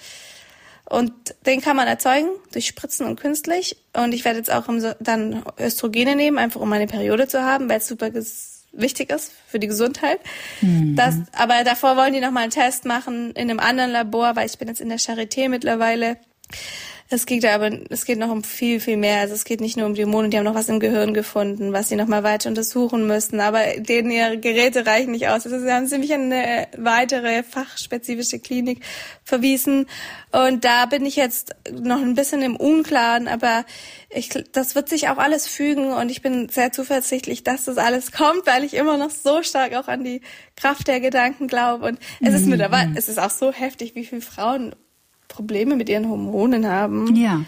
Und 0.88 1.14
den 1.46 1.62
kann 1.62 1.76
man 1.76 1.88
erzeugen 1.88 2.30
durch 2.52 2.68
Spritzen 2.68 3.08
und 3.08 3.20
künstlich. 3.20 3.78
Und 3.94 4.14
ich 4.14 4.24
werde 4.24 4.38
jetzt 4.38 4.52
auch 4.52 4.66
dann 5.00 5.44
Östrogene 5.60 6.16
nehmen, 6.16 6.38
einfach 6.38 6.62
um 6.62 6.70
meine 6.70 6.88
Periode 6.88 7.28
zu 7.28 7.44
haben, 7.44 7.70
weil 7.70 7.80
es 7.80 7.88
super 7.88 8.12
wichtig 8.72 9.10
ist 9.10 9.32
für 9.48 9.60
die 9.60 9.68
Gesundheit. 9.68 10.20
Mhm. 10.62 10.96
Das, 10.96 11.16
aber 11.32 11.64
davor 11.64 11.98
wollen 11.98 12.14
die 12.14 12.20
nochmal 12.20 12.44
einen 12.44 12.52
Test 12.52 12.86
machen 12.86 13.32
in 13.32 13.50
einem 13.50 13.60
anderen 13.60 13.92
Labor, 13.92 14.36
weil 14.36 14.46
ich 14.46 14.58
bin 14.58 14.68
jetzt 14.68 14.82
in 14.82 14.90
der 14.90 15.00
Charité 15.00 15.50
mittlerweile. 15.50 16.18
Es 17.08 17.28
geht 17.28 17.46
aber, 17.46 17.70
es 17.90 18.06
geht 18.06 18.18
noch 18.18 18.32
um 18.32 18.44
viel, 18.44 18.80
viel 18.80 18.98
mehr. 18.98 19.20
Also 19.20 19.36
es 19.36 19.46
geht 19.46 19.62
nicht 19.62 19.78
nur 19.78 19.86
um 19.86 19.94
die 19.94 20.04
Hormone, 20.04 20.30
die 20.30 20.38
haben 20.38 20.44
noch 20.44 20.56
was 20.56 20.70
im 20.70 20.80
Gehirn 20.80 21.14
gefunden, 21.14 21.72
was 21.72 21.88
sie 21.88 21.96
noch 21.96 22.08
mal 22.08 22.24
weiter 22.24 22.50
untersuchen 22.50 23.06
müssen. 23.06 23.40
Aber 23.40 23.62
denen 23.78 24.10
ihre 24.10 24.40
Geräte 24.40 24.88
reichen 24.88 25.12
nicht 25.12 25.28
aus. 25.28 25.46
Also 25.46 25.60
sie 25.60 25.72
haben 25.72 25.86
sie 25.86 26.00
mich 26.00 26.12
an 26.16 26.32
eine 26.32 26.68
weitere 26.78 27.44
fachspezifische 27.44 28.40
Klinik 28.40 28.84
verwiesen. 29.24 29.86
Und 30.32 30.66
da 30.66 30.88
bin 30.88 31.06
ich 31.06 31.16
jetzt 31.16 31.54
noch 31.72 32.02
ein 32.02 32.16
bisschen 32.16 32.42
im 32.42 32.56
Unklaren, 32.56 33.28
aber 33.28 33.66
ich, 34.10 34.30
das 34.52 34.74
wird 34.74 34.90
sich 34.90 35.08
auch 35.08 35.18
alles 35.18 35.48
fügen 35.48 35.94
und 35.94 36.10
ich 36.10 36.24
bin 36.24 36.50
sehr 36.50 36.72
zuversichtlich, 36.72 37.44
dass 37.44 37.66
das 37.66 37.78
alles 37.78 38.14
kommt, 38.14 38.48
weil 38.48 38.64
ich 38.64 38.74
immer 38.74 38.98
noch 38.98 39.12
so 39.12 39.44
stark 39.44 39.76
auch 39.76 39.88
an 39.88 40.04
die 40.04 40.22
Kraft 40.56 40.88
der 40.88 41.00
Gedanken 41.00 41.48
glaube. 41.48 41.86
Und 41.86 42.00
es 42.20 42.34
ist 42.34 42.48
mittlerweile, 42.48 42.94
es 42.96 43.10
ist 43.10 43.20
auch 43.20 43.30
so 43.30 43.52
heftig, 43.52 43.94
wie 43.94 44.06
viele 44.06 44.22
Frauen 44.22 44.76
Probleme 45.28 45.76
mit 45.76 45.90
ihren 45.90 46.08
Hormonen 46.08 46.66
haben. 46.66 47.16
Ja, 47.16 47.42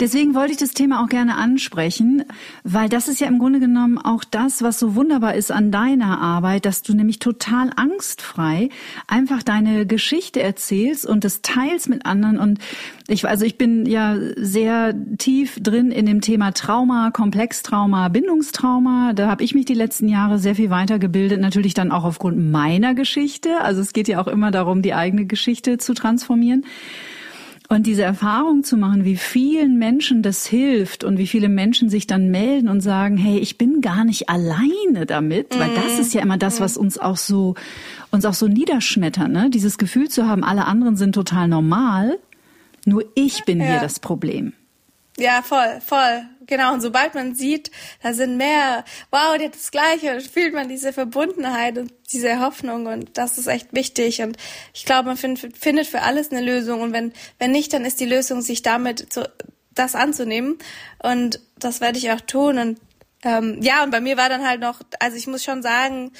deswegen 0.00 0.34
wollte 0.34 0.52
ich 0.52 0.58
das 0.58 0.70
Thema 0.70 1.02
auch 1.02 1.08
gerne 1.08 1.36
ansprechen, 1.36 2.24
weil 2.62 2.88
das 2.88 3.08
ist 3.08 3.20
ja 3.20 3.26
im 3.26 3.38
Grunde 3.38 3.60
genommen 3.60 3.98
auch 3.98 4.24
das, 4.24 4.62
was 4.62 4.78
so 4.78 4.94
wunderbar 4.94 5.34
ist 5.34 5.52
an 5.52 5.70
deiner 5.70 6.20
Arbeit, 6.20 6.64
dass 6.64 6.82
du 6.82 6.94
nämlich 6.94 7.18
total 7.18 7.70
angstfrei 7.76 8.70
einfach 9.06 9.42
deine 9.42 9.86
Geschichte 9.86 10.42
erzählst 10.42 11.04
und 11.04 11.24
das 11.24 11.42
teilst 11.42 11.88
mit 11.88 12.06
anderen 12.06 12.38
und 12.38 12.60
ich, 13.06 13.28
also 13.28 13.44
ich 13.44 13.58
bin 13.58 13.84
ja 13.84 14.16
sehr 14.36 14.94
tief 15.18 15.58
drin 15.60 15.90
in 15.90 16.06
dem 16.06 16.22
Thema 16.22 16.52
Trauma, 16.52 17.10
Komplextrauma, 17.10 18.08
Bindungstrauma. 18.08 19.12
Da 19.12 19.28
habe 19.28 19.44
ich 19.44 19.54
mich 19.54 19.66
die 19.66 19.74
letzten 19.74 20.08
Jahre 20.08 20.38
sehr 20.38 20.54
viel 20.54 20.70
weitergebildet, 20.70 21.38
natürlich 21.38 21.74
dann 21.74 21.92
auch 21.92 22.04
aufgrund 22.04 22.50
meiner 22.50 22.94
Geschichte. 22.94 23.60
Also 23.60 23.82
es 23.82 23.92
geht 23.92 24.08
ja 24.08 24.22
auch 24.22 24.26
immer 24.26 24.50
darum, 24.50 24.80
die 24.80 24.94
eigene 24.94 25.26
Geschichte 25.26 25.76
zu 25.76 25.92
transformieren. 25.92 26.64
Und 27.68 27.86
diese 27.86 28.02
Erfahrung 28.02 28.62
zu 28.62 28.76
machen, 28.76 29.06
wie 29.06 29.16
vielen 29.16 29.78
Menschen 29.78 30.22
das 30.22 30.46
hilft 30.46 31.02
und 31.02 31.16
wie 31.16 31.26
viele 31.26 31.48
Menschen 31.48 31.88
sich 31.88 32.06
dann 32.06 32.30
melden 32.30 32.68
und 32.68 32.82
sagen, 32.82 33.16
hey, 33.16 33.38
ich 33.38 33.56
bin 33.56 33.80
gar 33.80 34.04
nicht 34.04 34.28
alleine 34.28 35.06
damit, 35.06 35.58
weil 35.58 35.74
das 35.74 35.98
ist 35.98 36.12
ja 36.12 36.20
immer 36.20 36.36
das, 36.36 36.60
was 36.60 36.76
uns 36.76 36.98
auch 36.98 37.16
so, 37.16 37.54
uns 38.10 38.26
auch 38.26 38.34
so 38.34 38.48
niederschmettert, 38.48 39.30
ne? 39.30 39.48
Dieses 39.48 39.78
Gefühl 39.78 40.10
zu 40.10 40.28
haben, 40.28 40.44
alle 40.44 40.66
anderen 40.66 40.96
sind 40.96 41.14
total 41.14 41.48
normal, 41.48 42.18
nur 42.84 43.02
ich 43.14 43.44
bin 43.46 43.60
ja. 43.60 43.66
hier 43.66 43.80
das 43.80 43.98
Problem. 43.98 44.52
Ja, 45.16 45.42
voll, 45.42 45.80
voll. 45.80 46.24
Genau. 46.46 46.74
Und 46.74 46.80
sobald 46.80 47.14
man 47.14 47.34
sieht, 47.34 47.70
da 48.02 48.12
sind 48.12 48.36
mehr, 48.36 48.84
wow, 49.10 49.36
die 49.38 49.44
hat 49.44 49.54
das 49.54 49.70
Gleiche, 49.70 50.20
fühlt 50.20 50.52
man 50.52 50.68
diese 50.68 50.92
Verbundenheit 50.92 51.78
und 51.78 51.92
diese 52.12 52.40
Hoffnung 52.40 52.86
und 52.86 53.16
das 53.16 53.38
ist 53.38 53.46
echt 53.46 53.72
wichtig. 53.72 54.22
Und 54.22 54.36
ich 54.72 54.84
glaube, 54.84 55.08
man 55.08 55.16
find, 55.16 55.56
findet 55.56 55.86
für 55.86 56.02
alles 56.02 56.32
eine 56.32 56.40
Lösung. 56.40 56.80
Und 56.80 56.92
wenn, 56.92 57.12
wenn 57.38 57.52
nicht, 57.52 57.72
dann 57.72 57.84
ist 57.84 58.00
die 58.00 58.06
Lösung, 58.06 58.42
sich 58.42 58.62
damit 58.62 59.12
zu, 59.12 59.28
das 59.72 59.94
anzunehmen. 59.94 60.58
Und 61.02 61.40
das 61.58 61.80
werde 61.80 61.98
ich 61.98 62.10
auch 62.10 62.20
tun. 62.20 62.58
Und 62.58 62.80
ähm, 63.22 63.58
ja, 63.62 63.84
und 63.84 63.90
bei 63.90 64.00
mir 64.00 64.16
war 64.16 64.28
dann 64.28 64.46
halt 64.46 64.60
noch, 64.60 64.80
also 64.98 65.16
ich 65.16 65.28
muss 65.28 65.44
schon 65.44 65.62
sagen, 65.62 66.12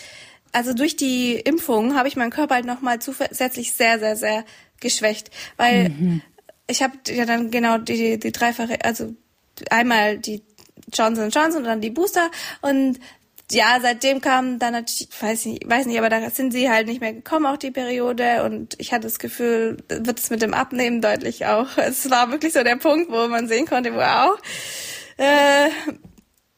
also 0.53 0.73
durch 0.73 0.95
die 0.95 1.35
Impfung 1.35 1.97
habe 1.97 2.07
ich 2.07 2.15
meinen 2.15 2.31
Körper 2.31 2.55
halt 2.55 2.65
nochmal 2.65 3.01
zusätzlich 3.01 3.73
sehr, 3.73 3.99
sehr, 3.99 4.15
sehr 4.15 4.45
geschwächt. 4.79 5.33
Weil 5.57 5.89
mhm 5.89 6.23
ich 6.67 6.83
habe 6.83 6.95
ja 7.09 7.27
dann 7.27 7.51
genau 7.51 7.79
die, 7.79 8.19
die 8.19 8.33
dreifache, 8.33 8.85
also 8.85 9.15
einmal 9.71 10.19
die 10.19 10.43
Johnson 10.93 11.31
Johnson 11.31 11.62
und 11.62 11.65
dann 11.65 11.81
die 11.81 11.91
Booster 11.91 12.31
und 12.61 12.99
ja, 13.51 13.79
seitdem 13.81 14.21
kam 14.21 14.59
dann 14.59 14.73
natürlich, 14.73 15.09
weiß 15.21 15.45
nicht, 15.47 15.69
weiß 15.69 15.87
nicht, 15.87 15.99
aber 15.99 16.09
da 16.09 16.31
sind 16.31 16.53
sie 16.53 16.71
halt 16.71 16.87
nicht 16.87 17.01
mehr 17.01 17.12
gekommen, 17.12 17.47
auch 17.47 17.59
die 17.59 17.71
Periode. 17.71 18.43
Und 18.45 18.75
ich 18.79 18.93
hatte 18.93 19.03
das 19.03 19.19
Gefühl, 19.19 19.77
wird 19.89 20.19
es 20.19 20.31
mit 20.31 20.41
dem 20.41 20.55
Abnehmen 20.55 21.01
deutlich 21.01 21.47
auch. 21.47 21.69
Es 21.77 22.11
war 22.11 22.31
wirklich 22.31 22.55
so 22.55 22.62
der 22.62 22.77
Punkt, 22.77 23.11
wo 23.11 23.29
man 23.29 23.47
sehen 23.47 23.67
konnte, 23.67 23.95
wow, 23.95 24.39
äh, 25.19 25.69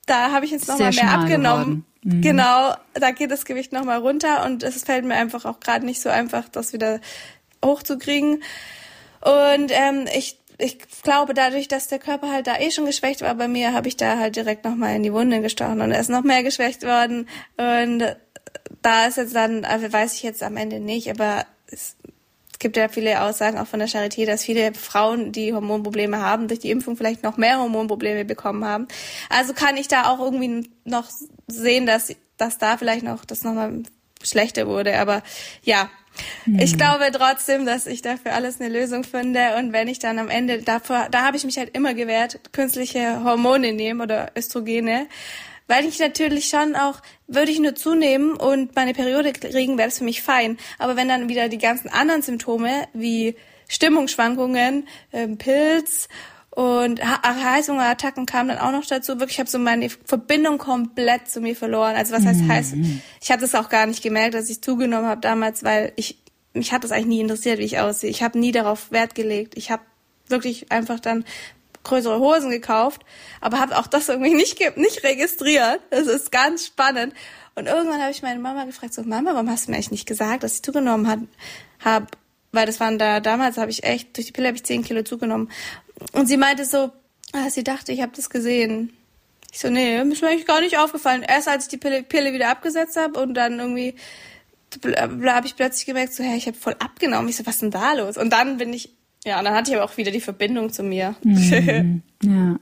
da 0.07 0.31
habe 0.31 0.45
ich 0.45 0.53
jetzt 0.53 0.69
nochmal 0.69 0.93
mehr 0.93 1.11
abgenommen. 1.11 1.85
Mhm. 2.03 2.23
Genau, 2.23 2.75
da 2.95 3.11
geht 3.11 3.33
das 3.33 3.45
Gewicht 3.45 3.73
nochmal 3.73 3.99
runter 3.99 4.45
und 4.45 4.63
es 4.63 4.85
fällt 4.85 5.05
mir 5.05 5.15
einfach 5.15 5.45
auch 5.45 5.59
gerade 5.59 5.85
nicht 5.85 6.01
so 6.01 6.09
einfach, 6.09 6.49
das 6.49 6.73
wieder 6.73 7.01
hochzukriegen. 7.65 8.43
Und 9.21 9.71
ähm, 9.73 10.07
ich 10.15 10.39
ich 10.59 10.79
glaube, 11.03 11.35
dadurch, 11.35 11.69
dass 11.69 11.89
der 11.89 11.99
Körper 11.99 12.33
halt 12.33 12.47
da 12.47 12.59
eh 12.59 12.71
schon 12.71 12.87
geschwächt 12.87 13.21
war 13.21 13.35
bei 13.35 13.49
mir, 13.49 13.75
habe 13.75 13.89
ich 13.89 13.97
da 13.97 14.19
halt 14.19 14.37
direkt 14.37 14.65
nochmal 14.65 14.97
in 14.97 15.03
die 15.03 15.13
Wunde 15.13 15.43
gestochen 15.43 15.83
und 15.83 15.93
er 15.93 16.01
ist 16.01 16.09
noch 16.09 16.23
mehr 16.23 16.43
geschwächt 16.43 16.83
worden. 16.83 17.29
Und 17.59 18.17
da 18.83 19.07
ist 19.07 19.19
jetzt 19.19 19.35
dann, 19.35 19.65
also 19.65 19.93
weiß 19.93 20.15
ich 20.15 20.23
jetzt 20.23 20.43
am 20.43 20.57
Ende 20.57 20.81
nicht, 20.81 21.11
aber 21.11 21.45
es 21.71 21.97
gibt 22.59 22.77
ja 22.77 22.89
viele 22.89 23.21
Aussagen 23.23 23.59
auch 23.59 23.67
von 23.67 23.81
der 23.81 23.89
Charité, 23.89 24.25
dass 24.25 24.45
viele 24.45 24.73
Frauen, 24.73 25.33
die 25.33 25.53
Hormonprobleme 25.53 26.21
haben, 26.21 26.49
durch 26.49 26.61
die 26.61 26.71
Impfung 26.71 26.97
vielleicht 26.97 27.23
noch 27.23 27.37
mehr 27.37 27.59
Hormonprobleme 27.59 28.25
bekommen 28.25 28.65
haben. 28.65 28.89
Also 29.29 29.53
kann 29.53 29.77
ich 29.77 29.89
da 29.89 30.11
auch 30.11 30.21
irgendwie 30.21 30.71
noch 30.85 31.11
sehen, 31.49 31.85
dass, 31.85 32.15
dass 32.39 32.57
da 32.57 32.79
vielleicht 32.79 33.05
noch 33.05 33.27
das 33.27 33.45
nochmal 33.45 33.83
schlechter 34.23 34.67
wurde. 34.67 34.99
Aber 34.99 35.23
ja, 35.63 35.91
ich 36.59 36.73
hm. 36.73 36.79
glaube 36.79 37.11
trotzdem, 37.13 37.67
dass 37.67 37.87
ich 37.87 38.03
dafür 38.03 38.33
alles 38.33 38.61
eine 38.61 38.69
Lösung 38.69 39.05
finde 39.05 39.57
und 39.59 39.73
wenn 39.73 39.89
ich 39.89 39.99
dann 39.99 40.19
am 40.19 40.29
Ende 40.29 40.63
davor, 40.63 41.09
da 41.11 41.25
habe 41.25 41.37
ich 41.37 41.45
mich 41.45 41.59
halt 41.59 41.77
immer 41.77 41.95
gewehrt, 41.95 42.41
künstliche 42.53 43.23
Hormone 43.25 43.73
nehmen 43.73 44.01
oder 44.01 44.31
Östrogene, 44.37 45.07
weil 45.69 45.85
ich 45.85 45.99
natürlich 45.99 46.49
schon 46.49 46.77
auch, 46.77 47.01
würde 47.27 47.51
ich 47.51 47.59
nur 47.59 47.75
zunehmen 47.75 48.35
und 48.35 48.77
meine 48.77 48.95
Periode 48.95 49.33
kriegen, 49.33 49.79
wäre 49.79 49.89
das 49.89 49.99
für 49.99 50.05
mich 50.05 50.23
fein. 50.23 50.59
Aber 50.79 50.97
wenn 50.97 51.09
dann 51.09 51.29
wieder 51.29 51.49
die 51.49 51.59
ganzen 51.59 51.89
anderen 51.89 52.23
Symptome 52.23 52.87
wie 52.93 53.35
Stimmungsschwankungen, 53.69 54.87
ähm, 55.13 55.39
Pilz 55.39 56.09
und 56.57 57.05
Heißhungerattacken 57.05 58.25
kamen 58.25 58.49
dann 58.49 58.59
auch 58.59 58.73
noch 58.73 58.87
dazu. 58.87 59.21
Wirklich, 59.21 59.33
ich 59.33 59.41
habe 59.41 59.51
so 59.51 59.59
meine 59.59 59.91
Verbindung 59.91 60.57
komplett 60.57 61.29
zu 61.29 61.43
mir 61.43 61.55
verloren. 61.55 61.97
Also 61.97 62.15
was 62.15 62.25
heißt 62.25 62.41
mhm. 62.41 62.49
heiß? 62.49 62.75
Ich 63.21 63.31
habe 63.31 63.43
das 63.43 63.55
auch 63.55 63.69
gar 63.69 63.85
nicht 63.85 64.03
gemerkt, 64.03 64.33
dass 64.33 64.49
ich 64.49 64.63
zugenommen 64.63 65.05
habe 65.07 65.21
damals, 65.21 65.65
weil 65.65 65.93
ich 65.97 66.17
mich 66.55 66.73
hat 66.73 66.83
das 66.83 66.93
eigentlich 66.93 67.09
nie 67.09 67.21
interessiert, 67.21 67.59
wie 67.59 67.65
ich 67.65 67.79
aussehe. 67.79 68.09
Ich 68.09 68.23
habe 68.23 68.39
nie 68.39 68.53
darauf 68.53 68.91
Wert 68.91 69.15
gelegt. 69.15 69.55
Ich 69.55 69.71
habe 69.71 69.83
wirklich 70.29 70.73
einfach 70.73 70.99
dann 70.99 71.27
größere 71.85 72.21
Hosen 72.21 72.49
gekauft, 72.49 73.03
aber 73.43 73.61
habe 73.61 73.77
auch 73.77 73.87
das 73.87 74.09
irgendwie 74.09 74.35
nicht 74.35 74.59
nicht 74.79 75.05
registriert. 75.05 75.81
Das 75.91 76.07
ist 76.07 76.33
ganz 76.33 76.65
spannend. 76.65 77.13
Und 77.55 77.67
irgendwann 77.67 78.01
habe 78.01 78.13
ich 78.13 78.23
meine 78.23 78.41
Mama 78.41 78.65
gefragt, 78.65 78.95
so 78.95 79.03
Mama, 79.03 79.35
warum 79.35 79.51
hast 79.51 79.67
du 79.67 79.73
mir 79.73 79.77
eigentlich 79.77 79.91
nicht 79.91 80.09
gesagt, 80.09 80.43
dass 80.43 80.55
ich 80.55 80.63
zugenommen 80.63 81.07
habe? 81.85 82.07
weil 82.53 82.65
das 82.65 82.81
waren 82.81 82.99
da 82.99 83.21
damals 83.21 83.59
habe 83.59 83.71
ich 83.71 83.85
echt 83.85 84.17
durch 84.17 84.29
die 84.29 84.33
Pille 84.33 84.49
habe 84.49 84.57
ich 84.57 84.65
zehn 84.65 84.83
Kilo 84.83 85.03
zugenommen 85.03 85.51
und 86.13 86.27
sie 86.27 86.37
meinte 86.37 86.65
so, 86.65 86.93
ah, 87.33 87.51
sie 87.51 87.65
dachte, 87.65 87.93
ich 87.93 88.03
habe 88.03 88.13
das 88.15 88.31
gesehen. 88.31 88.93
Ich 89.53 89.61
so, 89.61 89.71
nee, 89.71 89.99
ist 90.01 90.23
mir 90.23 90.29
eigentlich 90.29 90.47
gar 90.47 90.61
nicht 90.61 90.79
aufgefallen. 90.79 91.23
Erst 91.23 91.49
als 91.49 91.65
ich 91.65 91.71
die 91.71 91.77
Pille, 91.79 92.03
Pille 92.03 92.33
wieder 92.33 92.51
abgesetzt 92.51 92.97
habe 92.97 93.21
und 93.21 93.35
dann 93.35 93.59
irgendwie 93.59 93.95
habe 94.95 95.47
ich 95.47 95.57
plötzlich 95.57 95.87
gemerkt, 95.87 96.13
so, 96.13 96.23
hey, 96.23 96.37
ich 96.37 96.47
habe 96.47 96.57
voll 96.57 96.77
abgenommen. 96.79 97.29
Ich 97.29 97.37
so, 97.37 97.47
was 97.47 97.55
ist 97.55 97.63
denn 97.63 97.71
da 97.71 97.95
los? 97.95 98.17
Und 98.17 98.31
dann 98.31 98.59
bin 98.59 98.73
ich, 98.73 98.91
ja, 99.25 99.39
und 99.39 99.45
dann 99.45 99.55
hatte 99.55 99.71
ich 99.71 99.77
aber 99.77 99.85
auch 99.85 99.97
wieder 99.97 100.11
die 100.11 100.21
Verbindung 100.21 100.73
zu 100.73 100.83
mir. 100.83 101.15
Mhm. 101.23 102.03
ja. 102.23 102.59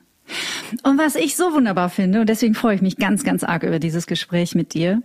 Und 0.82 0.98
was 0.98 1.16
ich 1.16 1.36
so 1.36 1.52
wunderbar 1.52 1.90
finde, 1.90 2.20
und 2.20 2.28
deswegen 2.28 2.54
freue 2.54 2.76
ich 2.76 2.82
mich 2.82 2.96
ganz, 2.96 3.24
ganz 3.24 3.44
arg 3.44 3.62
über 3.62 3.78
dieses 3.78 4.06
Gespräch 4.06 4.54
mit 4.54 4.74
dir. 4.74 5.02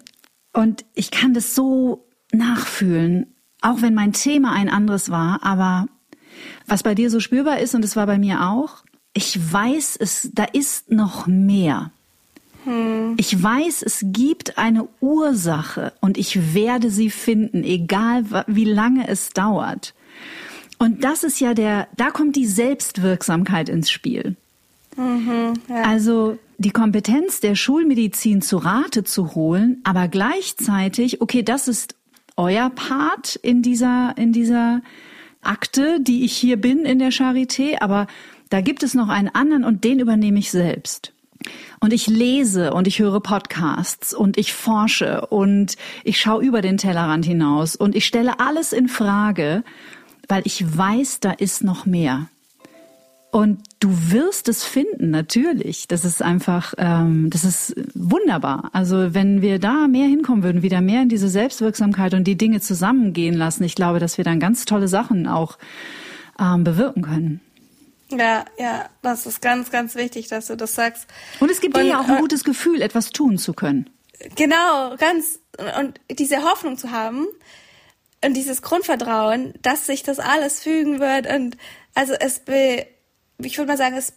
Und 0.54 0.86
ich 0.94 1.12
kann 1.12 1.34
das 1.34 1.56
so 1.56 2.08
nachfühlen, 2.32 3.36
auch 3.62 3.82
wenn 3.82 3.94
mein 3.94 4.14
Thema 4.14 4.54
ein 4.54 4.70
anderes 4.70 5.10
war, 5.10 5.44
aber 5.44 5.88
was 6.70 6.84
bei 6.84 6.96
dir 6.96 7.10
so 7.10 7.20
spürbar 7.20 7.60
ist, 7.60 7.76
und 7.76 7.84
es 7.84 7.96
war 7.96 8.06
bei 8.06 8.18
mir 8.18 8.48
auch, 8.48 8.84
ich 9.14 9.38
weiß, 9.52 9.98
es, 10.00 10.30
da 10.34 10.44
ist 10.44 10.92
noch 10.92 11.28
mehr. 11.28 11.92
Hm. 12.64 13.16
Ich 13.18 13.42
weiß, 13.42 13.84
es 13.84 14.02
gibt 14.04 14.58
eine 14.58 14.88
Ursache 15.00 15.94
und 16.02 16.18
ich 16.18 16.54
werde 16.54 16.90
sie 16.90 17.10
finden, 17.10 17.64
egal 17.64 18.26
wie 18.48 18.66
lange 18.66 19.08
es 19.08 19.32
dauert. 19.32 19.94
Und 20.78 21.04
das 21.04 21.24
ist 21.24 21.40
ja 21.40 21.54
der, 21.54 21.88
da 21.98 22.10
kommt 22.12 22.36
die 22.36 22.46
Selbstwirksamkeit 22.46 23.68
ins 23.68 23.90
Spiel. 23.92 24.36
Mhm, 24.96 25.54
ja. 25.68 25.84
Also 25.84 26.38
die 26.58 26.72
Kompetenz 26.72 27.40
der 27.40 27.56
Schulmedizin 27.56 28.42
zu 28.42 28.58
Rate 28.58 29.04
zu 29.04 29.36
holen, 29.36 29.82
aber 29.84 30.08
gleichzeitig, 30.08 31.22
okay, 31.22 31.44
das 31.44 31.68
ist 31.68 31.96
euer 32.38 32.70
Part 32.70 33.36
in 33.36 33.62
dieser, 33.62 34.14
in 34.18 34.32
dieser 34.32 34.82
Akte, 35.42 36.00
die 36.02 36.26
ich 36.26 36.34
hier 36.34 36.58
bin 36.58 36.86
in 36.86 37.00
der 37.00 37.12
Charité, 37.12 37.82
aber 37.82 38.08
da 38.50 38.62
gibt 38.62 38.84
es 38.84 38.94
noch 38.94 39.10
einen 39.10 39.30
anderen 39.30 39.64
und 39.64 39.84
den 39.84 40.00
übernehme 40.00 40.40
ich 40.40 40.52
selbst. 40.52 41.14
Und 41.80 41.94
ich 41.94 42.08
lese 42.08 42.74
und 42.74 42.88
ich 42.88 43.00
höre 43.00 43.22
Podcasts 43.22 44.14
und 44.14 44.38
ich 44.38 44.54
forsche 44.54 45.26
und 45.28 45.78
ich 46.04 46.20
schaue 46.20 46.44
über 46.44 46.62
den 46.62 46.78
Tellerrand 46.78 47.26
hinaus 47.26 47.76
und 47.76 47.96
ich 47.96 48.06
stelle 48.06 48.40
alles 48.40 48.74
in 48.74 48.90
Frage, 48.90 49.64
weil 50.28 50.42
ich 50.46 50.78
weiß, 50.78 51.22
da 51.22 51.32
ist 51.32 51.64
noch 51.64 51.86
mehr. 51.86 52.28
Und 53.32 53.62
du 53.80 53.90
wirst 54.12 54.50
es 54.50 54.64
finden, 54.64 55.12
natürlich. 55.12 55.88
Das 55.88 56.04
ist 56.04 56.24
einfach, 56.24 56.74
ähm, 56.78 57.30
das 57.30 57.44
ist 57.44 57.76
wunderbar. 57.94 58.72
Also 58.74 59.14
wenn 59.14 59.44
wir 59.44 59.60
da 59.60 59.88
mehr 59.88 60.08
hinkommen 60.08 60.44
würden, 60.44 60.64
wieder 60.64 60.82
mehr 60.82 61.04
in 61.04 61.10
diese 61.10 61.30
Selbstwirksamkeit 61.30 62.16
und 62.16 62.24
die 62.24 62.38
Dinge 62.38 62.60
zusammengehen 62.60 63.36
lassen, 63.36 63.64
ich 63.64 63.76
glaube, 63.76 64.00
dass 64.00 64.18
wir 64.18 64.26
dann 64.26 64.40
ganz 64.40 64.66
tolle 64.66 64.88
Sachen 64.88 65.28
auch 65.28 65.60
ähm, 66.40 66.64
bewirken 66.64 67.04
können. 67.04 67.42
Ja, 68.12 68.46
ja, 68.58 68.90
das 69.04 69.28
ist 69.28 69.42
ganz, 69.42 69.70
ganz 69.70 69.94
wichtig, 69.94 70.28
dass 70.28 70.48
du 70.48 70.58
das 70.58 70.74
sagst. 70.74 71.06
Und 71.40 71.52
es 71.52 71.62
gibt 71.62 71.78
dir 71.78 71.84
ja 71.84 72.00
auch 72.00 72.08
ein 72.08 72.18
äh, 72.18 72.22
gutes 72.22 72.44
Gefühl, 72.44 72.82
etwas 72.82 73.12
tun 73.12 73.38
zu 73.38 73.54
können. 73.54 73.90
Genau, 74.36 74.96
ganz. 74.98 75.40
Und 75.80 76.00
diese 76.10 76.44
Hoffnung 76.44 76.78
zu 76.78 76.90
haben 76.90 77.28
und 78.26 78.34
dieses 78.34 78.62
Grundvertrauen, 78.64 79.54
dass 79.62 79.86
sich 79.86 80.02
das 80.02 80.20
alles 80.20 80.62
fügen 80.62 81.00
wird. 81.00 81.32
Und 81.32 81.58
also 81.94 82.14
es, 82.14 82.40
be, 82.40 82.88
ich 83.46 83.58
würde 83.58 83.72
mal 83.72 83.78
sagen, 83.78 83.98
es 83.98 84.14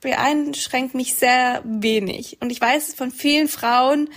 beeinschränkt 0.00 0.94
mich 0.94 1.14
sehr 1.14 1.62
wenig. 1.64 2.38
Und 2.40 2.50
ich 2.50 2.60
weiß 2.60 2.94
von 2.94 3.10
vielen 3.10 3.48
Frauen, 3.48 4.08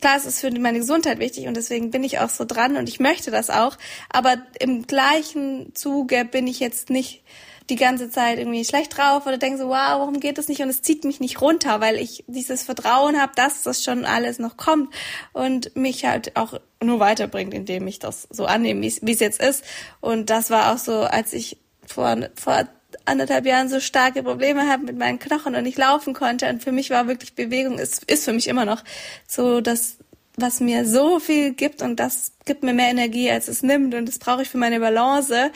klar, 0.00 0.16
es 0.16 0.26
ist 0.26 0.40
für 0.40 0.50
meine 0.58 0.78
Gesundheit 0.78 1.18
wichtig 1.18 1.46
und 1.46 1.56
deswegen 1.56 1.90
bin 1.90 2.04
ich 2.04 2.18
auch 2.20 2.28
so 2.28 2.44
dran 2.44 2.76
und 2.76 2.88
ich 2.88 3.00
möchte 3.00 3.30
das 3.30 3.50
auch. 3.50 3.76
Aber 4.10 4.36
im 4.60 4.86
gleichen 4.86 5.74
Zuge 5.74 6.24
bin 6.24 6.46
ich 6.46 6.60
jetzt 6.60 6.90
nicht 6.90 7.22
die 7.68 7.76
ganze 7.76 8.10
Zeit 8.10 8.38
irgendwie 8.38 8.64
schlecht 8.64 8.96
drauf 8.96 9.26
oder 9.26 9.36
denke 9.36 9.58
so, 9.58 9.68
wow, 9.68 9.98
warum 9.98 10.20
geht 10.20 10.38
das 10.38 10.48
nicht? 10.48 10.62
Und 10.62 10.70
es 10.70 10.80
zieht 10.80 11.04
mich 11.04 11.20
nicht 11.20 11.42
runter, 11.42 11.80
weil 11.80 11.96
ich 11.96 12.24
dieses 12.26 12.62
Vertrauen 12.62 13.20
habe, 13.20 13.32
dass 13.36 13.62
das 13.62 13.84
schon 13.84 14.06
alles 14.06 14.38
noch 14.38 14.56
kommt 14.56 14.94
und 15.34 15.76
mich 15.76 16.06
halt 16.06 16.34
auch 16.36 16.58
nur 16.82 17.00
weiterbringt, 17.00 17.52
indem 17.52 17.86
ich 17.86 17.98
das 17.98 18.26
so 18.30 18.46
annehme, 18.46 18.80
wie 18.80 19.12
es 19.12 19.20
jetzt 19.20 19.42
ist. 19.42 19.64
Und 20.00 20.30
das 20.30 20.48
war 20.48 20.72
auch 20.72 20.78
so, 20.78 21.02
als 21.02 21.34
ich 21.34 21.58
vor, 21.86 22.16
vor 22.34 22.68
anderthalb 23.08 23.46
Jahren 23.46 23.68
so 23.68 23.80
starke 23.80 24.22
Probleme 24.22 24.68
habe 24.68 24.84
mit 24.84 24.98
meinen 24.98 25.18
Knochen 25.18 25.54
und 25.54 25.62
nicht 25.64 25.78
laufen 25.78 26.14
konnte. 26.14 26.48
Und 26.48 26.62
für 26.62 26.72
mich 26.72 26.90
war 26.90 27.08
wirklich 27.08 27.34
Bewegung, 27.34 27.78
ist, 27.78 28.04
ist 28.04 28.24
für 28.24 28.32
mich 28.32 28.48
immer 28.48 28.64
noch 28.64 28.84
so 29.26 29.60
das, 29.60 29.96
was 30.36 30.60
mir 30.60 30.86
so 30.86 31.18
viel 31.18 31.52
gibt 31.52 31.82
und 31.82 31.98
das 31.98 32.32
gibt 32.44 32.62
mir 32.62 32.72
mehr 32.72 32.90
Energie, 32.90 33.30
als 33.30 33.48
es 33.48 33.62
nimmt. 33.62 33.94
Und 33.94 34.06
das 34.06 34.18
brauche 34.18 34.42
ich 34.42 34.48
für 34.48 34.58
meine 34.58 34.80
Balance. 34.80 35.50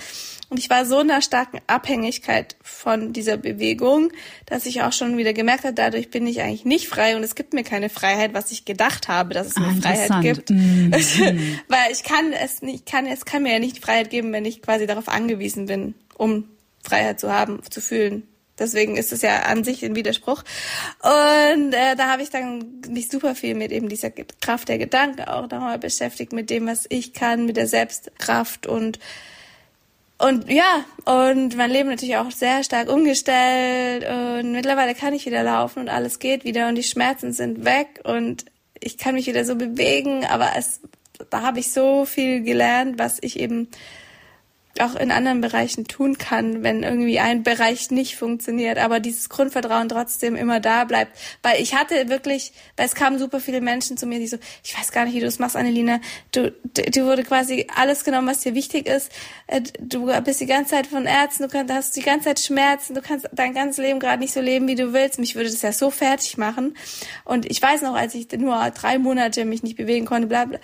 Und 0.48 0.59
ich 0.59 0.68
war 0.68 0.84
so 0.84 1.00
in 1.00 1.11
einer 1.11 1.22
starken 1.22 1.61
Abhängigkeit 1.66 2.57
von 2.62 3.14
dieser 3.14 3.38
Bewegung, 3.38 4.12
dass 4.44 4.66
ich 4.66 4.82
auch 4.82 4.92
schon 4.92 5.16
wieder 5.16 5.32
gemerkt 5.32 5.64
habe, 5.64 5.72
dadurch 5.72 6.11
bin 6.11 6.26
ich 6.26 6.42
eigentlich 6.42 6.66
nicht 6.66 6.88
frei 6.88 7.16
und 7.16 7.22
es 7.22 7.34
gibt 7.34 7.55
mir 7.55 7.64
keine 7.64 7.88
Freiheit, 7.88 8.34
was 8.34 8.50
ich 8.50 8.66
gedacht 8.66 9.09
habe, 9.09 9.32
dass 9.32 9.46
es 9.46 9.59
mir 9.59 9.68
ah, 9.68 9.80
Freiheit 9.80 10.22
gibt. 10.22 10.50
Mm, 10.50 10.92
Weil 11.68 11.90
ich 11.90 12.03
kann 12.03 12.34
es 12.34 12.61
nicht, 12.61 12.84
kann, 12.84 13.07
es 13.07 13.24
kann 13.24 13.44
mir 13.44 13.55
ja 13.55 13.59
nicht 13.61 13.82
Freiheit 13.82 14.11
geben, 14.11 14.30
wenn 14.32 14.44
ich 14.44 14.61
quasi 14.61 14.86
darauf 14.86 15.09
angewiesen 15.09 15.64
bin, 15.64 15.94
um 16.18 16.48
Freiheit 16.83 17.20
zu 17.20 17.33
haben, 17.33 17.61
zu 17.68 17.80
fühlen. 17.80 18.26
Deswegen 18.59 18.97
ist 18.97 19.12
es 19.12 19.22
ja 19.22 19.43
an 19.43 19.64
sich 19.64 19.85
ein 19.85 19.97
Widerspruch. 19.97 20.45
Und 21.03 21.72
äh, 21.72 21.97
da 21.97 22.09
habe 22.11 22.22
ich 22.22 22.30
dann 22.30 22.80
mich 22.89 23.09
super 23.09 23.35
viel 23.35 23.55
mit 23.55 23.72
eben 23.72 23.89
dieser 23.89 24.11
Kraft 24.11 24.68
der 24.68 24.78
Gedanken 24.78 25.22
auch 25.22 25.51
nochmal 25.51 25.78
beschäftigt, 25.78 26.33
mit 26.33 26.51
dem, 26.51 26.66
was 26.66 26.87
ich 26.89 27.14
kann, 27.14 27.47
mit 27.47 27.57
der 27.57 27.66
Selbstkraft 27.66 28.66
und 28.66 28.99
und 30.18 30.49
ja, 30.49 30.85
und 31.05 31.57
mein 31.57 31.72
Leben 31.72 31.89
natürlich 31.89 32.16
auch 32.16 32.30
sehr 32.30 32.62
stark 32.62 32.89
umgestellt 32.89 34.09
und 34.09 34.53
mittlerweile 34.53 34.95
kann 34.95 35.14
ich 35.14 35.26
wieder 35.26 35.43
laufen 35.43 35.80
und 35.80 35.89
alles 35.89 36.20
geht 36.20 36.45
wieder 36.45 36.68
und 36.68 36.76
die 36.76 36.85
Schmerzen 36.85 37.33
sind 37.33 37.64
weg 37.64 38.01
und 38.05 38.45
ich 38.78 38.99
kann 38.99 39.16
mich 39.16 39.26
wieder 39.26 39.45
so 39.45 39.57
bewegen, 39.57 40.24
aber 40.24 40.51
es, 40.57 40.80
da 41.30 41.43
habe 41.43 41.59
ich 41.59 41.72
so 41.72 42.05
viel 42.05 42.43
gelernt, 42.45 43.01
was 43.01 43.18
ich 43.20 43.41
eben 43.41 43.66
auch 44.81 44.95
in 44.95 45.11
anderen 45.11 45.41
Bereichen 45.41 45.87
tun 45.87 46.16
kann, 46.16 46.62
wenn 46.62 46.83
irgendwie 46.83 47.20
ein 47.20 47.43
Bereich 47.43 47.91
nicht 47.91 48.16
funktioniert, 48.16 48.79
aber 48.79 49.01
dieses 49.01 49.29
Grundvertrauen 49.29 49.89
trotzdem 49.89 50.35
immer 50.35 50.61
da 50.61 50.85
bleibt. 50.85 51.16
Weil 51.43 51.61
ich 51.61 51.75
hatte 51.75 52.09
wirklich, 52.09 52.53
weil 52.77 52.87
es 52.87 52.95
kamen 52.95 53.18
super 53.18 53.41
viele 53.41 53.61
Menschen 53.61 53.97
zu 53.97 54.07
mir, 54.07 54.18
die 54.18 54.27
so, 54.27 54.39
ich 54.64 54.77
weiß 54.79 54.93
gar 54.93 55.05
nicht, 55.05 55.14
wie 55.14 55.20
du 55.20 55.27
das 55.27 55.39
machst, 55.39 55.57
Annelina. 55.57 56.01
Du, 56.33 56.51
du 56.51 57.05
wurde 57.05 57.23
quasi 57.23 57.66
alles 57.75 58.05
genommen, 58.05 58.29
was 58.29 58.41
dir 58.41 58.55
wichtig 58.55 58.87
ist. 58.87 59.12
Äh, 59.47 59.61
du 59.79 60.11
bist 60.23 60.41
die 60.41 60.47
ganze 60.47 60.70
Zeit 60.70 60.87
von 60.87 61.05
Ärzten, 61.05 61.43
du 61.45 61.49
kannst, 61.49 61.73
hast 61.73 61.97
die 61.97 62.03
ganze 62.03 62.27
Zeit 62.27 62.41
Schmerzen, 62.41 62.95
du 62.95 63.03
kannst 63.03 63.29
dein 63.33 63.53
ganzes 63.53 63.83
Leben 63.83 64.01
gerade 64.01 64.20
nicht 64.20 64.33
so 64.33 64.41
leben, 64.41 64.68
wie 64.68 64.75
du 64.75 64.93
willst. 64.93 65.18
Mich 65.18 65.35
würde 65.35 65.51
das 65.51 65.62
ja 65.62 65.73
so 65.73 65.91
fertig 65.91 66.39
machen. 66.39 66.77
Und 67.25 67.51
ich 67.51 67.61
weiß 67.61 67.83
noch, 67.83 67.95
als 67.95 68.14
ich 68.14 68.31
nur 68.33 68.59
drei 68.70 68.99
Monate 68.99 69.45
mich 69.45 69.62
nicht 69.62 69.77
bewegen 69.77 70.07
konnte, 70.07 70.29
bla, 70.29 70.47
bla 70.47 70.59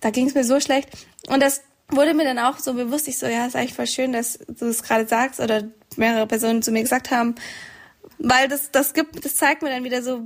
da 0.00 0.10
ging 0.10 0.26
es 0.26 0.34
mir 0.34 0.44
so 0.44 0.60
schlecht. 0.60 0.88
Und 1.28 1.42
das 1.42 1.62
wurde 1.92 2.14
mir 2.14 2.24
dann 2.24 2.38
auch 2.38 2.58
so 2.58 2.74
bewusst, 2.74 3.08
ich 3.08 3.18
so, 3.18 3.26
ja, 3.26 3.46
ist 3.46 3.56
eigentlich 3.56 3.74
voll 3.74 3.86
schön, 3.86 4.12
dass 4.12 4.38
du 4.48 4.66
es 4.66 4.82
gerade 4.82 5.06
sagst 5.06 5.40
oder 5.40 5.64
mehrere 5.96 6.26
Personen 6.26 6.62
zu 6.62 6.72
mir 6.72 6.82
gesagt 6.82 7.10
haben, 7.10 7.34
weil 8.18 8.48
das, 8.48 8.70
das 8.70 8.94
gibt, 8.94 9.24
das 9.24 9.36
zeigt 9.36 9.62
mir 9.62 9.70
dann 9.70 9.84
wieder 9.84 10.02
so, 10.02 10.22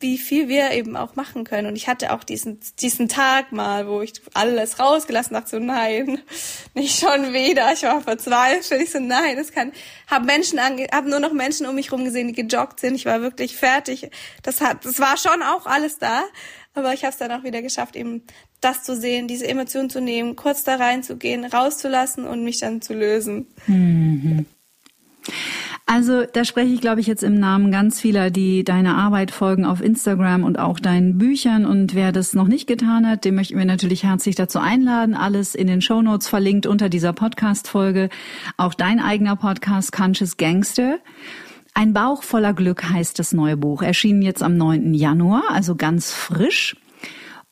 wie 0.00 0.18
viel 0.18 0.48
wir 0.48 0.72
eben 0.72 0.96
auch 0.96 1.16
machen 1.16 1.44
können. 1.44 1.66
Und 1.66 1.76
ich 1.76 1.88
hatte 1.88 2.12
auch 2.12 2.24
diesen, 2.24 2.60
diesen 2.80 3.08
Tag 3.08 3.52
mal, 3.52 3.88
wo 3.88 4.02
ich 4.02 4.12
alles 4.34 4.78
rausgelassen 4.78 5.34
dachte, 5.34 5.50
so 5.50 5.58
nein, 5.58 6.20
nicht 6.74 7.00
schon 7.00 7.32
wieder. 7.32 7.72
Ich 7.72 7.84
war 7.84 8.02
verzweifelt. 8.02 8.82
Ich 8.82 8.90
so, 8.90 9.00
nein, 9.00 9.36
das 9.36 9.52
kann, 9.52 9.72
hab 10.06 10.24
Menschen 10.24 10.58
ange, 10.58 10.88
hab 10.92 11.06
nur 11.06 11.20
noch 11.20 11.32
Menschen 11.32 11.66
um 11.66 11.74
mich 11.74 11.90
rum 11.90 12.04
gesehen, 12.04 12.28
die 12.28 12.34
gejoggt 12.34 12.80
sind. 12.80 12.96
Ich 12.96 13.06
war 13.06 13.22
wirklich 13.22 13.56
fertig. 13.56 14.10
Das 14.42 14.60
hat, 14.60 14.84
das 14.84 14.98
war 15.00 15.16
schon 15.16 15.42
auch 15.42 15.66
alles 15.66 15.98
da. 15.98 16.24
Aber 16.74 16.92
ich 16.92 17.04
habe 17.04 17.12
es 17.12 17.18
dann 17.18 17.32
auch 17.32 17.44
wieder 17.44 17.62
geschafft, 17.62 17.94
eben 17.94 18.24
das 18.64 18.82
zu 18.82 18.96
sehen, 18.96 19.28
diese 19.28 19.46
Emotion 19.46 19.90
zu 19.90 20.00
nehmen, 20.00 20.36
kurz 20.36 20.64
da 20.64 20.76
reinzugehen, 20.76 21.44
rauszulassen 21.44 22.24
und 22.26 22.44
mich 22.44 22.60
dann 22.60 22.80
zu 22.80 22.94
lösen. 22.94 23.46
Mhm. 23.66 24.46
Also 25.86 26.24
da 26.24 26.44
spreche 26.46 26.72
ich, 26.72 26.80
glaube 26.80 27.02
ich, 27.02 27.06
jetzt 27.06 27.22
im 27.22 27.38
Namen 27.38 27.70
ganz 27.70 28.00
vieler, 28.00 28.30
die 28.30 28.64
deine 28.64 28.94
Arbeit 28.94 29.30
folgen 29.30 29.66
auf 29.66 29.82
Instagram 29.82 30.42
und 30.42 30.58
auch 30.58 30.80
deinen 30.80 31.18
Büchern. 31.18 31.66
Und 31.66 31.94
wer 31.94 32.10
das 32.10 32.32
noch 32.32 32.48
nicht 32.48 32.66
getan 32.66 33.06
hat, 33.06 33.24
dem 33.26 33.34
möchten 33.34 33.58
wir 33.58 33.66
natürlich 33.66 34.02
herzlich 34.02 34.34
dazu 34.34 34.58
einladen. 34.58 35.14
Alles 35.14 35.54
in 35.54 35.66
den 35.66 35.82
Show 35.82 36.00
Notes 36.00 36.26
verlinkt 36.26 36.66
unter 36.66 36.88
dieser 36.88 37.12
Podcast-Folge. 37.12 38.08
Auch 38.56 38.72
dein 38.72 38.98
eigener 38.98 39.36
Podcast 39.36 39.92
Conscious 39.92 40.38
Gangster. 40.38 40.98
Ein 41.74 41.92
Bauch 41.92 42.22
voller 42.22 42.54
Glück 42.54 42.88
heißt 42.88 43.18
das 43.18 43.32
neue 43.32 43.58
Buch. 43.58 43.82
Erschienen 43.82 44.22
jetzt 44.22 44.42
am 44.42 44.56
9. 44.56 44.94
Januar, 44.94 45.44
also 45.50 45.74
ganz 45.74 46.12
frisch. 46.12 46.76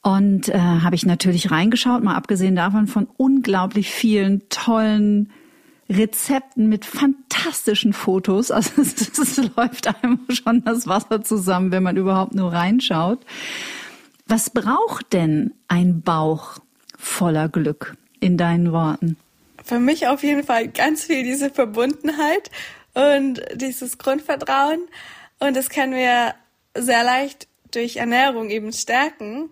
Und 0.03 0.49
äh, 0.49 0.59
habe 0.59 0.97
ich 0.97 1.07
natürlich 1.07 1.51
reingeschaut, 1.51 2.03
mal 2.03 2.17
abgesehen 2.17 2.57
davon 2.57 2.89
von 2.89 3.07
unglaublich 3.17 3.91
vielen 3.91 4.49
tollen 4.49 5.31
Rezepten 5.89 6.69
mit 6.69 6.85
fantastischen 6.85 7.93
Fotos. 7.93 8.51
Also 8.51 8.71
es, 8.83 9.19
es 9.19 9.37
läuft 9.57 9.87
einem 10.03 10.21
schon 10.29 10.65
das 10.65 10.87
Wasser 10.89 11.23
zusammen, 11.23 11.71
wenn 11.71 11.83
man 11.83 11.97
überhaupt 11.97 12.35
nur 12.35 12.53
reinschaut. 12.53 13.25
Was 14.27 14.51
braucht 14.51 15.13
denn 15.13 15.55
ein 15.69 16.03
Bauch 16.03 16.59
voller 16.99 17.49
Glück 17.49 17.97
in 18.21 18.37
deinen 18.37 18.73
Worten? 18.73 19.17
für 19.65 19.79
mich 19.79 20.07
auf 20.09 20.23
jeden 20.23 20.45
Fall 20.45 20.69
ganz 20.69 21.05
viel 21.05 21.23
diese 21.23 21.51
Verbundenheit 21.51 22.51
und 22.95 23.43
dieses 23.55 23.99
Grundvertrauen. 23.99 24.81
Und 25.39 25.57
das 25.57 25.71
können 25.71 25.95
wir 25.95 26.35
sehr 26.75 27.05
leicht 27.05 27.49
durch 27.71 27.97
Ernährung 27.97 28.51
eben 28.51 28.73
stärken. 28.73 29.51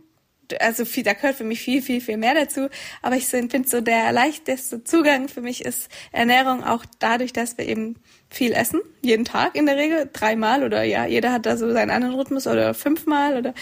Also 0.61 0.84
viel, 0.84 1.03
da 1.03 1.12
gehört 1.12 1.36
für 1.36 1.44
mich 1.44 1.61
viel, 1.61 1.82
viel, 1.82 2.01
viel 2.01 2.16
mehr 2.16 2.34
dazu. 2.34 2.68
Aber 3.03 3.16
ich 3.16 3.26
finde 3.26 3.68
so 3.68 3.80
der 3.80 4.12
leichteste 4.12 4.84
Zugang 4.84 5.28
für 5.28 5.40
mich 5.40 5.64
ist 5.64 5.88
Ernährung 6.12 6.64
auch 6.64 6.84
dadurch, 6.98 7.32
dass 7.32 7.59
wir 7.59 7.66
eben 7.66 7.96
viel 8.28 8.53
essen, 8.53 8.80
jeden 9.03 9.24
Tag 9.24 9.57
in 9.57 9.66
der 9.66 9.76
Regel, 9.76 10.09
dreimal 10.12 10.62
oder 10.62 10.82
ja, 10.82 11.07
jeder 11.07 11.32
hat 11.32 11.46
da 11.46 11.57
so 11.57 11.70
seinen 11.72 11.90
anderen 11.90 12.14
Rhythmus 12.14 12.46
oder 12.46 12.74
fünfmal 12.74 13.36
oder 13.36 13.55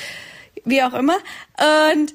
wie 0.64 0.82
auch 0.82 0.94
immer. 0.94 1.16
Und 1.92 2.14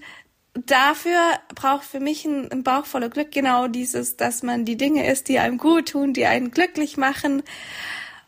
dafür 0.53 1.19
braucht 1.55 1.83
für 1.83 1.99
mich 1.99 2.25
ein, 2.25 2.51
ein 2.51 2.63
Bauch 2.63 2.85
voller 2.85 3.09
Glück 3.09 3.31
genau 3.31 3.67
dieses, 3.67 4.17
dass 4.17 4.43
man 4.43 4.65
die 4.65 4.77
Dinge 4.77 5.09
isst, 5.09 5.27
die 5.27 5.39
einem 5.39 5.57
gut 5.57 5.89
tun, 5.89 6.13
die 6.13 6.25
einen 6.25 6.51
glücklich 6.51 6.97
machen. 6.97 7.43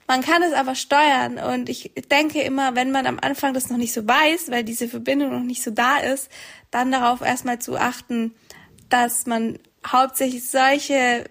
Man 0.07 0.21
kann 0.21 0.43
es 0.43 0.53
aber 0.53 0.75
steuern. 0.75 1.37
Und 1.39 1.69
ich 1.69 1.91
denke 2.11 2.41
immer, 2.41 2.75
wenn 2.75 2.91
man 2.91 3.07
am 3.07 3.19
Anfang 3.19 3.53
das 3.53 3.69
noch 3.69 3.77
nicht 3.77 3.93
so 3.93 4.07
weiß, 4.07 4.51
weil 4.51 4.63
diese 4.63 4.87
Verbindung 4.87 5.31
noch 5.31 5.43
nicht 5.43 5.63
so 5.63 5.71
da 5.71 5.97
ist, 5.97 6.29
dann 6.71 6.91
darauf 6.91 7.21
erstmal 7.21 7.59
zu 7.59 7.77
achten, 7.77 8.35
dass 8.89 9.25
man 9.25 9.57
hauptsächlich 9.85 10.47
solche 10.47 11.25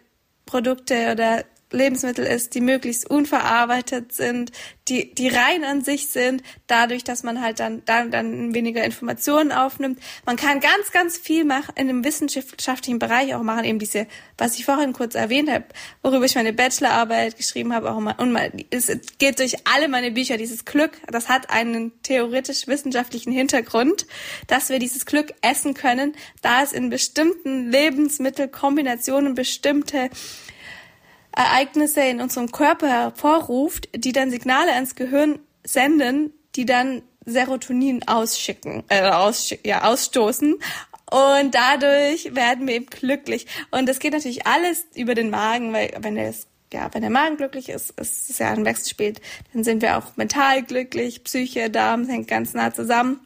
Produkte 0.46 1.12
oder 1.12 1.44
Lebensmittel 1.74 2.24
ist, 2.24 2.54
die 2.54 2.60
möglichst 2.60 3.08
unverarbeitet 3.08 4.12
sind, 4.12 4.52
die, 4.88 5.14
die 5.14 5.28
rein 5.28 5.64
an 5.64 5.82
sich 5.82 6.08
sind, 6.08 6.42
dadurch, 6.66 7.04
dass 7.04 7.22
man 7.22 7.40
halt 7.40 7.60
dann, 7.60 7.82
dann, 7.86 8.10
dann 8.10 8.54
weniger 8.54 8.84
Informationen 8.84 9.52
aufnimmt. 9.52 9.98
Man 10.26 10.36
kann 10.36 10.60
ganz, 10.60 10.92
ganz 10.92 11.16
viel 11.16 11.44
machen, 11.44 11.74
in 11.76 11.88
dem 11.88 12.04
wissenschaftlichen 12.04 12.98
Bereich 12.98 13.34
auch 13.34 13.42
machen, 13.42 13.64
eben 13.64 13.78
diese, 13.78 14.06
was 14.36 14.58
ich 14.58 14.64
vorhin 14.64 14.92
kurz 14.92 15.14
erwähnt 15.14 15.50
habe, 15.50 15.64
worüber 16.02 16.24
ich 16.24 16.34
meine 16.34 16.52
Bachelorarbeit 16.52 17.36
geschrieben 17.36 17.74
habe, 17.74 17.90
auch 17.90 18.00
mal, 18.00 18.14
und 18.18 18.32
mal, 18.32 18.52
es 18.70 18.90
geht 19.18 19.38
durch 19.38 19.66
alle 19.66 19.88
meine 19.88 20.10
Bücher, 20.10 20.36
dieses 20.36 20.64
Glück, 20.64 20.92
das 21.08 21.28
hat 21.28 21.50
einen 21.50 21.92
theoretisch-wissenschaftlichen 22.02 23.32
Hintergrund, 23.32 24.06
dass 24.46 24.68
wir 24.68 24.78
dieses 24.78 25.06
Glück 25.06 25.32
essen 25.40 25.74
können, 25.74 26.14
da 26.42 26.62
es 26.62 26.72
in 26.72 26.90
bestimmten 26.90 27.70
Lebensmittelkombinationen 27.70 29.34
bestimmte 29.34 30.10
Ereignisse 31.36 32.02
in 32.02 32.20
unserem 32.20 32.52
Körper 32.52 32.88
hervorruft, 32.88 33.88
die 33.94 34.12
dann 34.12 34.30
Signale 34.30 34.72
ans 34.72 34.94
Gehirn 34.94 35.38
senden, 35.64 36.32
die 36.54 36.66
dann 36.66 37.02
Serotonin 37.24 38.06
ausschicken, 38.06 38.84
äh, 38.88 39.08
ausschick, 39.08 39.66
ja, 39.66 39.84
ausstoßen. 39.84 40.54
Und 41.10 41.54
dadurch 41.54 42.34
werden 42.34 42.66
wir 42.66 42.74
eben 42.74 42.86
glücklich. 42.86 43.46
Und 43.70 43.88
das 43.88 43.98
geht 43.98 44.12
natürlich 44.12 44.46
alles 44.46 44.86
über 44.94 45.14
den 45.14 45.30
Magen, 45.30 45.72
weil 45.72 45.92
wenn 46.00 46.14
der 46.14 46.34
ja, 46.72 46.92
wenn 46.92 47.02
der 47.02 47.10
Magen 47.10 47.36
glücklich 47.36 47.68
ist, 47.68 47.90
ist 48.00 48.30
es 48.30 48.38
ja 48.38 48.50
ein 48.50 48.64
Wechselspiel, 48.64 49.14
dann 49.52 49.62
sind 49.62 49.80
wir 49.80 49.96
auch 49.96 50.16
mental 50.16 50.64
glücklich, 50.64 51.22
Psyche, 51.22 51.70
Darm 51.70 52.08
hängt 52.08 52.26
ganz 52.26 52.52
nah 52.52 52.74
zusammen. 52.74 53.20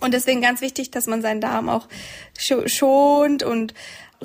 Und 0.00 0.14
deswegen 0.14 0.40
ganz 0.40 0.60
wichtig, 0.60 0.92
dass 0.92 1.08
man 1.08 1.20
seinen 1.20 1.40
Darm 1.40 1.68
auch 1.68 1.88
schont 2.38 3.42
und 3.42 3.74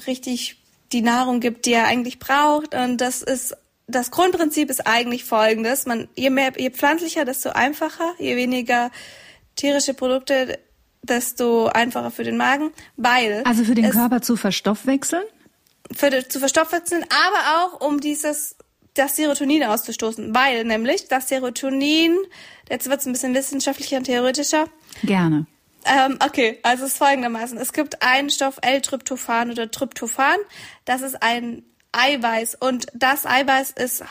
richtig 0.06 0.61
die 0.94 1.02
Nahrung 1.02 1.40
gibt, 1.40 1.66
die 1.66 1.74
er 1.74 1.86
eigentlich 1.86 2.20
braucht. 2.20 2.76
Und 2.76 2.98
das 2.98 3.22
ist 3.22 3.56
das 3.88 4.12
Grundprinzip 4.12 4.70
ist 4.70 4.88
eigentlich 4.88 5.26
folgendes: 5.26 5.86
Man 5.86 6.08
je 6.16 6.30
mehr, 6.30 6.54
je 6.58 6.70
pflanzlicher, 6.70 7.26
desto 7.26 7.50
einfacher, 7.50 8.14
je 8.20 8.36
weniger 8.36 8.92
tierische 9.56 9.94
Produkte, 9.94 10.60
desto 11.02 11.68
einfacher 11.68 12.12
für 12.12 12.24
den 12.24 12.38
Magen, 12.38 12.72
weil 12.96 13.44
also 13.46 13.64
für 13.64 13.76
den 13.76 13.90
Körper 13.90 14.22
zu 14.22 14.38
verstoffwechseln, 14.38 15.24
für 15.94 16.28
zu 16.28 16.40
verstoffwechseln, 16.40 17.04
aber 17.10 17.66
auch 17.66 17.88
um 17.88 18.00
dieses 18.00 18.56
das 18.94 19.16
Serotonin 19.16 19.64
auszustoßen, 19.64 20.36
weil 20.36 20.66
nämlich 20.66 21.08
das 21.08 21.30
Serotonin, 21.30 22.18
jetzt 22.70 22.90
wird 22.90 23.00
es 23.00 23.06
ein 23.06 23.14
bisschen 23.14 23.34
wissenschaftlicher 23.34 23.98
und 23.98 24.04
theoretischer. 24.04 24.66
Gerne. 25.04 25.48
Ähm, 25.86 26.18
okay, 26.24 26.60
also 26.64 26.86
es 26.86 26.92
ist 26.92 26.98
folgendermaßen. 26.98 27.58
Es 27.58 27.74
gibt 27.74 28.02
einen 28.04 28.30
Stoff 28.30 28.60
L-Tryptophan 28.62 29.52
oder 29.52 29.70
Tryptophan. 29.72 30.38
Das 30.86 31.02
ist 31.02 31.22
ein 31.22 31.64
Eiweiß 31.92 32.56
und 32.56 32.88
das 32.94 33.26
Eiweiß 33.26 33.72
ist 33.72 34.04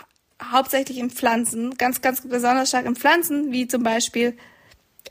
hauptsächlich 0.43 0.99
in 0.99 1.11
Pflanzen, 1.11 1.77
ganz, 1.77 2.01
ganz 2.01 2.23
besonders 2.23 2.69
stark 2.69 2.87
in 2.87 2.97
Pflanzen, 2.97 3.53
wie 3.53 3.69
zum 3.69 3.83
Beispiel 3.83 4.37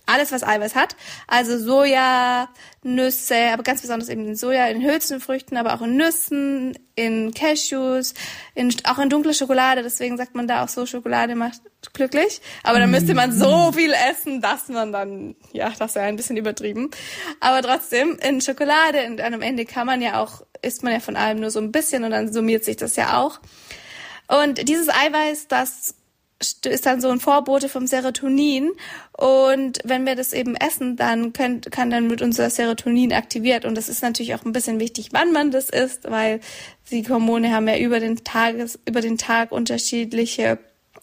alles, 0.10 0.32
was 0.32 0.44
Eiweiß 0.44 0.76
hat. 0.76 0.96
Also 1.28 1.58
Soja, 1.58 2.50
Nüsse, 2.84 3.52
aber 3.52 3.64
ganz 3.64 3.82
besonders 3.82 4.10
eben 4.10 4.26
in 4.26 4.36
Soja, 4.36 4.68
in 4.68 4.84
Hülsenfrüchten, 4.84 5.58
aber 5.58 5.74
auch 5.74 5.82
in 5.82 5.98
Nüssen, 5.98 6.78
in 6.96 7.34
Cashews, 7.34 8.14
in, 8.56 8.74
auch 8.86 9.00
in 9.00 9.10
dunkle 9.10 9.34
Schokolade. 9.34 9.84
Deswegen 9.84 10.18
sagt 10.18 10.36
man 10.36 10.48
da 10.48 10.64
auch 10.64 10.70
so, 10.70 10.86
Schokolade 10.86 11.36
macht 11.36 11.62
glücklich. 11.94 12.42
Aber 12.64 12.80
dann 12.80 12.92
müsste 12.92 13.14
man 13.14 13.32
so 13.32 13.72
viel 13.72 13.94
essen, 13.94 14.42
dass 14.42 14.68
man 14.68 14.92
dann, 14.92 15.36
ja, 15.54 15.72
das 15.78 15.96
wäre 15.96 16.06
ein 16.06 16.16
bisschen 16.16 16.38
übertrieben. 16.38 16.90
Aber 17.40 17.62
trotzdem, 17.62 18.18
in 18.22 18.42
Schokolade 18.42 19.06
und 19.08 19.22
am 19.22 19.42
Ende 19.42 19.66
kann 19.66 19.88
man 19.88 20.02
ja 20.02 20.22
auch, 20.22 20.42
isst 20.62 20.84
man 20.84 20.94
ja 20.94 21.00
von 21.00 21.16
allem 21.16 21.40
nur 21.40 21.52
so 21.52 21.60
ein 21.60 21.72
bisschen 21.72 22.04
und 22.04 22.12
dann 22.12 22.32
summiert 22.32 22.64
sich 22.66 22.78
das 22.78 22.96
ja 22.96 23.18
auch. 23.18 23.40
Und 24.28 24.68
dieses 24.70 24.90
Eiweiß, 24.90 25.48
das 25.48 25.96
ist 26.40 26.86
dann 26.86 27.02
so 27.02 27.10
ein 27.10 27.20
Vorbote 27.20 27.68
vom 27.68 27.86
Serotonin. 27.86 28.72
Und 29.12 29.80
wenn 29.84 30.06
wir 30.06 30.16
das 30.16 30.32
eben 30.32 30.56
essen, 30.56 30.96
dann 30.96 31.34
können, 31.34 31.62
kann 31.62 31.90
dann 31.90 32.08
mit 32.08 32.22
unser 32.22 32.50
Serotonin 32.50 33.14
aktiviert. 33.14 33.66
Und 33.66 33.76
das 33.76 33.90
ist 33.90 34.02
natürlich 34.02 34.36
auch 34.36 34.46
ein 34.46 34.54
bisschen 34.54 34.80
wichtig, 34.80 35.10
wann 35.12 35.34
man 35.34 35.52
das 35.52 35.70
isst, 35.70 36.10
weil 36.10 36.40
die 36.92 37.08
Hormone 37.08 37.52
haben 37.54 37.68
ja 37.68 37.78
über 37.78 38.00
den 38.00 38.24
Tages, 38.24 38.80
über 38.86 39.02
den 39.02 39.18
Tag 39.18 39.52
unterschiedliche 39.52 40.60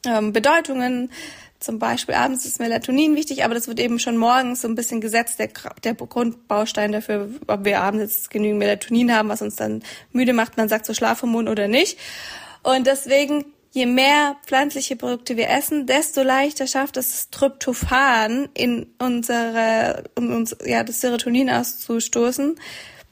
ähm, 0.07 0.33
Bedeutungen. 0.33 1.11
Zum 1.59 1.79
Beispiel 1.79 2.15
abends 2.15 2.45
ist 2.45 2.61
Melatonin 2.61 3.17
wichtig, 3.17 3.45
aber 3.45 3.55
das 3.55 3.67
wird 3.67 3.81
eben 3.81 3.99
schon 3.99 4.17
morgens 4.17 4.63
so 4.63 4.69
ein 4.69 4.75
bisschen 4.75 5.01
gesetzt, 5.01 5.39
der, 5.39 5.49
der 5.85 5.95
Grundbaustein 5.95 6.93
dafür, 6.93 7.31
ob 7.47 7.65
wir 7.65 7.81
abends 7.81 8.03
jetzt 8.03 8.31
genügend 8.31 8.59
Melatonin 8.59 9.13
haben, 9.13 9.29
was 9.29 9.43
uns 9.43 9.57
dann 9.57 9.83
müde 10.13 10.33
macht. 10.33 10.57
Man 10.57 10.69
sagt 10.69 10.87
so 10.87 10.95
Schlafhormon 10.95 11.49
oder 11.49 11.67
nicht. 11.67 11.99
Und 12.63 12.87
deswegen 12.87 13.45
je 13.77 13.85
mehr 13.85 14.37
pflanzliche 14.47 14.97
Produkte 14.97 15.37
wir 15.37 15.51
essen, 15.51 15.87
desto 15.87 16.23
leichter 16.23 16.67
schafft 16.67 16.97
es 16.97 17.11
das 17.11 17.31
Tryptophan 17.31 18.49
in 18.55 18.87
unsere, 18.99 20.05
um 20.15 20.35
uns, 20.35 20.57
ja, 20.65 20.83
das 20.83 21.03
Serotonin 21.03 21.51
auszustoßen, 21.51 22.59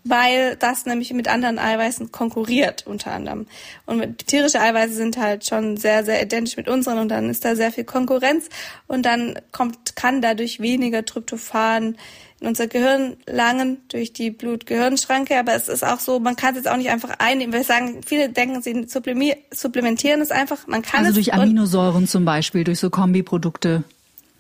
weil 0.05 0.57
das 0.57 0.87
nämlich 0.87 1.13
mit 1.13 1.29
anderen 1.29 1.59
Eiweißen 1.59 2.13
konkurriert, 2.13 2.87
unter 2.87 3.13
anderem. 3.13 3.47
Und 3.85 4.27
tierische 4.27 4.59
Eiweiße 4.59 4.95
sind 4.95 5.19
halt 5.19 5.45
schon 5.45 5.77
sehr, 5.77 6.03
sehr 6.03 6.23
identisch 6.23 6.57
mit 6.57 6.67
unseren 6.67 6.99
und 6.99 7.11
dann 7.11 7.29
ist 7.29 7.45
da 7.45 7.57
sehr 7.57 7.71
viel 7.71 7.85
Konkurrenz 7.85 8.49
und 8.87 9.05
dann 9.05 9.39
kommt, 9.53 9.97
kann 9.97 10.23
dadurch 10.23 10.61
weniger 10.61 11.05
Tryptophan 11.05 11.99
in 12.45 12.49
unser 12.49 12.67
Gehirn 12.67 13.17
langen 13.27 13.79
durch 13.89 14.13
die 14.13 14.31
Blut-Gehirn-Schranke. 14.31 15.39
Aber 15.39 15.55
es 15.55 15.69
ist 15.69 15.85
auch 15.85 15.99
so, 15.99 16.21
man 16.21 16.37
kann 16.37 16.51
es 16.51 16.57
jetzt 16.57 16.69
auch 16.69 16.77
nicht 16.77 16.91
einfach 16.91 17.19
einnehmen. 17.19 17.53
Wir 17.53 17.65
sagen, 17.65 18.03
viele 18.07 18.29
denken, 18.29 18.63
sie 18.63 18.87
supplementieren 18.89 20.21
es 20.21 20.31
einfach. 20.31 20.67
Man 20.67 20.83
kann 20.83 21.01
also 21.01 21.11
es 21.11 21.15
durch 21.15 21.35
Aminosäuren 21.35 22.07
zum 22.07 22.25
Beispiel, 22.25 22.65
durch 22.65 22.79
so 22.79 22.91
Kombiprodukte. 22.91 23.85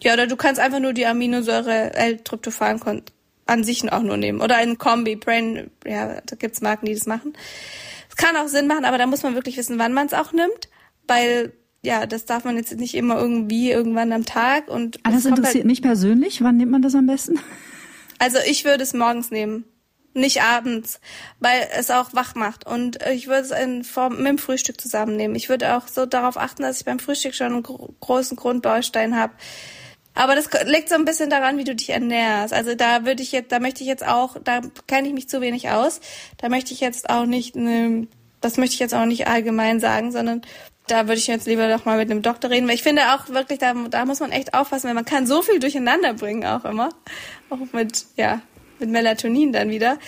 Ja, 0.01 0.13
oder 0.13 0.27
du 0.27 0.37
kannst 0.37 0.61
einfach 0.61 0.81
nur 0.81 0.93
die 0.93 1.07
Aminosäure 1.07 1.95
L-Tryptophan 1.95 3.03
an 3.47 3.65
sich 3.65 3.91
auch 3.91 4.03
nur 4.03 4.17
nehmen. 4.17 4.41
Oder 4.41 4.57
ein 4.57 4.79
Kombi, 4.79 5.17
Brain, 5.17 5.71
ja, 5.87 6.21
da 6.27 6.37
gibt's 6.37 6.61
Marken, 6.61 6.87
die 6.87 6.95
das 6.95 7.07
machen. 7.07 7.33
Es 8.11 8.17
kann 8.17 8.37
auch 8.37 8.49
Sinn 8.49 8.67
machen, 8.67 8.85
aber 8.85 8.99
da 8.99 9.07
muss 9.07 9.23
man 9.23 9.35
wirklich 9.35 9.57
wissen, 9.57 9.79
wann 9.79 9.93
man 9.93 10.07
es 10.07 10.15
auch 10.15 10.33
nimmt, 10.33 10.69
weil 11.09 11.53
ja, 11.83 12.07
das 12.07 12.25
darf 12.25 12.45
man 12.45 12.57
jetzt 12.57 12.75
nicht 12.77 12.95
immer 12.95 13.19
irgendwie 13.19 13.71
irgendwann 13.71 14.13
am 14.13 14.25
Tag 14.25 14.69
und. 14.69 14.99
Ah, 15.03 15.11
das 15.11 15.27
interessiert 15.27 15.57
halt 15.57 15.67
mich 15.67 15.83
persönlich. 15.83 16.43
Wann 16.43 16.57
nimmt 16.57 16.73
man 16.73 16.81
das 16.83 16.95
am 16.95 17.07
besten? 17.07 17.39
Also 18.19 18.39
ich 18.47 18.65
würde 18.65 18.83
es 18.83 18.95
morgens 18.95 19.31
nehmen, 19.31 19.65
nicht 20.15 20.43
abends, 20.43 21.01
weil 21.41 21.69
es 21.77 21.91
auch 21.91 22.15
wach 22.15 22.35
macht. 22.35 22.67
Und 22.67 22.99
ich 23.13 23.27
würde 23.27 23.43
es 23.43 23.51
in 23.51 23.85
Form 23.85 24.19
mit 24.19 24.27
dem 24.27 24.39
Frühstück 24.39 24.81
zusammennehmen. 24.81 25.37
Ich 25.37 25.49
würde 25.49 25.77
auch 25.77 25.89
so 25.89 26.07
darauf 26.07 26.37
achten, 26.37 26.63
dass 26.63 26.79
ich 26.79 26.85
beim 26.85 26.99
Frühstück 27.01 27.35
schon 27.35 27.53
einen 27.53 27.63
großen 27.63 28.37
Grundbaustein 28.37 29.19
habe. 29.19 29.35
Aber 30.15 30.37
das 30.37 30.49
liegt 30.67 30.89
so 30.89 30.95
ein 30.95 31.05
bisschen 31.05 31.29
daran, 31.29 31.59
wie 31.59 31.65
du 31.65 31.75
dich 31.75 31.91
ernährst. 31.91 32.55
Also 32.55 32.77
da 32.77 33.05
würde 33.05 33.23
ich 33.23 33.33
jetzt, 33.33 33.51
da 33.51 33.59
möchte 33.59 33.83
ich 33.83 33.89
jetzt 33.89 34.07
auch, 34.07 34.37
da 34.43 34.61
kenne 34.87 35.09
ich 35.09 35.15
mich 35.15 35.29
zu 35.29 35.41
wenig 35.41 35.71
aus. 35.71 36.01
Da 36.39 36.49
möchte 36.49 36.73
ich 36.73 36.81
jetzt 36.81 37.11
auch 37.11 37.27
nicht, 37.27 37.57
ne, 37.57 38.07
das 38.41 38.57
möchte 38.57 38.75
ich 38.75 38.81
jetzt 38.81 38.95
auch 38.95 39.07
nicht 39.07 39.27
allgemein 39.27 39.81
sagen, 39.81 40.13
sondern 40.13 40.43
da 40.87 41.09
würde 41.09 41.19
ich 41.19 41.27
jetzt 41.27 41.47
lieber 41.47 41.69
doch 41.69 41.85
mal 41.85 41.97
mit 41.97 42.11
einem 42.11 42.23
Doktor 42.23 42.51
reden, 42.51 42.69
weil 42.69 42.75
ich 42.75 42.83
finde 42.83 43.15
auch 43.15 43.29
wirklich, 43.31 43.59
da, 43.59 43.73
da 43.73 44.05
muss 44.05 44.21
man 44.21 44.33
echt 44.33 44.55
aufpassen, 44.55 44.87
weil 44.87 44.95
man 44.95 45.07
kann 45.07 45.27
so 45.27 45.41
viel 45.41 45.59
durcheinander 45.59 46.13
bringen 46.13 46.45
auch 46.45 46.65
immer. 46.65 46.91
Auch 47.51 47.59
mit, 47.73 48.07
ja, 48.17 48.41
mit 48.79 48.91
Melatonin 48.91 49.53
dann 49.53 49.71
wieder. 49.71 49.99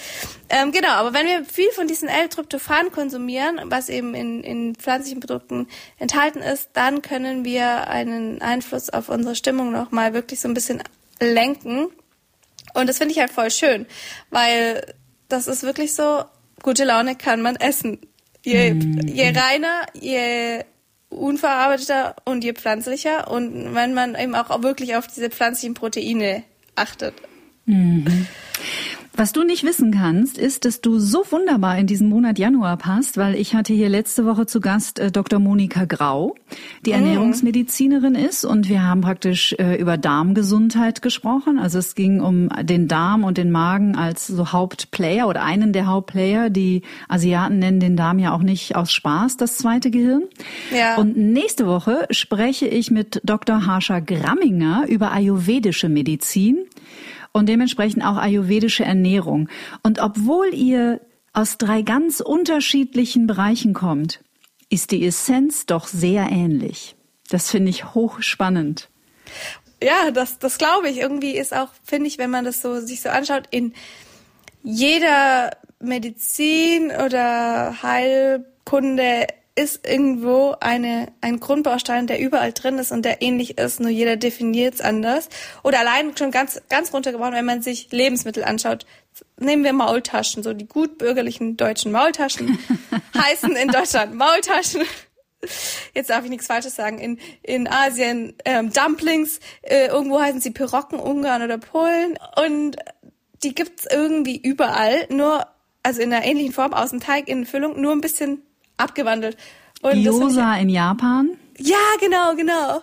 Ähm, 0.49 0.73
genau, 0.73 0.91
aber 0.91 1.15
wenn 1.15 1.27
wir 1.27 1.45
viel 1.45 1.71
von 1.71 1.87
diesen 1.87 2.09
L-Tryptophan 2.09 2.91
konsumieren, 2.91 3.61
was 3.65 3.89
eben 3.89 4.15
in, 4.15 4.43
in 4.43 4.75
pflanzlichen 4.75 5.21
Produkten 5.21 5.69
enthalten 5.99 6.41
ist, 6.41 6.71
dann 6.73 7.03
können 7.03 7.45
wir 7.45 7.89
einen 7.89 8.43
Einfluss 8.43 8.91
auf 8.91 9.09
unsere 9.09 9.37
Stimmung 9.37 9.73
nochmal 9.73 10.15
wirklich 10.15 10.41
so 10.41 10.49
ein 10.49 10.55
bisschen 10.55 10.83
lenken. 11.21 11.89
Und 12.75 12.89
das 12.89 12.99
finde 12.99 13.13
ich 13.13 13.21
halt 13.21 13.31
voll 13.31 13.51
schön, 13.51 13.87
weil 14.31 14.95
das 15.29 15.47
ist 15.47 15.63
wirklich 15.63 15.95
so, 15.95 16.25
gute 16.63 16.85
Laune 16.85 17.17
kann 17.17 17.43
man 17.43 17.57
essen 17.57 18.01
Je, 18.47 18.75
mm. 18.75 19.09
je 19.09 19.33
reiner, 19.33 19.87
je 19.93 20.65
unverarbeiteter 21.09 22.15
und 22.25 22.45
je 22.45 22.53
pflanzlicher 22.53 23.29
und 23.29 23.75
wenn 23.75 23.93
man 23.93 24.15
eben 24.15 24.37
auch 24.37 24.63
wirklich 24.63 24.95
auf 24.95 25.09
diese 25.09 25.31
pflanzlichen 25.31 25.75
Proteine 25.75 26.45
achtet. 26.77 27.15
Mhm. 27.65 28.27
Was 29.19 29.33
du 29.33 29.45
nicht 29.45 29.65
wissen 29.65 29.93
kannst, 29.93 30.37
ist, 30.37 30.67
dass 30.67 30.83
du 30.83 30.99
so 30.99 31.25
wunderbar 31.31 31.79
in 31.79 31.87
diesen 31.87 32.11
Monat 32.11 32.39
Januar 32.39 32.77
passt, 32.77 33.17
weil 33.17 33.35
ich 33.35 33.55
hatte 33.55 33.73
hier 33.73 33.89
letzte 33.89 34.27
Woche 34.27 34.45
zu 34.45 34.61
Gast 34.61 34.99
äh, 34.99 35.11
Dr. 35.11 35.39
Monika 35.39 35.87
Grau, 35.87 36.35
die 36.85 36.91
mhm. 36.91 36.97
Ernährungsmedizinerin 36.97 38.15
ist 38.15 38.45
und 38.45 38.69
wir 38.69 38.83
haben 38.83 39.01
praktisch 39.01 39.55
äh, 39.59 39.77
über 39.77 39.97
Darmgesundheit 39.97 41.01
gesprochen. 41.01 41.59
Also 41.59 41.79
es 41.79 41.95
ging 41.95 42.21
um 42.21 42.51
den 42.63 42.89
Darm 42.89 43.25
und 43.25 43.39
den 43.39 43.51
Magen 43.51 43.97
als 43.97 44.27
so 44.27 44.53
Hauptplayer 44.53 45.29
oder 45.29 45.43
einen 45.43 45.73
der 45.73 45.87
Hauptplayer. 45.87 46.51
Die 46.51 46.83
Asiaten 47.09 47.59
nennen 47.59 47.81
den 47.81 47.97
Darm 47.97 48.19
ja 48.19 48.35
auch 48.35 48.43
nicht 48.43 48.77
aus 48.77 48.93
Spaß 48.93 49.39
das 49.39 49.57
zweite 49.57 49.91
Gehirn. 49.91 50.25
Ja. 50.77 50.97
Und 50.97 51.17
nächste 51.17 51.67
Woche 51.67 52.07
spreche 52.11 52.67
ich 52.67 52.91
mit 52.91 53.23
Dr. 53.25 53.65
Harsha 53.65 54.01
Gramminger 54.01 54.85
über 54.89 55.11
ayurvedische 55.11 55.89
Medizin 55.89 56.59
und 57.37 57.51
dementsprechend 57.51 58.03
auch 58.03 58.17
ayurvedische 58.17 58.85
Ernährung. 58.85 59.51
Und 59.83 59.99
obwohl 59.99 60.55
ihr 60.55 61.03
aus 61.35 61.59
drei 61.59 61.83
ganz 61.83 62.21
unterschiedlichen 62.21 63.27
Bereichen 63.27 63.75
kommt, 63.75 64.21
ist 64.71 64.91
die 64.91 65.05
Essenz 65.07 65.67
doch 65.67 65.87
sehr 65.87 66.31
ähnlich. 66.31 66.97
Das 67.29 67.51
finde 67.51 67.69
ich 67.69 67.93
hochspannend. 67.95 68.89
Ja, 69.83 70.11
das, 70.13 70.39
das 70.39 70.57
glaube 70.57 70.89
ich. 70.89 70.97
Irgendwie 70.97 71.37
ist 71.37 71.55
auch, 71.55 71.69
finde 71.85 72.09
ich, 72.09 72.17
wenn 72.17 72.31
man 72.31 72.47
das 72.47 72.63
so 72.63 72.81
sich 72.81 73.03
so 73.03 73.11
anschaut, 73.11 73.45
in 73.51 73.75
jeder 74.63 75.51
Medizin 75.79 76.91
oder 76.91 77.83
Heilkunde 77.83 79.27
ist 79.57 79.89
irgendwo 79.89 80.55
eine, 80.61 81.13
ein 81.23 81.41
Grundbaustein, 81.41 82.07
der 82.07 82.21
überall 82.21 82.53
drin 82.53 82.79
ist 82.79 82.93
und 82.93 83.05
der 83.05 83.23
ähnlich 83.23 83.57
ist, 83.57 83.81
nur 83.81 83.91
jeder 83.91 84.17
definiert 84.17 84.75
es 84.75 84.81
anders. 84.83 85.31
Oder 85.65 85.81
allein 85.81 86.15
schon 86.17 86.31
ganz, 86.31 86.61
ganz 86.69 86.93
runtergebrochen, 86.93 87.33
wenn 87.33 87.47
man 87.47 87.63
sich 87.63 87.91
Lebensmittel 87.91 88.45
anschaut. 88.45 88.85
Nehmen 89.39 89.65
wir 89.65 89.73
Maultaschen, 89.73 90.43
so 90.43 90.53
die 90.53 90.69
gut 90.69 90.99
bürgerlichen 90.99 91.57
deutschen 91.57 91.91
Maultaschen 91.91 92.59
heißen 93.17 93.57
in 93.57 93.69
Deutschland 93.69 94.15
Maultaschen. 94.15 94.83
Jetzt 95.95 96.11
darf 96.11 96.25
ich 96.25 96.31
nichts 96.31 96.47
Falsches 96.47 96.77
sagen. 96.77 96.99
In, 96.99 97.19
in 97.43 97.67
Asien 97.67 98.35
ähm, 98.45 98.73
Dumplings, 98.73 99.41
äh, 99.63 99.87
irgendwo 99.87 100.21
heißen 100.21 100.41
sie 100.41 100.51
Pirocken, 100.51 100.99
Ungarn 100.99 101.43
oder 101.43 101.57
Polen. 101.57 102.19
Und 102.45 102.77
die 103.43 103.55
gibt's 103.55 103.87
irgendwie 103.91 104.37
überall, 104.37 105.07
nur 105.09 105.47
also 105.83 106.03
in 106.03 106.13
einer 106.13 106.27
ähnlichen 106.27 106.53
Form 106.53 106.75
aus 106.75 106.91
dem 106.91 107.01
Teig 107.01 107.29
in 107.29 107.47
Füllung, 107.47 107.81
nur 107.81 107.93
ein 107.93 108.01
bisschen 108.01 108.43
abgewandelt. 108.77 109.37
Und 109.83 110.03
Gyoza 110.03 110.57
in 110.57 110.69
Japan? 110.69 111.31
Ja, 111.59 111.77
genau, 112.01 112.35
genau. 112.35 112.83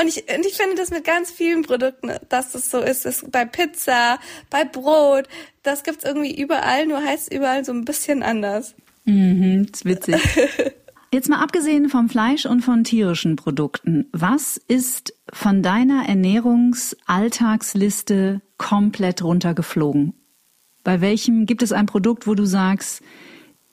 Und 0.00 0.08
ich, 0.08 0.24
und 0.32 0.46
ich 0.46 0.54
finde 0.54 0.76
das 0.76 0.90
mit 0.90 1.04
ganz 1.04 1.30
vielen 1.30 1.62
Produkten, 1.62 2.12
dass 2.28 2.52
das 2.52 2.70
so 2.70 2.78
ist. 2.78 3.04
Das 3.04 3.26
bei 3.30 3.44
Pizza, 3.44 4.18
bei 4.48 4.64
Brot, 4.64 5.28
das 5.64 5.82
gibt's 5.82 6.04
irgendwie 6.04 6.40
überall, 6.40 6.86
nur 6.86 7.02
heißt 7.02 7.32
überall 7.32 7.64
so 7.64 7.72
ein 7.72 7.84
bisschen 7.84 8.22
anders. 8.22 8.76
Mhm, 9.04 9.66
ist 9.72 9.84
witzig. 9.84 10.22
Jetzt 11.12 11.28
mal 11.30 11.42
abgesehen 11.42 11.88
vom 11.88 12.10
Fleisch 12.10 12.44
und 12.44 12.60
von 12.60 12.84
tierischen 12.84 13.36
Produkten, 13.36 14.10
was 14.12 14.60
ist 14.68 15.14
von 15.32 15.62
deiner 15.62 16.06
Ernährungsalltagsliste 16.06 18.42
komplett 18.58 19.24
runtergeflogen? 19.24 20.12
Bei 20.84 21.00
welchem 21.00 21.46
gibt 21.46 21.62
es 21.62 21.72
ein 21.72 21.86
Produkt, 21.86 22.26
wo 22.26 22.34
du 22.34 22.44
sagst, 22.44 23.00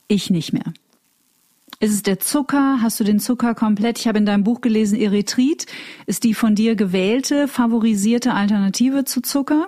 ich 0.07 0.29
nicht 0.29 0.53
mehr? 0.53 0.73
Ist 1.79 1.93
es 1.93 2.03
der 2.03 2.19
Zucker? 2.19 2.79
Hast 2.81 2.99
du 2.99 3.03
den 3.03 3.19
Zucker 3.19 3.53
komplett? 3.53 3.99
Ich 3.99 4.07
habe 4.07 4.17
in 4.17 4.25
deinem 4.25 4.43
Buch 4.43 4.61
gelesen, 4.61 4.99
Erythrit 4.99 5.65
ist 6.05 6.23
die 6.23 6.33
von 6.33 6.55
dir 6.55 6.75
gewählte, 6.75 7.47
favorisierte 7.47 8.33
Alternative 8.33 9.03
zu 9.03 9.21
Zucker. 9.21 9.67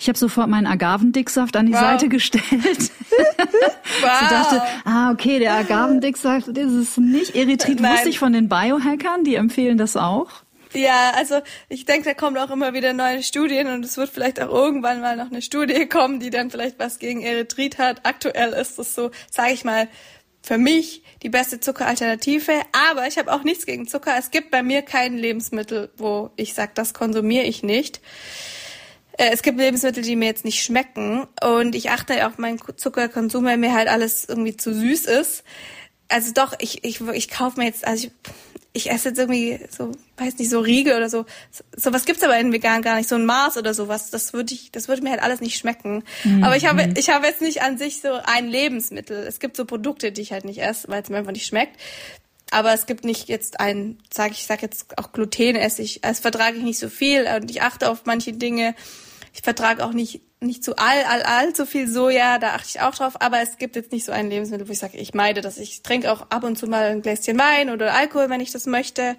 Ich 0.00 0.08
habe 0.08 0.18
sofort 0.18 0.48
meinen 0.48 0.66
Agavendicksaft 0.66 1.56
an 1.56 1.66
die 1.66 1.74
wow. 1.74 1.80
Seite 1.80 2.08
gestellt. 2.08 2.42
wow. 2.50 4.20
so 4.20 4.34
dachte, 4.34 4.62
ah, 4.84 5.12
okay, 5.12 5.38
der 5.38 5.54
Agavendicksaft 5.54 6.48
ist 6.48 6.72
es 6.72 6.96
nicht. 6.96 7.36
Erythrit 7.36 7.80
Nein. 7.80 7.92
wusste 7.92 8.08
ich 8.08 8.18
von 8.18 8.32
den 8.32 8.48
Biohackern, 8.48 9.24
die 9.24 9.34
empfehlen 9.34 9.78
das 9.78 9.96
auch. 9.96 10.30
Ja, 10.72 11.12
also 11.16 11.40
ich 11.68 11.84
denke, 11.84 12.04
da 12.04 12.14
kommen 12.14 12.36
auch 12.38 12.50
immer 12.50 12.72
wieder 12.72 12.92
neue 12.92 13.22
Studien 13.22 13.66
und 13.66 13.84
es 13.84 13.96
wird 13.96 14.08
vielleicht 14.08 14.40
auch 14.40 14.50
irgendwann 14.50 15.00
mal 15.00 15.16
noch 15.16 15.30
eine 15.30 15.42
Studie 15.42 15.86
kommen, 15.86 16.20
die 16.20 16.30
dann 16.30 16.50
vielleicht 16.50 16.78
was 16.78 16.98
gegen 16.98 17.22
Erythrit 17.22 17.78
hat. 17.78 18.06
Aktuell 18.06 18.52
ist 18.52 18.78
es 18.78 18.94
so, 18.94 19.10
sage 19.30 19.52
ich 19.52 19.64
mal, 19.64 19.88
für 20.42 20.58
mich 20.58 21.02
die 21.22 21.28
beste 21.28 21.60
Zuckeralternative. 21.60 22.52
Aber 22.72 23.06
ich 23.06 23.18
habe 23.18 23.32
auch 23.32 23.42
nichts 23.42 23.66
gegen 23.66 23.86
Zucker. 23.86 24.16
Es 24.18 24.30
gibt 24.30 24.50
bei 24.50 24.62
mir 24.62 24.82
kein 24.82 25.16
Lebensmittel, 25.16 25.90
wo 25.96 26.30
ich 26.36 26.54
sage, 26.54 26.72
das 26.74 26.94
konsumiere 26.94 27.44
ich 27.44 27.62
nicht. 27.62 28.00
Äh, 29.18 29.30
es 29.32 29.42
gibt 29.42 29.58
Lebensmittel, 29.58 30.02
die 30.02 30.16
mir 30.16 30.26
jetzt 30.26 30.44
nicht 30.44 30.62
schmecken. 30.62 31.26
Und 31.42 31.74
ich 31.74 31.90
achte 31.90 32.26
auf 32.26 32.38
meinen 32.38 32.60
Zuckerkonsum, 32.76 33.44
weil 33.44 33.58
mir 33.58 33.74
halt 33.74 33.88
alles 33.88 34.24
irgendwie 34.26 34.56
zu 34.56 34.72
süß 34.74 35.06
ist. 35.06 35.44
Also 36.08 36.32
doch, 36.32 36.54
ich, 36.58 36.84
ich, 36.84 37.00
ich 37.00 37.28
kaufe 37.28 37.60
mir 37.60 37.66
jetzt, 37.66 37.86
also 37.86 38.08
ich, 38.08 38.12
ich 38.72 38.90
esse 38.90 39.08
jetzt 39.08 39.18
irgendwie 39.18 39.58
so, 39.68 39.92
weiß 40.16 40.38
nicht, 40.38 40.50
so 40.50 40.60
Riegel 40.60 40.96
oder 40.96 41.10
so. 41.10 41.26
So 41.76 41.92
was 41.92 42.04
gibt's 42.04 42.22
aber 42.22 42.38
in 42.38 42.52
vegan 42.52 42.82
gar 42.82 42.96
nicht, 42.96 43.08
so 43.08 43.16
ein 43.16 43.26
Mars 43.26 43.56
oder 43.56 43.74
sowas. 43.74 44.10
Das 44.10 44.32
würde 44.32 44.54
ich, 44.54 44.70
das 44.70 44.86
würde 44.86 45.02
mir 45.02 45.10
halt 45.10 45.22
alles 45.22 45.40
nicht 45.40 45.58
schmecken. 45.58 46.04
Mhm. 46.22 46.44
Aber 46.44 46.56
ich 46.56 46.66
habe, 46.66 46.92
ich 46.96 47.10
habe 47.10 47.26
jetzt 47.26 47.40
nicht 47.40 47.62
an 47.62 47.78
sich 47.78 48.00
so 48.00 48.12
ein 48.24 48.48
Lebensmittel. 48.48 49.26
Es 49.26 49.40
gibt 49.40 49.56
so 49.56 49.64
Produkte, 49.64 50.12
die 50.12 50.20
ich 50.20 50.32
halt 50.32 50.44
nicht 50.44 50.62
esse, 50.62 50.88
weil 50.88 51.02
es 51.02 51.08
mir 51.08 51.16
einfach 51.16 51.32
nicht 51.32 51.46
schmeckt. 51.46 51.76
Aber 52.52 52.72
es 52.72 52.86
gibt 52.86 53.04
nicht 53.04 53.28
jetzt 53.28 53.60
ein, 53.60 53.98
sage 54.12 54.32
ich, 54.32 54.46
sag 54.46 54.62
jetzt 54.62 54.98
auch 54.98 55.12
Gluten 55.12 55.56
esse 55.56 55.82
ich, 55.82 56.02
es 56.02 56.20
vertrage 56.20 56.56
ich 56.56 56.64
nicht 56.64 56.78
so 56.78 56.88
viel 56.88 57.26
und 57.36 57.50
ich 57.50 57.62
achte 57.62 57.90
auf 57.90 58.02
manche 58.06 58.32
Dinge. 58.32 58.74
Ich 59.32 59.42
vertrage 59.42 59.84
auch 59.84 59.92
nicht 59.92 60.22
nicht 60.42 60.64
zu 60.64 60.76
all, 60.76 61.04
all, 61.04 61.22
all 61.22 61.54
so 61.54 61.66
viel 61.66 61.86
Soja, 61.86 62.38
da 62.38 62.54
achte 62.54 62.68
ich 62.68 62.80
auch 62.80 62.94
drauf, 62.94 63.20
aber 63.20 63.40
es 63.40 63.58
gibt 63.58 63.76
jetzt 63.76 63.92
nicht 63.92 64.06
so 64.06 64.12
ein 64.12 64.30
Lebensmittel, 64.30 64.66
wo 64.66 64.72
ich 64.72 64.78
sage, 64.78 64.96
ich 64.96 65.12
meide 65.12 65.42
das. 65.42 65.58
Ich 65.58 65.82
trinke 65.82 66.10
auch 66.10 66.30
ab 66.30 66.44
und 66.44 66.56
zu 66.56 66.66
mal 66.66 66.84
ein 66.84 67.02
Gläschen 67.02 67.38
Wein 67.38 67.68
oder 67.68 67.92
Alkohol, 67.92 68.30
wenn 68.30 68.40
ich 68.40 68.50
das 68.50 68.64
möchte. 68.64 69.16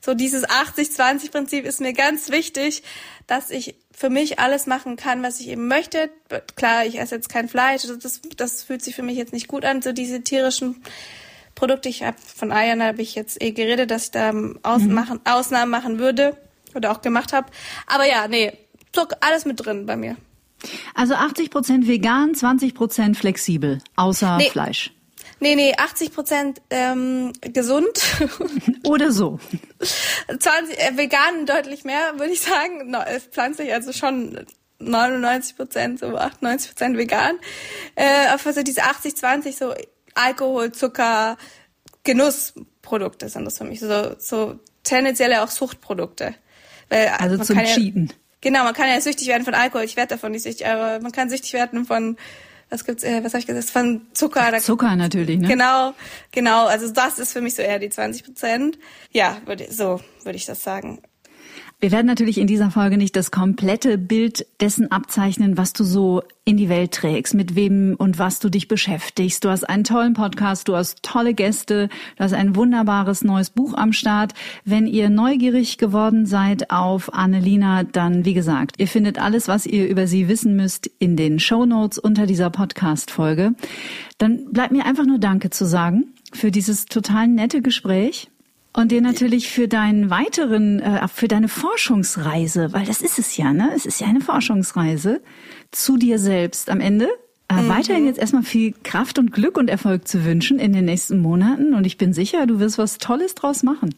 So 0.00 0.14
dieses 0.14 0.48
80-20-Prinzip 0.48 1.66
ist 1.66 1.80
mir 1.80 1.92
ganz 1.92 2.30
wichtig, 2.30 2.82
dass 3.26 3.50
ich 3.50 3.74
für 3.94 4.08
mich 4.08 4.38
alles 4.38 4.66
machen 4.66 4.96
kann, 4.96 5.22
was 5.22 5.40
ich 5.40 5.48
eben 5.48 5.68
möchte. 5.68 6.08
Klar, 6.56 6.86
ich 6.86 6.98
esse 6.98 7.16
jetzt 7.16 7.28
kein 7.28 7.50
Fleisch, 7.50 7.82
also 7.82 7.96
das, 7.96 8.22
das 8.36 8.62
fühlt 8.62 8.82
sich 8.82 8.94
für 8.94 9.02
mich 9.02 9.18
jetzt 9.18 9.34
nicht 9.34 9.48
gut 9.48 9.66
an, 9.66 9.82
so 9.82 9.92
diese 9.92 10.22
tierischen 10.22 10.82
Produkte. 11.54 11.90
Ich 11.90 12.02
habe 12.02 12.16
von 12.34 12.50
Eiern 12.50 12.82
habe 12.82 13.02
ich 13.02 13.14
jetzt 13.14 13.42
eh 13.42 13.52
geredet, 13.52 13.90
dass 13.90 14.04
ich 14.04 14.10
da 14.12 14.32
Aus 14.62 14.80
mhm. 14.80 14.94
machen, 14.94 15.20
Ausnahmen 15.24 15.70
machen 15.70 15.98
würde 15.98 16.38
oder 16.74 16.92
auch 16.92 17.02
gemacht 17.02 17.34
habe. 17.34 17.48
Aber 17.86 18.06
ja, 18.06 18.26
nee, 18.26 18.52
Zuck, 18.92 19.14
alles 19.20 19.44
mit 19.44 19.64
drin 19.64 19.86
bei 19.86 19.96
mir. 19.96 20.16
Also 20.94 21.14
80 21.14 21.50
Prozent 21.50 21.88
vegan, 21.88 22.34
20 22.34 22.74
Prozent 22.74 23.16
flexibel, 23.16 23.80
außer 23.96 24.36
nee. 24.36 24.50
Fleisch. 24.50 24.92
Nee, 25.40 25.56
nee, 25.56 25.74
80 25.76 26.14
Prozent 26.14 26.62
ähm, 26.70 27.32
gesund. 27.40 28.00
Oder 28.84 29.10
so. 29.10 29.40
20, 30.38 30.78
äh, 30.78 30.96
vegan 30.96 31.46
deutlich 31.46 31.82
mehr, 31.82 32.12
würde 32.18 32.32
ich 32.32 32.40
sagen. 32.40 32.90
No, 32.90 33.00
pflanzlich, 33.32 33.72
also 33.72 33.92
schon 33.92 34.46
99 34.78 35.56
Prozent, 35.56 35.98
so 35.98 36.16
98 36.16 36.70
Prozent 36.70 36.96
vegan. 36.96 37.36
Äh, 37.96 38.28
also 38.28 38.62
diese 38.62 38.84
80, 38.84 39.16
20, 39.16 39.56
so 39.56 39.74
Alkohol, 40.14 40.70
Zucker, 40.72 41.36
Genussprodukte 42.04 43.28
sind 43.28 43.44
das 43.44 43.58
für 43.58 43.64
mich. 43.64 43.80
So, 43.80 44.14
so 44.18 44.60
tendenziell 44.84 45.34
auch 45.34 45.48
Suchtprodukte. 45.48 46.34
Weil 46.88 47.08
also 47.08 47.42
zum 47.42 47.58
Cheaten. 47.64 48.12
Genau, 48.42 48.64
man 48.64 48.74
kann 48.74 48.88
ja 48.88 49.00
süchtig 49.00 49.28
werden 49.28 49.44
von 49.44 49.54
Alkohol. 49.54 49.84
Ich 49.84 49.96
werde 49.96 50.10
davon 50.10 50.32
nicht 50.32 50.42
süchtig, 50.42 50.66
aber 50.66 51.00
man 51.00 51.12
kann 51.12 51.30
süchtig 51.30 51.54
werden 51.54 51.86
von 51.86 52.16
was 52.68 52.84
gibt's, 52.84 53.04
äh, 53.04 53.22
was 53.22 53.34
habe 53.34 53.40
ich 53.40 53.46
gesagt, 53.46 53.68
von 53.68 54.00
Zucker. 54.14 54.58
Zucker 54.58 54.96
natürlich, 54.96 55.38
ne? 55.38 55.46
Genau, 55.46 55.92
genau. 56.30 56.66
Also 56.66 56.90
das 56.90 57.18
ist 57.18 57.32
für 57.32 57.42
mich 57.42 57.54
so 57.54 57.60
eher 57.60 57.78
die 57.78 57.90
20 57.90 58.24
Prozent. 58.24 58.78
Ja, 59.10 59.36
würde, 59.44 59.70
so 59.70 60.00
würde 60.24 60.36
ich 60.36 60.46
das 60.46 60.62
sagen. 60.62 61.02
Wir 61.82 61.90
werden 61.90 62.06
natürlich 62.06 62.38
in 62.38 62.46
dieser 62.46 62.70
Folge 62.70 62.96
nicht 62.96 63.16
das 63.16 63.32
komplette 63.32 63.98
Bild 63.98 64.46
dessen 64.60 64.92
abzeichnen, 64.92 65.58
was 65.58 65.72
du 65.72 65.82
so 65.82 66.22
in 66.44 66.56
die 66.56 66.68
Welt 66.68 66.92
trägst, 66.92 67.34
mit 67.34 67.56
wem 67.56 67.96
und 67.98 68.20
was 68.20 68.38
du 68.38 68.50
dich 68.50 68.68
beschäftigst. 68.68 69.44
Du 69.44 69.48
hast 69.48 69.68
einen 69.68 69.82
tollen 69.82 70.14
Podcast, 70.14 70.68
du 70.68 70.76
hast 70.76 71.02
tolle 71.02 71.34
Gäste, 71.34 71.88
du 72.16 72.22
hast 72.22 72.34
ein 72.34 72.54
wunderbares 72.54 73.24
neues 73.24 73.50
Buch 73.50 73.74
am 73.74 73.92
Start. 73.92 74.32
Wenn 74.64 74.86
ihr 74.86 75.10
neugierig 75.10 75.76
geworden 75.76 76.24
seid 76.24 76.70
auf 76.70 77.12
Annelina, 77.12 77.82
dann 77.82 78.24
wie 78.24 78.34
gesagt, 78.34 78.76
ihr 78.78 78.86
findet 78.86 79.20
alles, 79.20 79.48
was 79.48 79.66
ihr 79.66 79.88
über 79.88 80.06
sie 80.06 80.28
wissen 80.28 80.54
müsst, 80.54 80.88
in 81.00 81.16
den 81.16 81.40
Show 81.40 81.66
Notes 81.66 81.98
unter 81.98 82.26
dieser 82.26 82.50
Podcast-Folge. 82.50 83.54
Dann 84.18 84.52
bleibt 84.52 84.70
mir 84.70 84.86
einfach 84.86 85.04
nur 85.04 85.18
Danke 85.18 85.50
zu 85.50 85.66
sagen 85.66 86.04
für 86.32 86.52
dieses 86.52 86.86
total 86.86 87.26
nette 87.26 87.60
Gespräch. 87.60 88.30
Und 88.74 88.90
dir 88.90 89.02
natürlich 89.02 89.50
für 89.50 89.68
deinen 89.68 90.08
weiteren, 90.08 90.80
äh, 90.80 91.06
für 91.08 91.28
deine 91.28 91.48
Forschungsreise, 91.48 92.72
weil 92.72 92.86
das 92.86 93.02
ist 93.02 93.18
es 93.18 93.36
ja, 93.36 93.52
ne? 93.52 93.70
Es 93.76 93.84
ist 93.84 94.00
ja 94.00 94.06
eine 94.06 94.22
Forschungsreise 94.22 95.20
zu 95.70 95.96
dir 95.98 96.18
selbst 96.18 96.70
am 96.70 96.80
Ende. 96.80 97.08
äh, 97.50 97.62
mhm. 97.62 97.68
weiterhin 97.68 98.06
jetzt 98.06 98.18
erstmal 98.18 98.44
viel 98.44 98.72
Kraft 98.82 99.18
und 99.18 99.30
Glück 99.32 99.58
und 99.58 99.68
Erfolg 99.68 100.08
zu 100.08 100.24
wünschen 100.24 100.58
in 100.58 100.72
den 100.72 100.86
nächsten 100.86 101.20
Monaten. 101.20 101.74
Und 101.74 101.84
ich 101.86 101.98
bin 101.98 102.14
sicher, 102.14 102.46
du 102.46 102.60
wirst 102.60 102.78
was 102.78 102.96
Tolles 102.98 103.34
draus 103.34 103.62
machen. 103.62 103.94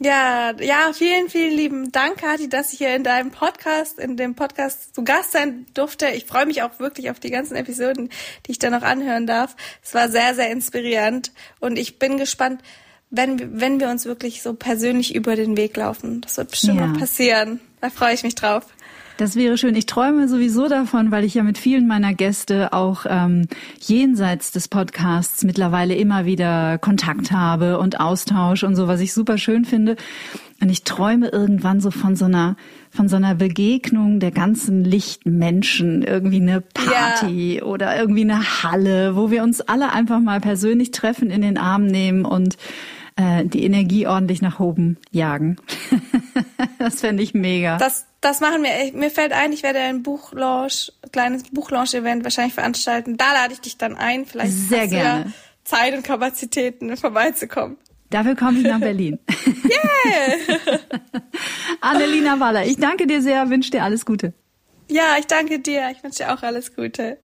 Ja, 0.00 0.52
ja, 0.60 0.92
vielen, 0.94 1.28
vielen 1.28 1.56
lieben 1.56 1.90
Dank, 1.90 2.18
Kathi, 2.18 2.48
dass 2.48 2.72
ich 2.72 2.78
hier 2.78 2.94
in 2.94 3.02
deinem 3.02 3.32
Podcast, 3.32 3.98
in 3.98 4.16
dem 4.16 4.36
Podcast 4.36 4.94
zu 4.94 5.02
Gast 5.02 5.32
sein 5.32 5.66
durfte. 5.74 6.06
Ich 6.10 6.24
freue 6.24 6.46
mich 6.46 6.62
auch 6.62 6.78
wirklich 6.78 7.10
auf 7.10 7.18
die 7.18 7.30
ganzen 7.30 7.56
Episoden, 7.56 8.08
die 8.46 8.52
ich 8.52 8.60
da 8.60 8.70
noch 8.70 8.82
anhören 8.82 9.26
darf. 9.26 9.56
Es 9.82 9.94
war 9.94 10.08
sehr, 10.08 10.36
sehr 10.36 10.52
inspirierend 10.52 11.32
und 11.58 11.76
ich 11.76 11.98
bin 11.98 12.16
gespannt, 12.16 12.62
wenn, 13.10 13.60
wenn 13.60 13.80
wir 13.80 13.88
uns 13.88 14.04
wirklich 14.04 14.42
so 14.42 14.54
persönlich 14.54 15.14
über 15.14 15.36
den 15.36 15.56
Weg 15.56 15.76
laufen. 15.76 16.20
Das 16.20 16.36
wird 16.36 16.50
bestimmt 16.50 16.80
ja. 16.80 16.86
noch 16.86 16.98
passieren. 16.98 17.60
Da 17.80 17.90
freue 17.90 18.14
ich 18.14 18.22
mich 18.22 18.34
drauf. 18.34 18.66
Das 19.18 19.34
wäre 19.34 19.58
schön. 19.58 19.74
Ich 19.74 19.86
träume 19.86 20.28
sowieso 20.28 20.68
davon, 20.68 21.10
weil 21.10 21.24
ich 21.24 21.34
ja 21.34 21.42
mit 21.42 21.58
vielen 21.58 21.88
meiner 21.88 22.14
Gäste 22.14 22.72
auch 22.72 23.04
ähm, 23.08 23.48
jenseits 23.80 24.52
des 24.52 24.68
Podcasts 24.68 25.42
mittlerweile 25.42 25.96
immer 25.96 26.24
wieder 26.24 26.78
Kontakt 26.78 27.32
habe 27.32 27.80
und 27.80 27.98
Austausch 27.98 28.62
und 28.62 28.76
so, 28.76 28.86
was 28.86 29.00
ich 29.00 29.12
super 29.12 29.36
schön 29.36 29.64
finde. 29.64 29.96
Und 30.60 30.70
ich 30.70 30.84
träume 30.84 31.28
irgendwann 31.30 31.80
so 31.80 31.90
von 31.90 32.14
so 32.14 32.26
einer 32.26 32.56
von 32.90 33.08
so 33.08 33.16
einer 33.16 33.34
Begegnung 33.34 34.20
der 34.20 34.30
ganzen 34.30 34.84
Lichtmenschen, 34.84 36.02
irgendwie 36.02 36.40
eine 36.40 36.60
Party 36.60 37.56
ja. 37.56 37.62
oder 37.64 37.98
irgendwie 37.98 38.22
eine 38.22 38.62
Halle, 38.62 39.16
wo 39.16 39.30
wir 39.30 39.42
uns 39.42 39.60
alle 39.60 39.92
einfach 39.92 40.20
mal 40.20 40.40
persönlich 40.40 40.92
treffen, 40.92 41.30
in 41.30 41.42
den 41.42 41.58
Arm 41.58 41.86
nehmen 41.86 42.24
und 42.24 42.56
äh, 43.18 43.44
die 43.44 43.64
Energie 43.64 44.06
ordentlich 44.06 44.40
nach 44.40 44.60
oben 44.60 44.96
jagen. 45.10 45.56
das 46.78 47.00
fände 47.00 47.22
ich 47.22 47.34
mega. 47.34 47.76
Das, 47.76 48.06
das 48.20 48.40
machen 48.40 48.62
wir. 48.62 48.70
Mir 48.98 49.10
fällt 49.10 49.32
ein, 49.32 49.52
ich 49.52 49.62
werde 49.62 49.80
ein 49.80 50.02
Buchlaunch, 50.02 50.92
kleines 51.12 51.42
Buchlaunch-Event 51.50 52.24
wahrscheinlich 52.24 52.54
veranstalten. 52.54 53.16
Da 53.16 53.32
lade 53.32 53.52
ich 53.52 53.60
dich 53.60 53.76
dann 53.76 53.96
ein. 53.96 54.24
Vielleicht 54.24 54.52
Sehr 54.52 54.82
hast 54.82 54.90
gerne. 54.90 55.24
Du 55.24 55.28
ja 55.28 55.34
Zeit 55.64 55.94
und 55.94 56.02
Kapazitäten 56.02 56.96
vorbeizukommen. 56.96 57.76
Dafür 58.10 58.34
komme 58.36 58.58
ich 58.58 58.64
nach 58.64 58.80
Berlin. 58.80 59.18
Yeah! 59.64 60.78
Annelina 61.80 62.40
Waller, 62.40 62.64
ich 62.64 62.78
danke 62.78 63.06
dir 63.06 63.20
sehr, 63.20 63.50
wünsche 63.50 63.70
dir 63.70 63.82
alles 63.82 64.06
Gute. 64.06 64.32
Ja, 64.90 65.16
ich 65.18 65.26
danke 65.26 65.58
dir. 65.58 65.90
Ich 65.92 66.02
wünsche 66.02 66.24
dir 66.24 66.32
auch 66.32 66.42
alles 66.42 66.74
Gute. 66.74 67.18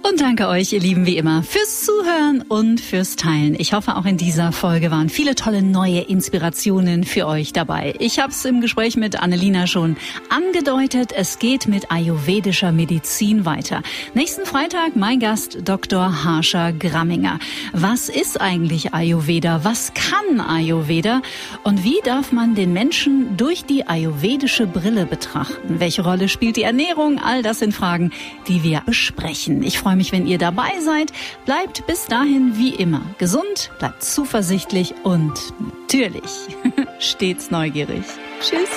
Und 0.00 0.20
danke 0.20 0.48
euch, 0.48 0.72
ihr 0.72 0.80
Lieben, 0.80 1.06
wie 1.06 1.16
immer, 1.16 1.42
fürs 1.42 1.84
Zuhören 1.84 2.42
und 2.48 2.80
fürs 2.80 3.16
Teilen. 3.16 3.56
Ich 3.58 3.72
hoffe, 3.72 3.96
auch 3.96 4.04
in 4.06 4.16
dieser 4.16 4.52
Folge 4.52 4.90
waren 4.90 5.08
viele 5.08 5.34
tolle 5.34 5.60
neue 5.60 6.00
Inspirationen 6.00 7.04
für 7.04 7.26
euch 7.26 7.52
dabei. 7.52 7.94
Ich 7.98 8.18
habe 8.20 8.30
es 8.30 8.44
im 8.44 8.60
Gespräch 8.60 8.96
mit 8.96 9.20
Annelina 9.20 9.66
schon 9.66 9.96
angedeutet. 10.30 11.12
Es 11.14 11.38
geht 11.40 11.66
mit 11.66 11.90
ayurvedischer 11.90 12.70
Medizin 12.70 13.44
weiter. 13.44 13.82
Nächsten 14.14 14.46
Freitag 14.46 14.94
mein 14.94 15.18
Gast 15.18 15.58
Dr. 15.64 16.24
Harsha 16.24 16.70
Gramminger. 16.70 17.40
Was 17.72 18.08
ist 18.08 18.40
eigentlich 18.40 18.94
Ayurveda? 18.94 19.64
Was 19.64 19.92
kann 19.94 20.40
Ayurveda? 20.40 21.22
Und 21.64 21.84
wie 21.84 21.98
darf 22.04 22.32
man 22.32 22.54
den 22.54 22.72
Menschen 22.72 23.36
durch 23.36 23.64
die 23.64 23.86
ayurvedische 23.86 24.66
Brille 24.66 25.06
betrachten? 25.06 25.80
Welche 25.80 26.02
Rolle 26.02 26.28
spielt 26.28 26.56
die 26.56 26.62
Ernährung? 26.62 27.20
All 27.22 27.42
das 27.42 27.58
sind 27.58 27.74
Fragen, 27.74 28.12
die 28.46 28.62
wir 28.62 28.82
besprechen. 28.86 29.62
Ich 29.62 29.78
freue 29.88 29.96
mich, 29.96 30.12
wenn 30.12 30.26
ihr 30.26 30.36
dabei 30.36 30.80
seid. 30.84 31.12
Bleibt 31.46 31.86
bis 31.86 32.04
dahin 32.04 32.58
wie 32.58 32.74
immer 32.74 33.00
gesund, 33.16 33.70
bleibt 33.78 34.02
zuversichtlich 34.02 34.94
und 35.02 35.32
natürlich 35.58 36.30
stets 36.98 37.50
neugierig. 37.50 38.04
Tschüss. 38.42 38.68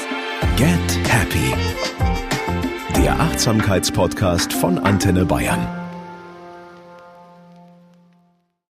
Get 0.56 1.10
Happy. 1.10 1.54
Der 2.96 3.20
Achtsamkeitspodcast 3.20 4.54
von 4.54 4.78
Antenne 4.78 5.26
Bayern. 5.26 5.81